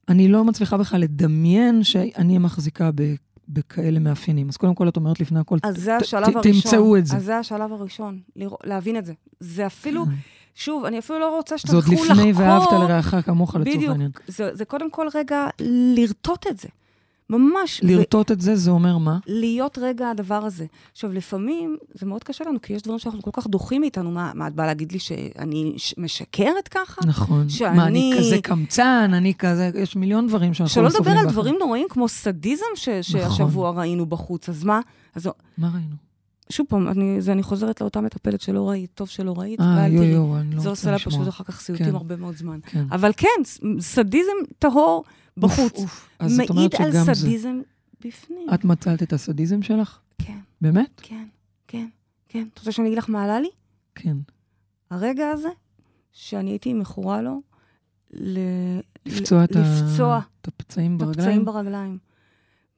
אני 0.08 0.28
לא 0.28 0.44
מצליחה 0.44 0.76
בכלל 0.76 1.00
לדמיין 1.00 1.84
שאני 1.84 2.38
מחזיקה 2.38 2.90
ב- 2.94 3.14
בכאלה 3.48 3.98
מאפיינים. 3.98 4.48
אז 4.48 4.56
קודם 4.56 4.74
כל, 4.74 4.88
את 4.88 4.96
אומרת 4.96 5.20
לפני 5.20 5.40
הכל, 5.40 5.58
אז 5.62 5.74
ת- 5.74 5.78
זה 5.78 5.96
ת- 5.98 6.02
השלב 6.02 6.30
ת- 6.30 6.36
הראשון. 6.36 6.52
תמצאו 6.52 6.96
את 6.96 7.06
זה. 7.06 7.16
אז 7.16 7.24
זה 7.24 7.38
השלב 7.38 7.72
הראשון, 7.72 8.18
לרא- 8.36 8.56
להבין 8.64 8.96
את 8.96 9.04
זה. 9.06 9.12
זה 9.40 9.66
אפילו, 9.66 10.04
שוב, 10.54 10.84
אני 10.84 10.98
אפילו 10.98 11.18
לא 11.18 11.36
רוצה 11.36 11.56
זה 11.66 11.76
עוד 11.76 11.84
שתלכו 11.84 12.02
לחקור. 12.04 12.16
לפני 12.16 12.32
ואהבת 12.32 12.72
לרעך 12.72 13.14
כמוך 13.24 13.54
לצורך 13.54 13.76
בדיוק. 13.76 13.90
העניין. 13.90 14.10
זה, 14.28 14.50
זה 14.54 14.64
קודם 14.64 14.90
כל 14.90 15.06
רגע 15.14 15.46
לרטוט 15.60 16.46
את 16.46 16.58
זה. 16.58 16.68
ממש. 17.30 17.80
לרטוט 17.82 18.30
את 18.32 18.40
זה, 18.40 18.56
זה 18.56 18.70
אומר 18.70 18.98
מה? 18.98 19.18
להיות 19.26 19.78
רגע 19.82 20.10
הדבר 20.10 20.34
הזה. 20.44 20.66
עכשיו, 20.92 21.12
לפעמים 21.12 21.76
זה 21.94 22.06
מאוד 22.06 22.24
קשה 22.24 22.44
לנו, 22.44 22.62
כי 22.62 22.72
יש 22.72 22.82
דברים 22.82 22.98
שאנחנו 22.98 23.22
כל 23.22 23.30
כך 23.32 23.46
דוחים 23.46 23.80
מאיתנו. 23.80 24.10
מה, 24.10 24.32
מה 24.34 24.46
את 24.48 24.54
באה 24.54 24.66
להגיד 24.66 24.92
לי 24.92 24.98
שאני 24.98 25.72
משקרת 25.98 26.68
ככה? 26.70 27.00
נכון. 27.06 27.48
שאני- 27.48 27.76
מה, 27.76 27.86
אני 27.86 28.14
כזה 28.18 28.36
קמצן, 28.42 29.10
אני 29.14 29.34
כזה, 29.38 29.70
יש 29.74 29.96
מיליון 29.96 30.26
דברים 30.26 30.54
שאנחנו 30.54 30.74
שלא 30.74 30.82
לא 30.82 30.88
לדבר 30.88 30.98
סובלים 30.98 31.18
על 31.18 31.24
באחרים. 31.24 31.40
דברים 31.42 31.56
נוראים 31.60 31.86
כמו 31.90 32.08
סדיזם 32.08 32.64
ש- 32.74 32.88
שהשבוע 33.02 33.70
ראינו 33.70 34.06
בחוץ. 34.06 34.48
אז 34.48 34.64
מה? 34.64 34.80
אז 35.14 35.28
מה 35.58 35.68
ראינו? 35.74 36.11
שוב 36.52 36.66
פעם, 36.68 36.88
אני, 36.88 37.20
זה, 37.20 37.32
אני 37.32 37.42
חוזרת 37.42 37.80
לאותה 37.80 38.00
מטפלת 38.00 38.40
שלא 38.40 38.68
ראית, 38.70 38.90
טוב 38.94 39.08
שלא 39.08 39.34
ראית, 39.38 39.60
אה, 39.60 39.74
ואל 39.78 39.92
יו 39.92 39.98
תראי. 40.00 40.10
יו, 40.12 40.36
אני 40.38 40.54
לא 40.54 40.60
זה 40.62 40.68
עושה 40.68 40.90
לה. 40.90 40.98
פשוט 40.98 41.28
אחר 41.28 41.44
כך 41.44 41.60
סיוטים 41.60 41.86
כן. 41.86 41.94
הרבה 41.94 42.16
מאוד 42.16 42.36
זמן. 42.36 42.58
כן. 42.66 42.84
אבל 42.90 43.10
כן, 43.16 43.28
סדיזם 43.80 44.32
טהור 44.58 45.04
בחוץ. 45.36 45.72
אוף, 45.72 45.80
אוף. 45.82 46.08
את 46.46 46.50
מעיד 46.50 46.74
על 46.78 46.92
זה. 46.92 47.14
סדיזם 47.14 47.60
בפנים. 48.04 48.46
את 48.54 48.64
מצאת 48.64 49.02
את 49.02 49.12
הסדיזם 49.12 49.62
שלך? 49.62 49.98
כן, 50.18 50.38
באמת? 50.60 51.00
כן, 51.02 51.24
כן, 51.68 51.86
כן. 52.28 52.46
את 52.54 52.58
רוצה 52.58 52.72
שאני 52.72 52.86
אגיד 52.88 52.98
לך 52.98 53.10
מה 53.10 53.24
עלה 53.24 53.40
לי? 53.40 53.48
כן. 53.94 54.16
הרגע 54.90 55.30
הזה, 55.30 55.48
שאני 56.12 56.50
הייתי 56.50 56.72
מכורה 56.74 57.22
לו, 57.22 57.40
ל... 58.12 58.38
לפצוע 59.06 59.44
את 59.44 59.56
ה- 59.56 59.60
לפצוע 59.60 60.20
את 60.40 60.48
הפצעים 60.48 60.94
את 60.96 60.98
ברגליים? 60.98 61.28
הפצעים 61.28 61.44
ברגליים. 61.44 61.98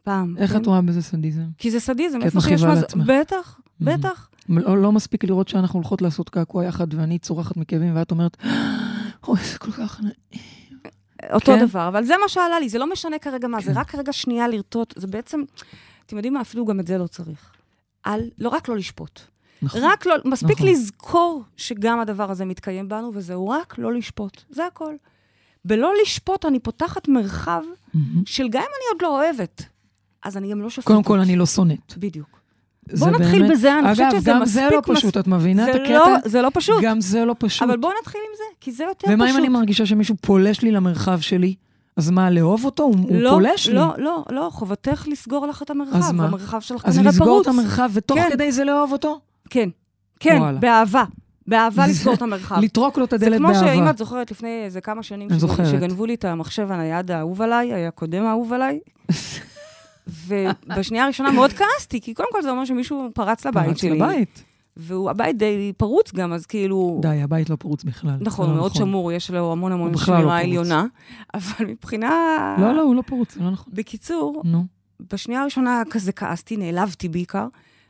פעם. 0.04 0.34
איך 0.38 0.52
כן? 0.52 0.60
את 0.62 0.66
רואה 0.66 0.82
בזה 0.82 1.02
סדיזם? 1.02 1.42
כי 1.58 1.70
זה 1.70 1.80
סדיזם, 1.80 2.22
איפה 2.22 2.40
שיש 2.40 2.62
מה 2.62 2.76
זה... 2.76 2.86
בטח, 3.06 3.58
Mhm. 3.60 3.84
בטח. 3.84 4.28
לא, 4.48 4.78
לא 4.82 4.92
מספיק 4.92 5.24
לראות 5.24 5.48
שאנחנו 5.48 5.78
הולכות 5.78 6.02
לעשות 6.02 6.28
קעקוע 6.28 6.64
יחד 6.64 6.94
ואני 6.94 7.18
צורחת 7.18 7.56
מכאבים 7.56 7.96
ואת 7.96 8.10
אומרת, 8.10 8.36
אוי, 9.28 9.38
זה 9.52 9.58
כל 9.58 9.72
כך... 9.72 10.00
נ-" 10.00 10.08
אותו 11.32 11.52
כן. 11.52 11.66
דבר, 11.66 11.88
אבל 11.88 12.04
זה 12.04 12.14
מה 12.22 12.28
שעלה 12.28 12.60
לי, 12.60 12.68
זה 12.68 12.78
לא 12.78 12.90
משנה 12.92 13.18
כרגע 13.18 13.48
מה, 13.48 13.60
זה 13.60 13.72
כן. 13.74 13.78
רק 13.80 13.94
רגע 13.94 14.12
שנייה 14.12 14.48
לרטוט, 14.48 14.94
זה 14.96 15.06
בעצם, 15.06 15.42
אתם 16.06 16.16
יודעים 16.16 16.34
מה, 16.34 16.40
אפילו 16.40 16.64
גם 16.64 16.80
את 16.80 16.86
זה 16.86 16.98
לא 16.98 17.06
צריך. 17.06 17.52
על, 18.02 18.20
לא 18.38 18.48
רק 18.48 18.68
לא 18.68 18.76
לשפוט. 18.76 19.20
נכון. 19.62 19.80
רק 19.84 20.06
לא, 20.06 20.14
מספיק 20.24 20.50
נכון. 20.56 20.66
לזכור 20.68 21.42
שגם 21.56 22.00
הדבר 22.00 22.30
הזה 22.30 22.44
מתקיים 22.44 22.88
בנו, 22.88 23.10
וזהו 23.14 23.48
רק 23.48 23.78
לא 23.78 23.92
לשפוט. 23.92 24.42
זה 24.50 24.66
הכל. 24.66 24.94
בלא 25.64 25.92
לשפוט 26.02 26.44
אני 26.44 26.58
פותחת 26.58 27.08
מרחב 27.08 27.62
מהמם. 27.94 28.22
של 28.26 28.48
גם 28.48 28.60
אם 28.62 28.66
אני 28.76 28.92
עוד 28.92 29.02
לא 29.02 29.08
אוהבת, 29.22 29.62
אז 30.24 30.36
אני 30.36 30.50
גם 30.50 30.62
לא 30.62 30.70
שופטת. 30.70 30.86
קודם 30.88 31.02
כל, 31.02 31.20
אני 31.20 31.36
לא 31.36 31.46
שונאת. 31.46 31.94
בדיוק. 31.98 32.26
זה 32.88 33.04
בוא 33.04 33.12
נתחיל 33.18 33.38
באמת- 33.42 33.50
בזה, 33.50 33.78
אני 33.78 33.90
חושבת 33.90 34.06
אגב, 34.12 34.20
שזה 34.20 34.30
גם 34.30 34.44
זה 34.44 34.60
מספיק 34.62 34.88
לא 34.88 34.94
פשוט, 34.94 35.16
את 35.16 35.26
מבינה 35.26 35.68
את 35.68 35.72
זה 35.74 35.80
הקטע? 35.82 35.92
לא- 35.94 36.16
זה 36.24 36.42
לא 36.42 36.50
פשוט. 36.54 36.82
גם 36.82 37.00
זה 37.00 37.24
לא 37.24 37.34
פשוט. 37.38 37.62
אבל 37.62 37.76
בואו 37.76 37.92
נתחיל 38.00 38.20
עם 38.30 38.36
זה, 38.36 38.42
כי 38.60 38.72
זה 38.72 38.84
יותר 38.84 39.06
פשוט. 39.06 39.14
ומה 39.14 39.30
אם 39.30 39.36
אני 39.36 39.48
מרגישה 39.48 39.86
שמישהו 39.86 40.14
פולש 40.20 40.62
לי 40.62 40.70
למרחב 40.70 41.20
שלי? 41.20 41.54
אז 41.96 42.10
מה, 42.10 42.30
לאהוב 42.30 42.64
אותו? 42.64 42.82
הוא, 42.82 42.94
הוא 42.96 43.16
לא, 43.20 43.30
פולש 43.30 43.68
לי. 43.68 43.74
לא, 43.74 43.94
לא, 43.98 44.24
לא, 44.30 44.48
חובתך 44.52 45.04
לסגור 45.10 45.46
לך 45.46 45.62
את 45.62 45.70
המרחב. 45.70 45.96
אז 45.96 46.12
מה? 46.12 46.24
המרחב 46.24 46.60
שלך 46.60 46.84
אז 46.84 46.96
כנראה 46.96 47.10
לסגור 47.10 47.26
פרוץ. 47.26 47.46
את 47.48 47.52
המרחב, 47.54 47.90
ותוך 47.92 48.18
כן. 48.18 48.28
כדי 48.30 48.52
זה 48.52 48.64
לאהוב 48.64 48.92
אותו? 48.92 49.20
כן, 49.50 49.68
כן, 50.20 50.36
וואלה. 50.40 50.58
באהבה. 50.58 51.04
באהבה 51.46 51.86
לסגור 51.86 52.14
את 52.14 52.22
המרחב. 52.22 52.60
לטרוק 52.60 52.98
לו 52.98 53.04
את 53.04 53.10
זה 53.10 53.16
הדלת 53.16 53.38
כמו 53.38 53.48
באהבה. 53.48 53.74
שאם 53.74 53.88
את 53.88 53.98
זוכרת 53.98 54.30
לפני 54.30 54.62
איזה 54.64 54.80
כמה 54.80 55.02
שנים. 55.02 55.28
שגנבו 55.70 56.06
לי 56.06 56.14
את 56.14 56.24
המחשב 56.24 56.66
הנייד 56.72 57.10
האהוב 57.10 57.42
עליי, 57.42 57.74
היה 57.74 57.90
קודם 57.90 58.24
האהוב 58.24 58.52
עליי. 58.52 58.78
ובשנייה 60.06 61.04
הראשונה 61.04 61.30
מאוד 61.30 61.52
כעסתי, 61.52 62.00
כי 62.00 62.14
קודם 62.14 62.28
כל 62.32 62.42
זה 62.42 62.50
אומר 62.50 62.64
שמישהו 62.64 63.08
פרץ 63.14 63.46
לבית 63.46 63.66
פרץ 63.66 63.80
שלי. 63.80 63.90
לבית. 63.90 64.44
והבית 64.76 65.38
די 65.38 65.72
פרוץ 65.76 66.12
גם, 66.14 66.32
אז 66.32 66.46
כאילו... 66.46 66.98
די, 67.02 67.22
הבית 67.22 67.50
לא 67.50 67.56
פרוץ 67.56 67.84
בכלל. 67.84 68.16
נכון, 68.20 68.46
הוא 68.46 68.54
לא 68.54 68.60
מאוד 68.60 68.74
שמור, 68.74 69.12
יש 69.12 69.30
לו 69.30 69.52
המון 69.52 69.72
המון 69.72 69.92
לא 69.92 69.98
שמירה 69.98 70.20
פרוץ. 70.20 70.32
עליונה. 70.32 70.86
אבל 71.34 71.66
מבחינה... 71.66 72.10
לא, 72.60 72.74
לא, 72.74 72.82
הוא 72.82 72.94
לא 72.94 73.02
פרוץ, 73.02 73.34
זה 73.34 73.40
לא 73.40 73.50
נכון. 73.50 73.72
בקיצור, 73.76 74.42
נו. 74.44 74.64
בשנייה 75.12 75.40
הראשונה 75.40 75.82
כזה 75.90 76.12
כעסתי, 76.12 76.56
נעלבתי 76.56 77.08
בעיקר, 77.08 77.46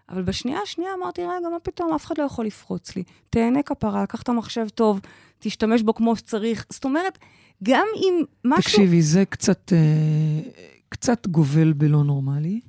אבל 0.09 0.23
בשנייה 0.23 0.59
השנייה 0.63 0.91
אמרתי, 0.99 1.23
רגע, 1.23 1.49
מה 1.53 1.59
פתאום, 1.63 1.95
אף 1.95 2.05
אחד 2.07 2.15
לא 2.19 2.25
יכול 2.25 2.47
לפרוץ 2.47 2.97
לי. 2.97 3.03
תהנה 3.31 3.63
כפרה, 3.63 4.07
קח 4.07 4.23
את 4.23 4.29
המחשב 4.29 4.67
טוב, 4.75 5.01
תשתמש 5.39 5.83
בו 5.83 5.95
כמו 5.95 6.17
שצריך. 6.17 6.67
זאת 6.71 6.85
אומרת, 6.85 7.19
גם 7.63 7.87
אם 7.97 8.25
משהו... 8.45 8.63
תקשיבי, 8.63 9.03
זה 9.03 9.25
קצת, 9.25 9.73
אה, 9.73 10.51
קצת 10.95 11.27
גובל 11.27 11.73
בלא 11.73 12.05
נורמלי. 12.05 12.61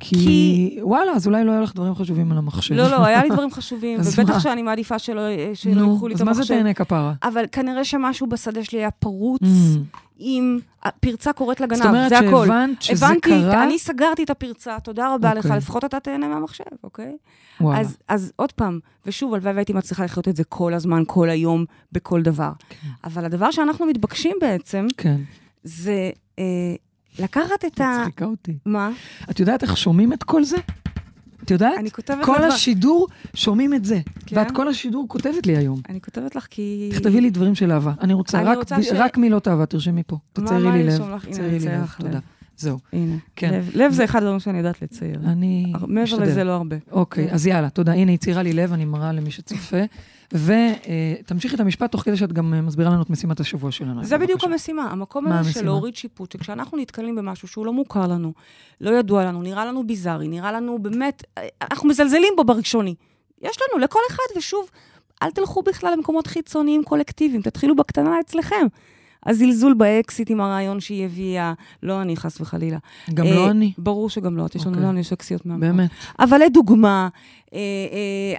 כי, 0.00 0.14
כי- 0.16 0.78
וואלה, 0.82 1.12
אז 1.12 1.26
אולי 1.26 1.44
לא 1.44 1.52
היה 1.52 1.60
לך 1.60 1.74
דברים 1.74 1.94
חשובים 1.94 2.32
על 2.32 2.38
המחשב. 2.38 2.74
לא, 2.74 2.90
לא, 2.90 3.04
היה 3.04 3.22
לי 3.22 3.30
דברים 3.30 3.50
חשובים, 3.58 4.00
ובטח 4.00 4.30
מה? 4.34 4.40
שאני 4.40 4.62
מעדיפה 4.62 4.98
שלא 4.98 5.20
שלא 5.54 5.74
נו, 5.74 5.90
ייקחו 5.92 6.08
לי 6.08 6.14
את 6.14 6.20
אז 6.20 6.26
מה 6.26 6.34
זה 6.34 6.40
המחשב. 6.40 6.54
תהנה 6.54 6.74
כפרה? 6.74 7.14
אבל 7.22 7.44
כנראה 7.52 7.84
שמשהו 7.84 8.26
בשדה 8.26 8.64
שלי 8.64 8.78
היה 8.78 8.90
פרוץ, 8.90 9.40
Mm. 9.42 9.98
עם 10.18 10.58
פרצה 11.00 11.32
קוראת 11.32 11.60
לגנב, 11.60 11.76
זאת 11.76 11.86
אומרת 11.86 12.08
זה 12.08 12.18
הכל. 12.18 12.46
שהבנת 12.46 12.82
שזה 12.82 13.06
הבנתי, 13.06 13.20
קרה? 13.30 13.64
אני 13.64 13.78
סגרתי 13.78 14.22
את 14.24 14.30
הפרצה, 14.30 14.76
תודה 14.80 15.14
רבה 15.14 15.34
לך, 15.34 15.44
אוקיי. 15.44 15.56
לפחות 15.58 15.84
אתה 15.84 16.00
תהנה 16.00 16.28
מהמחשב, 16.28 16.64
אוקיי? 16.84 17.16
וואלה. 17.60 17.80
אז, 17.80 17.96
אז 18.08 18.32
עוד 18.36 18.52
פעם, 18.52 18.78
ושוב, 19.06 19.34
הלוואי 19.34 19.52
והייתי 19.54 19.72
מצליחה 19.72 20.04
לחיות 20.04 20.28
את 20.28 20.36
זה 20.36 20.44
כל 20.44 20.74
הזמן, 20.74 21.02
כל 21.06 21.30
היום, 21.30 21.64
בכל 21.92 22.22
דבר. 22.22 22.50
כן. 22.68 22.76
אבל 23.04 23.24
הדבר 23.24 23.50
שאנחנו 23.50 23.86
מתבקשים 23.86 24.36
בעצם, 24.40 24.86
כן, 24.96 25.20
זה 25.64 26.10
אה, 26.38 26.44
לקחת 27.18 27.64
את 27.66 27.80
ה... 27.80 27.98
מצחיקה 28.00 28.24
אותי. 28.24 28.58
מה? 28.66 28.90
את 29.30 29.40
יודעת 29.40 29.62
איך 29.62 29.76
שומעים 29.76 30.12
את 30.12 30.22
כל 30.22 30.44
זה? 30.44 30.56
את 31.44 31.50
יודעת? 31.50 31.78
אני 31.78 31.90
כותבת 31.90 32.24
כל 32.24 32.36
לך... 32.46 32.54
השידור 32.54 33.08
שומעים 33.34 33.74
את 33.74 33.84
זה. 33.84 34.00
כן? 34.26 34.36
ואת 34.38 34.50
כל 34.50 34.68
השידור 34.68 35.04
כותבת 35.08 35.46
לי 35.46 35.56
היום. 35.56 35.80
אני 35.88 36.00
כותבת 36.00 36.36
לך 36.36 36.46
כי... 36.50 36.88
תכתבי 36.92 37.20
לי 37.20 37.30
דברים 37.30 37.54
של 37.54 37.72
אהבה. 37.72 37.92
אני 38.00 38.12
רוצה, 38.14 38.38
אני 38.40 38.46
רק, 38.48 38.56
רוצה 38.58 38.82
ש- 38.82 38.88
רק 38.94 39.18
מילות 39.18 39.48
אהבה, 39.48 39.66
תרשמי 39.66 40.02
פה. 40.06 40.16
מה- 40.38 40.44
תציירי 40.44 40.64
מה 40.68 40.76
לי 40.76 40.82
לב. 40.84 40.90
ארשום 40.90 41.10
לך? 41.14 41.24
הנה, 41.24 41.36
אני 41.48 41.56
אצייר. 41.58 41.82
לך 41.82 41.96
תודה. 42.00 42.18
זהו. 42.56 42.78
הנה. 42.92 43.16
כן. 43.36 43.54
לב, 43.54 43.70
לב 43.74 43.92
זה 43.92 44.04
אחד 44.04 44.18
הדברים 44.22 44.40
שאני 44.40 44.58
יודעת 44.58 44.82
לצייר. 44.82 45.20
אני 45.24 45.72
מעבר 45.86 46.02
משתדל. 46.02 46.22
לזה 46.22 46.44
לא 46.44 46.52
הרבה. 46.52 46.76
אוקיי. 46.92 47.32
אז 47.32 47.46
יאללה, 47.46 47.70
תודה. 47.70 47.92
הנה, 47.92 48.10
היא 48.10 48.18
ציירה 48.18 48.42
לי 48.42 48.52
לב, 48.52 48.72
אני 48.72 48.84
מראה 48.84 49.12
למי 49.12 49.30
שצופה. 49.30 49.76
ותמשיכי 50.32 51.54
את 51.54 51.60
המשפט 51.60 51.92
תוך 51.92 52.02
כדי 52.02 52.16
שאת 52.16 52.32
גם 52.32 52.54
אה, 52.54 52.60
מסבירה 52.60 52.90
לנו 52.90 53.02
את 53.02 53.10
משימת 53.10 53.40
השבוע 53.40 53.70
שלנו. 53.70 54.04
זה 54.04 54.18
בדיוק. 54.18 54.44
המשימה, 54.44 54.82
המקום 54.82 55.26
הזה 55.26 55.52
של? 55.52 55.64
להוריד 55.64 55.96
שיפוט, 55.96 56.32
שכשאנחנו 56.32 56.78
נתקלים 56.78 57.16
במשהו 57.16 57.48
שהוא 57.48 57.66
לא 57.66 57.72
מוכר 57.72 58.06
לנו, 58.06 58.32
לא 58.80 58.98
ידוע 58.98 59.24
לנו, 59.24 59.42
נראה 59.42 59.66
לנו 59.66 59.86
ביזארי, 59.86 60.28
נראה 60.28 60.52
לנו 60.52 60.78
באמת, 60.78 61.24
אנחנו 61.70 61.88
מזלזלים 61.88 62.32
בו 62.36 62.44
בראשוני. 62.44 62.94
יש 63.42 63.56
לנו, 63.62 63.84
לכל 63.84 63.98
אחד, 64.10 64.38
ושוב, 64.38 64.70
אל 65.22 65.30
תלכו 65.30 65.62
בכלל 65.62 65.92
למקומות 65.92 66.26
חיצוניים 66.26 66.84
קולקטיביים, 66.84 67.42
תתחילו 67.42 67.76
בקטנה 67.76 68.20
אצלכם. 68.20 68.66
הזלזול 69.26 69.74
באקסיט 69.74 70.30
עם 70.30 70.40
הרעיון 70.40 70.80
שהיא 70.80 71.04
הביאה, 71.04 71.52
לא 71.82 72.02
אני, 72.02 72.16
חס 72.16 72.40
וחלילה. 72.40 72.78
גם 73.14 73.26
אה, 73.26 73.34
לא 73.34 73.50
אני, 73.50 73.72
ברור 73.78 74.10
שגם 74.10 74.36
לא, 74.36 74.46
יש 74.54 74.66
לנו 74.66 74.76
אוקיי. 74.76 74.88
לנו 74.88 74.98
יש 74.98 75.12
אקסיות 75.12 75.46
מהמקום. 75.46 75.76
באמת. 75.76 75.90
אבל 76.18 76.38
לדוגמה, 76.38 77.08
אה, 77.54 77.60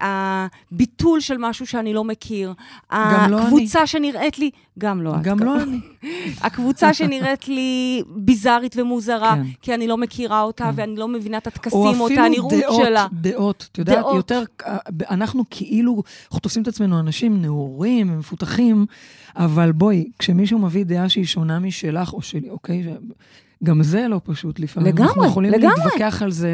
אה, 0.01 0.47
הביטול 0.71 1.19
של 1.19 1.37
משהו 1.39 1.67
שאני 1.67 1.93
לא 1.93 2.03
מכיר, 2.03 2.53
לא 2.91 3.41
הקבוצה 3.41 3.87
שנראית 3.87 4.39
לי, 4.39 4.49
גם 4.79 5.01
לא 5.01 5.15
את. 5.15 5.21
גם 5.21 5.39
לא 5.39 5.63
אני. 5.63 5.79
הקבוצה 6.45 6.93
שנראית 6.93 7.47
לי 7.47 8.03
ביזארית 8.07 8.75
ומוזרה, 8.77 9.35
כן. 9.35 9.43
כי 9.61 9.73
אני 9.73 9.87
לא 9.87 9.97
מכירה 9.97 10.41
אותה 10.41 10.63
כן. 10.63 10.71
ואני 10.75 10.95
לא 10.95 11.07
מבינה 11.07 11.37
את 11.37 11.47
או 11.47 11.51
הטקסים 11.51 11.79
או 11.81 11.91
את 11.91 12.11
אפילו 12.11 12.25
הנראות 12.25 12.53
דעות, 12.53 12.81
שלה. 12.85 13.07
דעות. 13.13 13.67
את 13.71 13.77
יודעת, 13.77 13.97
דעות. 13.97 14.15
יותר, 14.15 14.43
אנחנו 15.09 15.43
כאילו, 15.49 16.03
אנחנו 16.25 16.39
תופסים 16.39 16.63
את 16.63 16.67
עצמנו 16.67 16.99
אנשים 16.99 17.41
נאורים 17.41 18.13
ומפותחים, 18.13 18.85
אבל 19.35 19.71
בואי, 19.71 20.09
כשמישהו 20.19 20.59
מביא 20.59 20.85
דעה 20.85 21.09
שהיא 21.09 21.25
שונה 21.25 21.59
משלך 21.59 22.13
או 22.13 22.21
שלי, 22.21 22.49
אוקיי? 22.49 22.83
גם 23.63 23.83
זה 23.83 24.07
לא 24.07 24.21
פשוט 24.23 24.59
לפעמים. 24.59 24.91
אנחנו 24.97 25.05
לגמרי, 25.13 25.27
יכולים 25.27 25.51
לגמרי. 25.51 25.75
להתווכח 25.85 26.21
על 26.21 26.31
זה, 26.31 26.49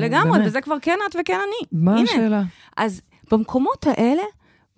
לגמרי, 0.00 0.32
באמת. 0.32 0.46
וזה 0.46 0.60
כבר 0.60 0.76
כן 0.82 0.98
את 1.10 1.16
וכן 1.20 1.34
אני. 1.48 1.80
מה 1.80 1.92
הנה. 1.92 2.02
השאלה? 2.02 2.42
אז 2.76 3.00
במקומות 3.30 3.86
האלה, 3.86 4.22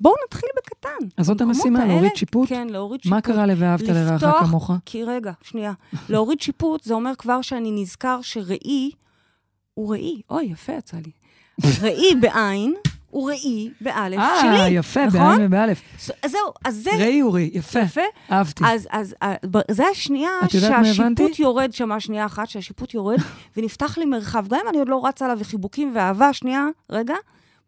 בואו 0.00 0.14
נתחיל 0.26 0.48
בקטן. 0.56 1.06
אז 1.16 1.26
זאת 1.26 1.40
המשימה, 1.40 1.78
האלה- 1.80 1.92
להוריד 1.92 2.16
שיפוט? 2.16 2.48
כן, 2.48 2.66
להוריד 2.70 3.02
שיפוט. 3.02 3.14
מה 3.14 3.20
קרה 3.20 3.46
ל"ואהבת 3.46 3.82
לרעך 3.88 4.24
כמוך"? 4.46 4.70
כי 4.84 5.04
רגע, 5.04 5.32
שנייה. 5.42 5.72
להוריד 6.08 6.40
שיפוט 6.40 6.84
זה 6.84 6.94
אומר 6.94 7.12
כבר 7.18 7.42
שאני 7.42 7.70
נזכר 7.82 8.18
שראי 8.22 8.90
הוא 9.74 9.90
ראי. 9.92 10.20
אוי, 10.30 10.44
יפה 10.44 10.72
יצא 10.72 10.96
לי. 10.96 11.10
ראי 11.82 12.14
בעין 12.20 12.74
הוא 13.16 13.30
ראי 13.30 13.70
באלף 13.80 14.18
אה, 14.18 14.40
שלי. 14.40 14.68
יפה, 14.68 15.06
נכון? 15.06 15.20
בעין 15.20 15.46
ובאלף. 15.46 15.82
אז 16.22 16.30
זהו, 16.30 16.40
אז 16.64 16.76
זה 16.76 16.90
ראי 16.90 17.22
אורי, 17.22 17.50
יפה, 17.52 17.78
יפה. 17.78 18.00
אהבתי. 18.30 18.64
אז, 18.66 18.88
אז 18.90 19.14
אה, 19.22 19.34
ב- 19.50 19.72
זה 19.72 19.84
השנייה? 19.92 20.30
שהשיפוט 20.48 21.38
יורד, 21.38 21.72
שמה 21.72 22.00
שנייה 22.00 22.26
אחת, 22.26 22.48
שהשיפוט 22.48 22.94
יורד, 22.94 23.18
ונפתח 23.56 23.98
לי 23.98 24.04
מרחב. 24.04 24.46
גם 24.48 24.58
אם 24.62 24.68
אני 24.68 24.78
עוד 24.78 24.88
לא 24.88 25.06
רצה 25.06 25.24
עליו 25.24 25.38
וחיבוקים 25.40 25.92
ואהבה, 25.94 26.32
שנייה, 26.32 26.66
רגע, 26.90 27.14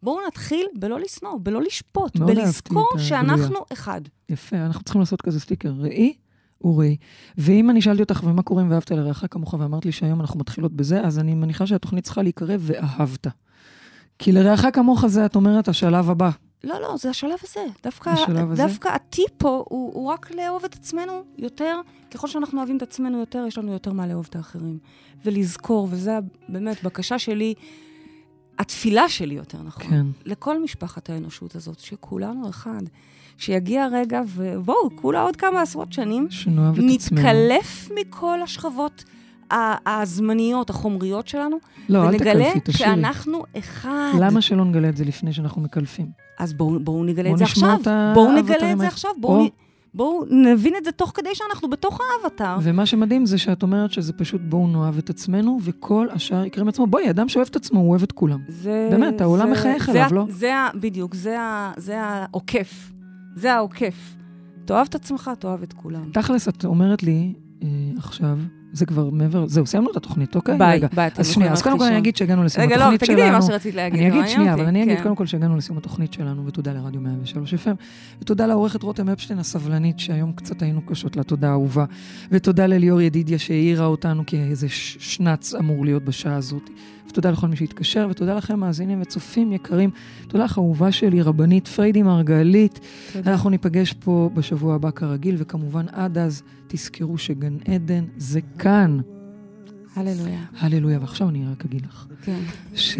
בואו 0.03 0.27
נתחיל 0.27 0.65
בלא 0.75 0.99
לשנוא, 0.99 1.37
בלא 1.39 1.61
לשפוט, 1.61 2.17
בלזכור 2.17 2.89
שאנחנו. 2.97 3.59
אחד. 3.73 4.01
יפה, 4.29 4.57
אנחנו 4.57 4.83
צריכים 4.83 5.01
לעשות 5.01 5.21
כזה 5.21 5.39
סטיקר. 5.39 5.71
ראי 5.77 6.13
וראי. 6.61 6.97
ואם 7.37 7.69
אני 7.69 7.81
שאלתי 7.81 8.01
אותך, 8.01 8.21
ומה 8.23 8.41
קורה 8.41 8.61
עם 8.61 8.71
ואהבת 8.71 8.91
לרעך 8.91 9.23
כמוך, 9.31 9.53
ואמרת 9.53 9.85
לי 9.85 9.91
שהיום 9.91 10.21
אנחנו 10.21 10.39
מתחילות 10.39 10.73
בזה, 10.73 11.01
אז 11.01 11.19
אני 11.19 11.35
מניחה 11.35 11.67
שהתוכנית 11.67 12.03
צריכה 12.03 12.21
להיקרא 12.21 12.55
ואהבת. 12.59 13.27
כי 14.19 14.31
לרעך 14.31 14.65
כמוך 14.73 15.07
זה, 15.07 15.25
את 15.25 15.35
אומרת, 15.35 15.67
השלב 15.67 16.09
הבא. 16.09 16.29
לא, 16.63 16.81
לא, 16.81 16.97
זה 16.97 17.09
השלב 17.09 17.37
הזה. 17.43 17.65
דווקא, 17.83 18.09
השלב 18.09 18.51
הזה? 18.51 18.63
דווקא 18.63 18.89
הטיפ 18.89 19.31
פה 19.37 19.63
הוא, 19.69 19.93
הוא 19.93 20.07
רק 20.07 20.31
לאהוב 20.31 20.65
את 20.65 20.73
עצמנו 20.73 21.23
יותר. 21.37 21.79
ככל 22.11 22.27
שאנחנו 22.27 22.57
אוהבים 22.57 22.77
את 22.77 22.81
עצמנו 22.81 23.19
יותר, 23.19 23.45
יש 23.47 23.57
לנו 23.57 23.73
יותר 23.73 23.93
מה 23.93 24.07
לאהוב 24.07 24.27
את 24.29 24.35
האחרים. 24.35 24.77
ולזכור, 25.25 25.87
וזו 25.91 26.11
באמת 26.49 26.83
בקשה 26.83 27.19
שלי, 27.19 27.53
התפילה 28.59 29.09
שלי 29.09 29.35
יותר 29.35 29.57
נכון. 29.63 29.83
כן. 29.83 30.05
לכל 30.25 30.63
משפחת 30.63 31.09
האנושות 31.09 31.55
הזאת, 31.55 31.79
שכולנו 31.79 32.49
אחד. 32.49 32.81
שיגיע 33.37 33.87
רגע, 33.91 34.21
ובואו, 34.27 34.89
כולה 34.95 35.21
עוד 35.21 35.35
כמה 35.35 35.61
עשרות 35.61 35.93
שנים, 35.93 36.27
שנאהב 36.29 36.79
את 36.79 36.83
עצמנו. 36.95 37.21
נתקלף 37.21 37.89
מכל 37.95 38.41
השכבות 38.41 39.03
הזמניות, 39.85 40.69
החומריות 40.69 41.27
שלנו, 41.27 41.57
לא, 41.89 41.99
ונגלה 41.99 42.49
תקלפי. 42.59 42.77
שאנחנו 42.77 43.43
אחד. 43.57 44.11
למה 44.19 44.41
שלא 44.41 44.65
נגלה 44.65 44.89
את 44.89 44.97
זה 44.97 45.05
לפני 45.05 45.33
שאנחנו 45.33 45.61
מקלפים? 45.61 46.05
אז 46.39 46.53
בואו 46.53 46.79
בוא 46.79 47.05
נגלה 47.05 47.23
בואו 47.23 47.33
את 47.33 47.37
זה 47.37 47.43
עכשיו. 47.43 47.77
את 47.81 47.87
בואו 48.13 48.31
נגלה 48.31 48.71
את 48.71 48.77
זה. 48.79 48.87
עכשיו. 48.87 49.11
או. 49.15 49.21
בואו 49.21 49.43
נ... 49.45 49.47
בואו 49.93 50.23
נבין 50.31 50.73
את 50.77 50.85
זה 50.85 50.91
תוך 50.91 51.11
כדי 51.15 51.29
שאנחנו 51.33 51.69
בתוך 51.69 51.99
האבטר. 52.23 52.57
ומה 52.61 52.85
שמדהים 52.85 53.25
זה 53.25 53.37
שאת 53.37 53.63
אומרת 53.63 53.91
שזה 53.91 54.13
פשוט 54.13 54.41
בואו 54.43 54.67
נאהב 54.67 54.97
את 54.97 55.09
עצמנו, 55.09 55.59
וכל 55.63 56.07
השאר 56.11 56.45
יקרה 56.45 56.63
מעצמו. 56.63 56.87
בואי, 56.87 57.09
אדם 57.09 57.29
שאוהב 57.29 57.47
את 57.51 57.55
עצמו, 57.55 57.79
הוא 57.79 57.89
אוהב 57.89 58.03
את 58.03 58.11
כולם. 58.11 58.39
זה... 58.47 58.87
באמת, 58.91 59.21
העולם 59.21 59.45
זה- 59.47 59.51
מחייך 59.51 59.85
זה 59.85 59.91
אליו, 59.91 60.03
ה- 60.09 60.13
לא? 60.13 60.25
זה 60.29 60.55
ה... 60.55 60.69
בדיוק, 60.75 61.15
זה 61.15 61.39
ה... 61.41 61.71
זה 61.77 62.01
העוקף. 62.01 62.91
זה 63.35 63.53
העוקף. 63.53 64.15
תאהב 64.65 64.87
את 64.89 64.95
עצמך, 64.95 65.31
תאהב 65.39 65.63
את 65.63 65.73
כולם. 65.73 66.09
תכלס, 66.13 66.47
את 66.47 66.65
אומרת 66.65 67.03
לי 67.03 67.33
אה, 67.63 67.67
עכשיו, 67.97 68.37
זה 68.73 68.85
כבר 68.85 69.09
מעבר, 69.09 69.47
זהו, 69.47 69.65
סיימנו 69.65 69.91
את 69.91 69.95
התוכנית, 69.97 70.35
אוקיי? 70.35 70.57
ביי, 70.57 70.77
רגע. 70.77 70.87
ביי, 70.95 71.09
אז 71.17 71.27
שנייה, 71.27 71.51
אז 71.51 71.61
קודם 71.61 71.77
כל 71.77 71.83
אני. 71.83 71.97
אגיד 71.97 72.15
שהגענו 72.15 72.43
לסיום 72.43 72.65
רגע, 72.65 72.77
לא, 72.77 72.81
התוכנית 72.81 73.05
שלנו. 73.05 73.19
תגידי 73.19 73.31
מה 73.31 73.41
שרצית 73.41 73.75
להגיד. 73.75 73.99
אני 73.99 74.07
אגיד 74.07 74.19
מעניין 74.19 74.35
שנייה. 74.35 74.53
אבל 74.53 74.65
אני 74.65 74.83
אגיד 74.83 74.97
כן. 74.97 75.03
קודם 75.03 75.15
כל 75.15 75.25
שהגענו 75.25 75.57
לסיום 75.57 75.77
התוכנית 75.77 76.13
שלנו, 76.13 76.45
ותודה 76.45 76.73
לרדיו 76.73 77.01
103 77.01 77.53
FM, 77.53 77.75
ותודה 78.21 78.47
לעורכת 78.47 78.83
רותם 78.83 79.09
אפשטיין 79.09 79.39
הסבלנית, 79.39 79.99
שהיום 79.99 80.31
קצת 80.31 80.61
היינו 80.61 80.81
קשות 80.81 81.15
לה, 81.17 81.23
תודה 81.23 81.51
אהובה, 81.51 81.85
ותודה 82.31 82.67
לליאור 82.67 83.01
ידידיה 83.01 83.39
שהעירה 83.39 83.85
אותנו, 83.85 84.25
כי 84.25 84.37
איזה 84.37 84.67
שנץ 84.69 85.55
אמור 85.55 85.85
להיות 85.85 86.03
בשעה 86.03 86.35
הזאת. 86.35 86.69
ותודה 87.09 87.31
לכל 87.31 87.47
מי 87.47 87.55
שהתקשר, 87.55 88.07
ותודה 88.11 88.33
לכם, 88.33 88.59
מאזינים 88.59 89.01
וצופים 89.01 89.51
יקרים. 89.51 89.89
תודה 90.27 90.43
לך, 90.43 90.57
אהובה 90.57 90.91
שלי, 90.91 91.21
רבנית 91.21 91.67
פריידי 91.67 92.03
מרגלית. 92.03 92.79
תודה. 93.13 93.31
אנחנו 93.31 93.49
ניפגש 93.49 93.93
פה 93.93 94.29
בשבוע 94.33 94.75
הבא 94.75 94.91
כרגיל, 94.91 95.35
וכמובן 95.37 95.85
עד 95.91 96.17
אז 96.17 96.43
תזכרו 96.71 97.17
שגן 97.17 97.57
עדן 97.65 98.05
זה 98.17 98.39
כאן. 98.59 98.99
הללויה. 99.95 100.39
הללויה, 100.59 100.99
ועכשיו 100.99 101.29
אני 101.29 101.45
רק 101.51 101.65
אגיד 101.65 101.85
לך, 101.85 102.07
כן. 102.23 102.39
ש... 102.75 102.97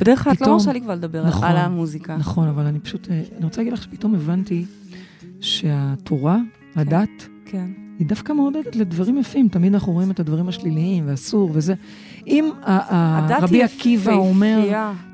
בדרך 0.00 0.24
כלל 0.24 0.32
את 0.32 0.40
לא 0.40 0.52
מרשה 0.52 0.72
לי 0.72 0.80
כבר 0.80 0.94
לדבר 0.94 1.26
נכון, 1.26 1.48
על 1.48 1.56
המוזיקה. 1.56 2.16
נכון, 2.16 2.48
אבל 2.48 2.66
אני 2.66 2.80
פשוט, 2.80 3.10
אה, 3.10 3.22
אני 3.36 3.44
רוצה 3.44 3.60
להגיד 3.60 3.72
לך 3.72 3.82
שפתאום 3.82 4.14
הבנתי 4.14 4.64
שהתורה, 5.40 6.38
הדת, 6.76 7.28
כן. 7.46 7.70
היא 7.98 8.06
דווקא 8.06 8.32
מעודדת 8.32 8.76
לדברים 8.76 9.18
יפים. 9.18 9.48
תמיד 9.48 9.74
אנחנו 9.74 9.92
רואים 9.92 10.10
את 10.10 10.20
הדברים 10.20 10.48
השליליים 10.48 11.04
ואסור 11.06 11.50
וזה. 11.54 11.74
אם 12.26 12.50
ה- 12.62 12.76
ה- 12.94 13.18
הדת 13.18 13.42
רבי 13.42 13.62
עקיבא 13.62 14.12
אומר. 14.12 14.60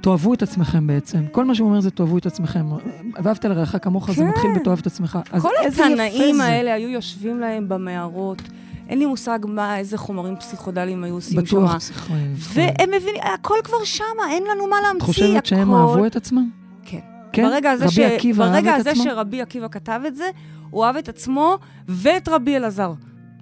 תאהבו 0.00 0.34
את 0.34 0.42
עצמכם 0.42 0.86
בעצם. 0.86 1.18
כל 1.32 1.44
מה 1.44 1.54
שהוא 1.54 1.68
אומר 1.68 1.80
זה 1.80 1.90
תאהבו 1.90 2.18
את 2.18 2.26
עצמכם. 2.26 2.66
ואהבת 3.14 3.44
לרעך 3.44 3.76
כמוך, 3.82 4.11
זה 4.11 4.22
כן. 4.22 4.28
מתחיל 4.28 4.50
בתאהב 4.61 4.78
את 4.78 4.86
עצמך. 4.86 5.18
כל 5.42 5.48
התנאים. 5.68 6.40
האלה 6.40 6.74
היו 6.74 6.88
יושבים 6.88 7.40
להם 7.40 7.68
במערות. 7.68 8.42
אין 8.88 8.98
לי 8.98 9.07
מושג 9.07 9.38
מה, 9.48 9.78
איזה 9.78 9.98
חומרים 9.98 10.36
פסיכודליים 10.36 11.04
היו 11.04 11.14
עושים 11.14 11.46
שם. 11.46 11.57
בטוח. 11.57 11.74
אה, 12.11 12.16
והם 12.38 12.88
מבינים, 12.96 13.20
הכל 13.34 13.54
כבר 13.64 13.84
שמה, 13.84 14.04
אין 14.30 14.42
לנו 14.42 14.66
מה 14.70 14.76
את 14.78 14.82
להמציא, 14.82 15.07
חושבת 15.07 15.46
שהם 15.46 15.70
הכל- 15.74 15.80
אהבו 15.90 16.07
את 16.07 16.16
עצמם? 16.16 16.50
כן. 16.84 16.98
כן? 17.32 17.42
ברגע 17.48 17.70
הזה, 17.70 17.88
ש... 17.88 17.98
ברגע 18.36 18.74
את 18.76 18.80
הזה? 18.80 18.96
שרבי 18.96 19.42
עקיבא 19.42 19.68
כתב 19.68 20.00
את 20.07 20.16
זה, 20.16 20.24
הוא 20.70 20.84
אהב 20.84 20.96
את 20.96 21.09
עצמו 21.09 21.59
ואת 21.88 22.28
רבי 22.28 22.57
אלעזר. 22.57 22.92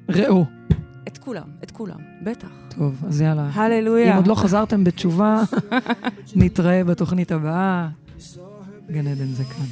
ראו. 0.09 0.45
את 1.09 1.19
כולם, 1.19 1.43
את 1.65 1.71
כולם, 1.71 1.97
בטח. 2.23 2.49
טוב, 2.79 3.03
אז 3.09 3.21
יאללה. 3.21 3.49
הללויה. 3.55 4.13
אם 4.13 4.17
עוד 4.17 4.27
לא 4.27 4.35
חזרתם 4.35 4.85
בתשובה, 4.85 5.43
נתראה 6.37 6.85
בתוכנית 6.85 7.33
הבאה. 7.33 7.89
גן 8.91 9.07
עדן 9.07 9.27
זה 9.27 9.45
כאן. 9.45 9.67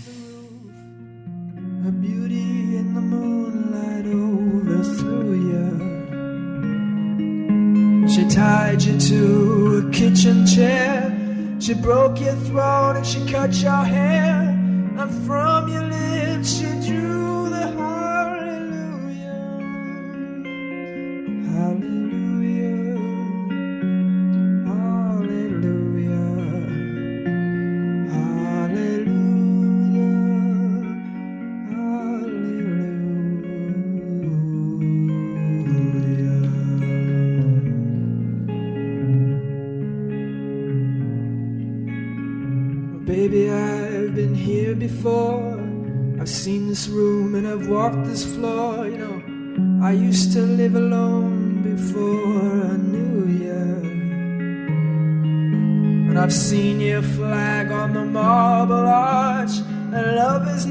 She 8.14 8.24
tied 8.28 8.82
you 8.86 8.96
to 9.10 9.20
a 9.80 9.82
kitchen 9.98 10.38
chair. 10.54 10.94
She 11.64 11.72
broke 11.86 12.16
your 12.26 12.38
throat 12.46 12.94
and 12.98 13.06
she 13.10 13.20
cut 13.32 13.52
your 13.66 13.84
hair. 13.96 14.32
And 15.00 15.10
from 15.26 15.62
your 15.74 15.86
lips 15.96 16.48
she 16.56 16.70
drew 16.86 17.31
walked 47.72 48.04
this 48.04 48.24
floor. 48.34 48.86
You 48.86 48.98
know, 48.98 49.86
I 49.88 49.92
used 49.92 50.32
to 50.34 50.42
live 50.42 50.74
alone 50.74 51.62
before 51.62 52.50
I 52.72 52.76
knew 52.76 53.16
you. 53.44 53.64
And 56.08 56.18
I've 56.18 56.36
seen 56.48 56.80
your 56.80 57.02
flag 57.02 57.70
on 57.70 57.94
the 57.94 58.04
marble 58.04 58.86
arch. 58.86 59.54
And 59.94 60.16
love 60.22 60.46
is 60.48 60.66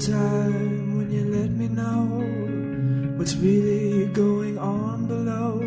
time 0.00 0.98
when 0.98 1.10
you 1.10 1.24
let 1.34 1.50
me 1.50 1.68
know 1.68 2.20
what's 3.16 3.34
really 3.36 4.06
going 4.08 4.58
on 4.58 5.06
below. 5.06 5.58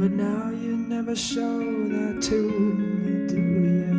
But 0.00 0.10
now 0.12 0.50
you 0.50 0.76
never 0.76 1.14
show 1.14 1.58
that 1.58 2.22
to 2.22 2.42
me, 2.50 3.26
do 3.28 3.36
you? 3.36 3.92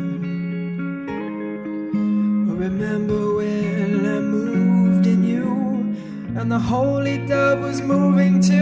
Remember 2.52 3.36
when 3.36 4.06
I 4.06 4.18
moved 4.18 5.06
in 5.06 5.22
you, 5.22 5.94
and 6.36 6.50
the 6.50 6.58
holy 6.58 7.24
dove 7.26 7.60
was 7.60 7.80
moving 7.80 8.40
too, 8.40 8.57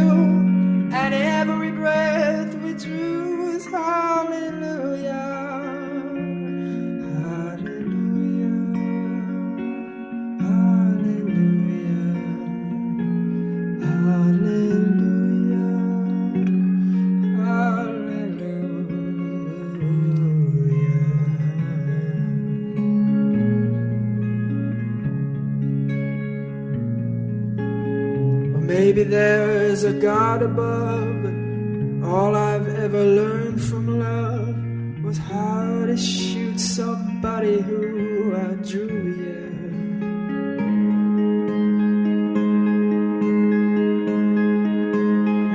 above, 30.42 32.04
all 32.04 32.34
I've 32.34 32.68
ever 32.68 33.02
learned 33.02 33.62
from 33.62 33.98
love 33.98 35.04
was 35.04 35.18
how 35.18 35.86
to 35.86 35.96
shoot 35.96 36.58
somebody 36.58 37.60
who 37.60 38.34
outdrew 38.34 39.14
you. 39.22 39.46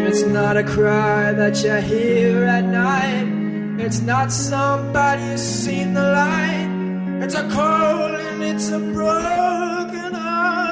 It's 0.07 0.23
not 0.23 0.57
a 0.57 0.63
cry 0.63 1.31
that 1.33 1.63
you 1.63 1.75
hear 1.75 2.43
at 2.43 2.65
night. 2.65 3.81
It's 3.83 4.01
not 4.01 4.31
somebody 4.31 5.23
who's 5.23 5.41
seen 5.41 5.93
the 5.93 6.03
light. 6.03 6.69
It's 7.23 7.35
a 7.35 7.47
cold 7.49 8.15
and 8.15 8.43
it's 8.43 8.69
a 8.69 8.79
broken 8.79 9.41
Hallelujah. 10.13 10.70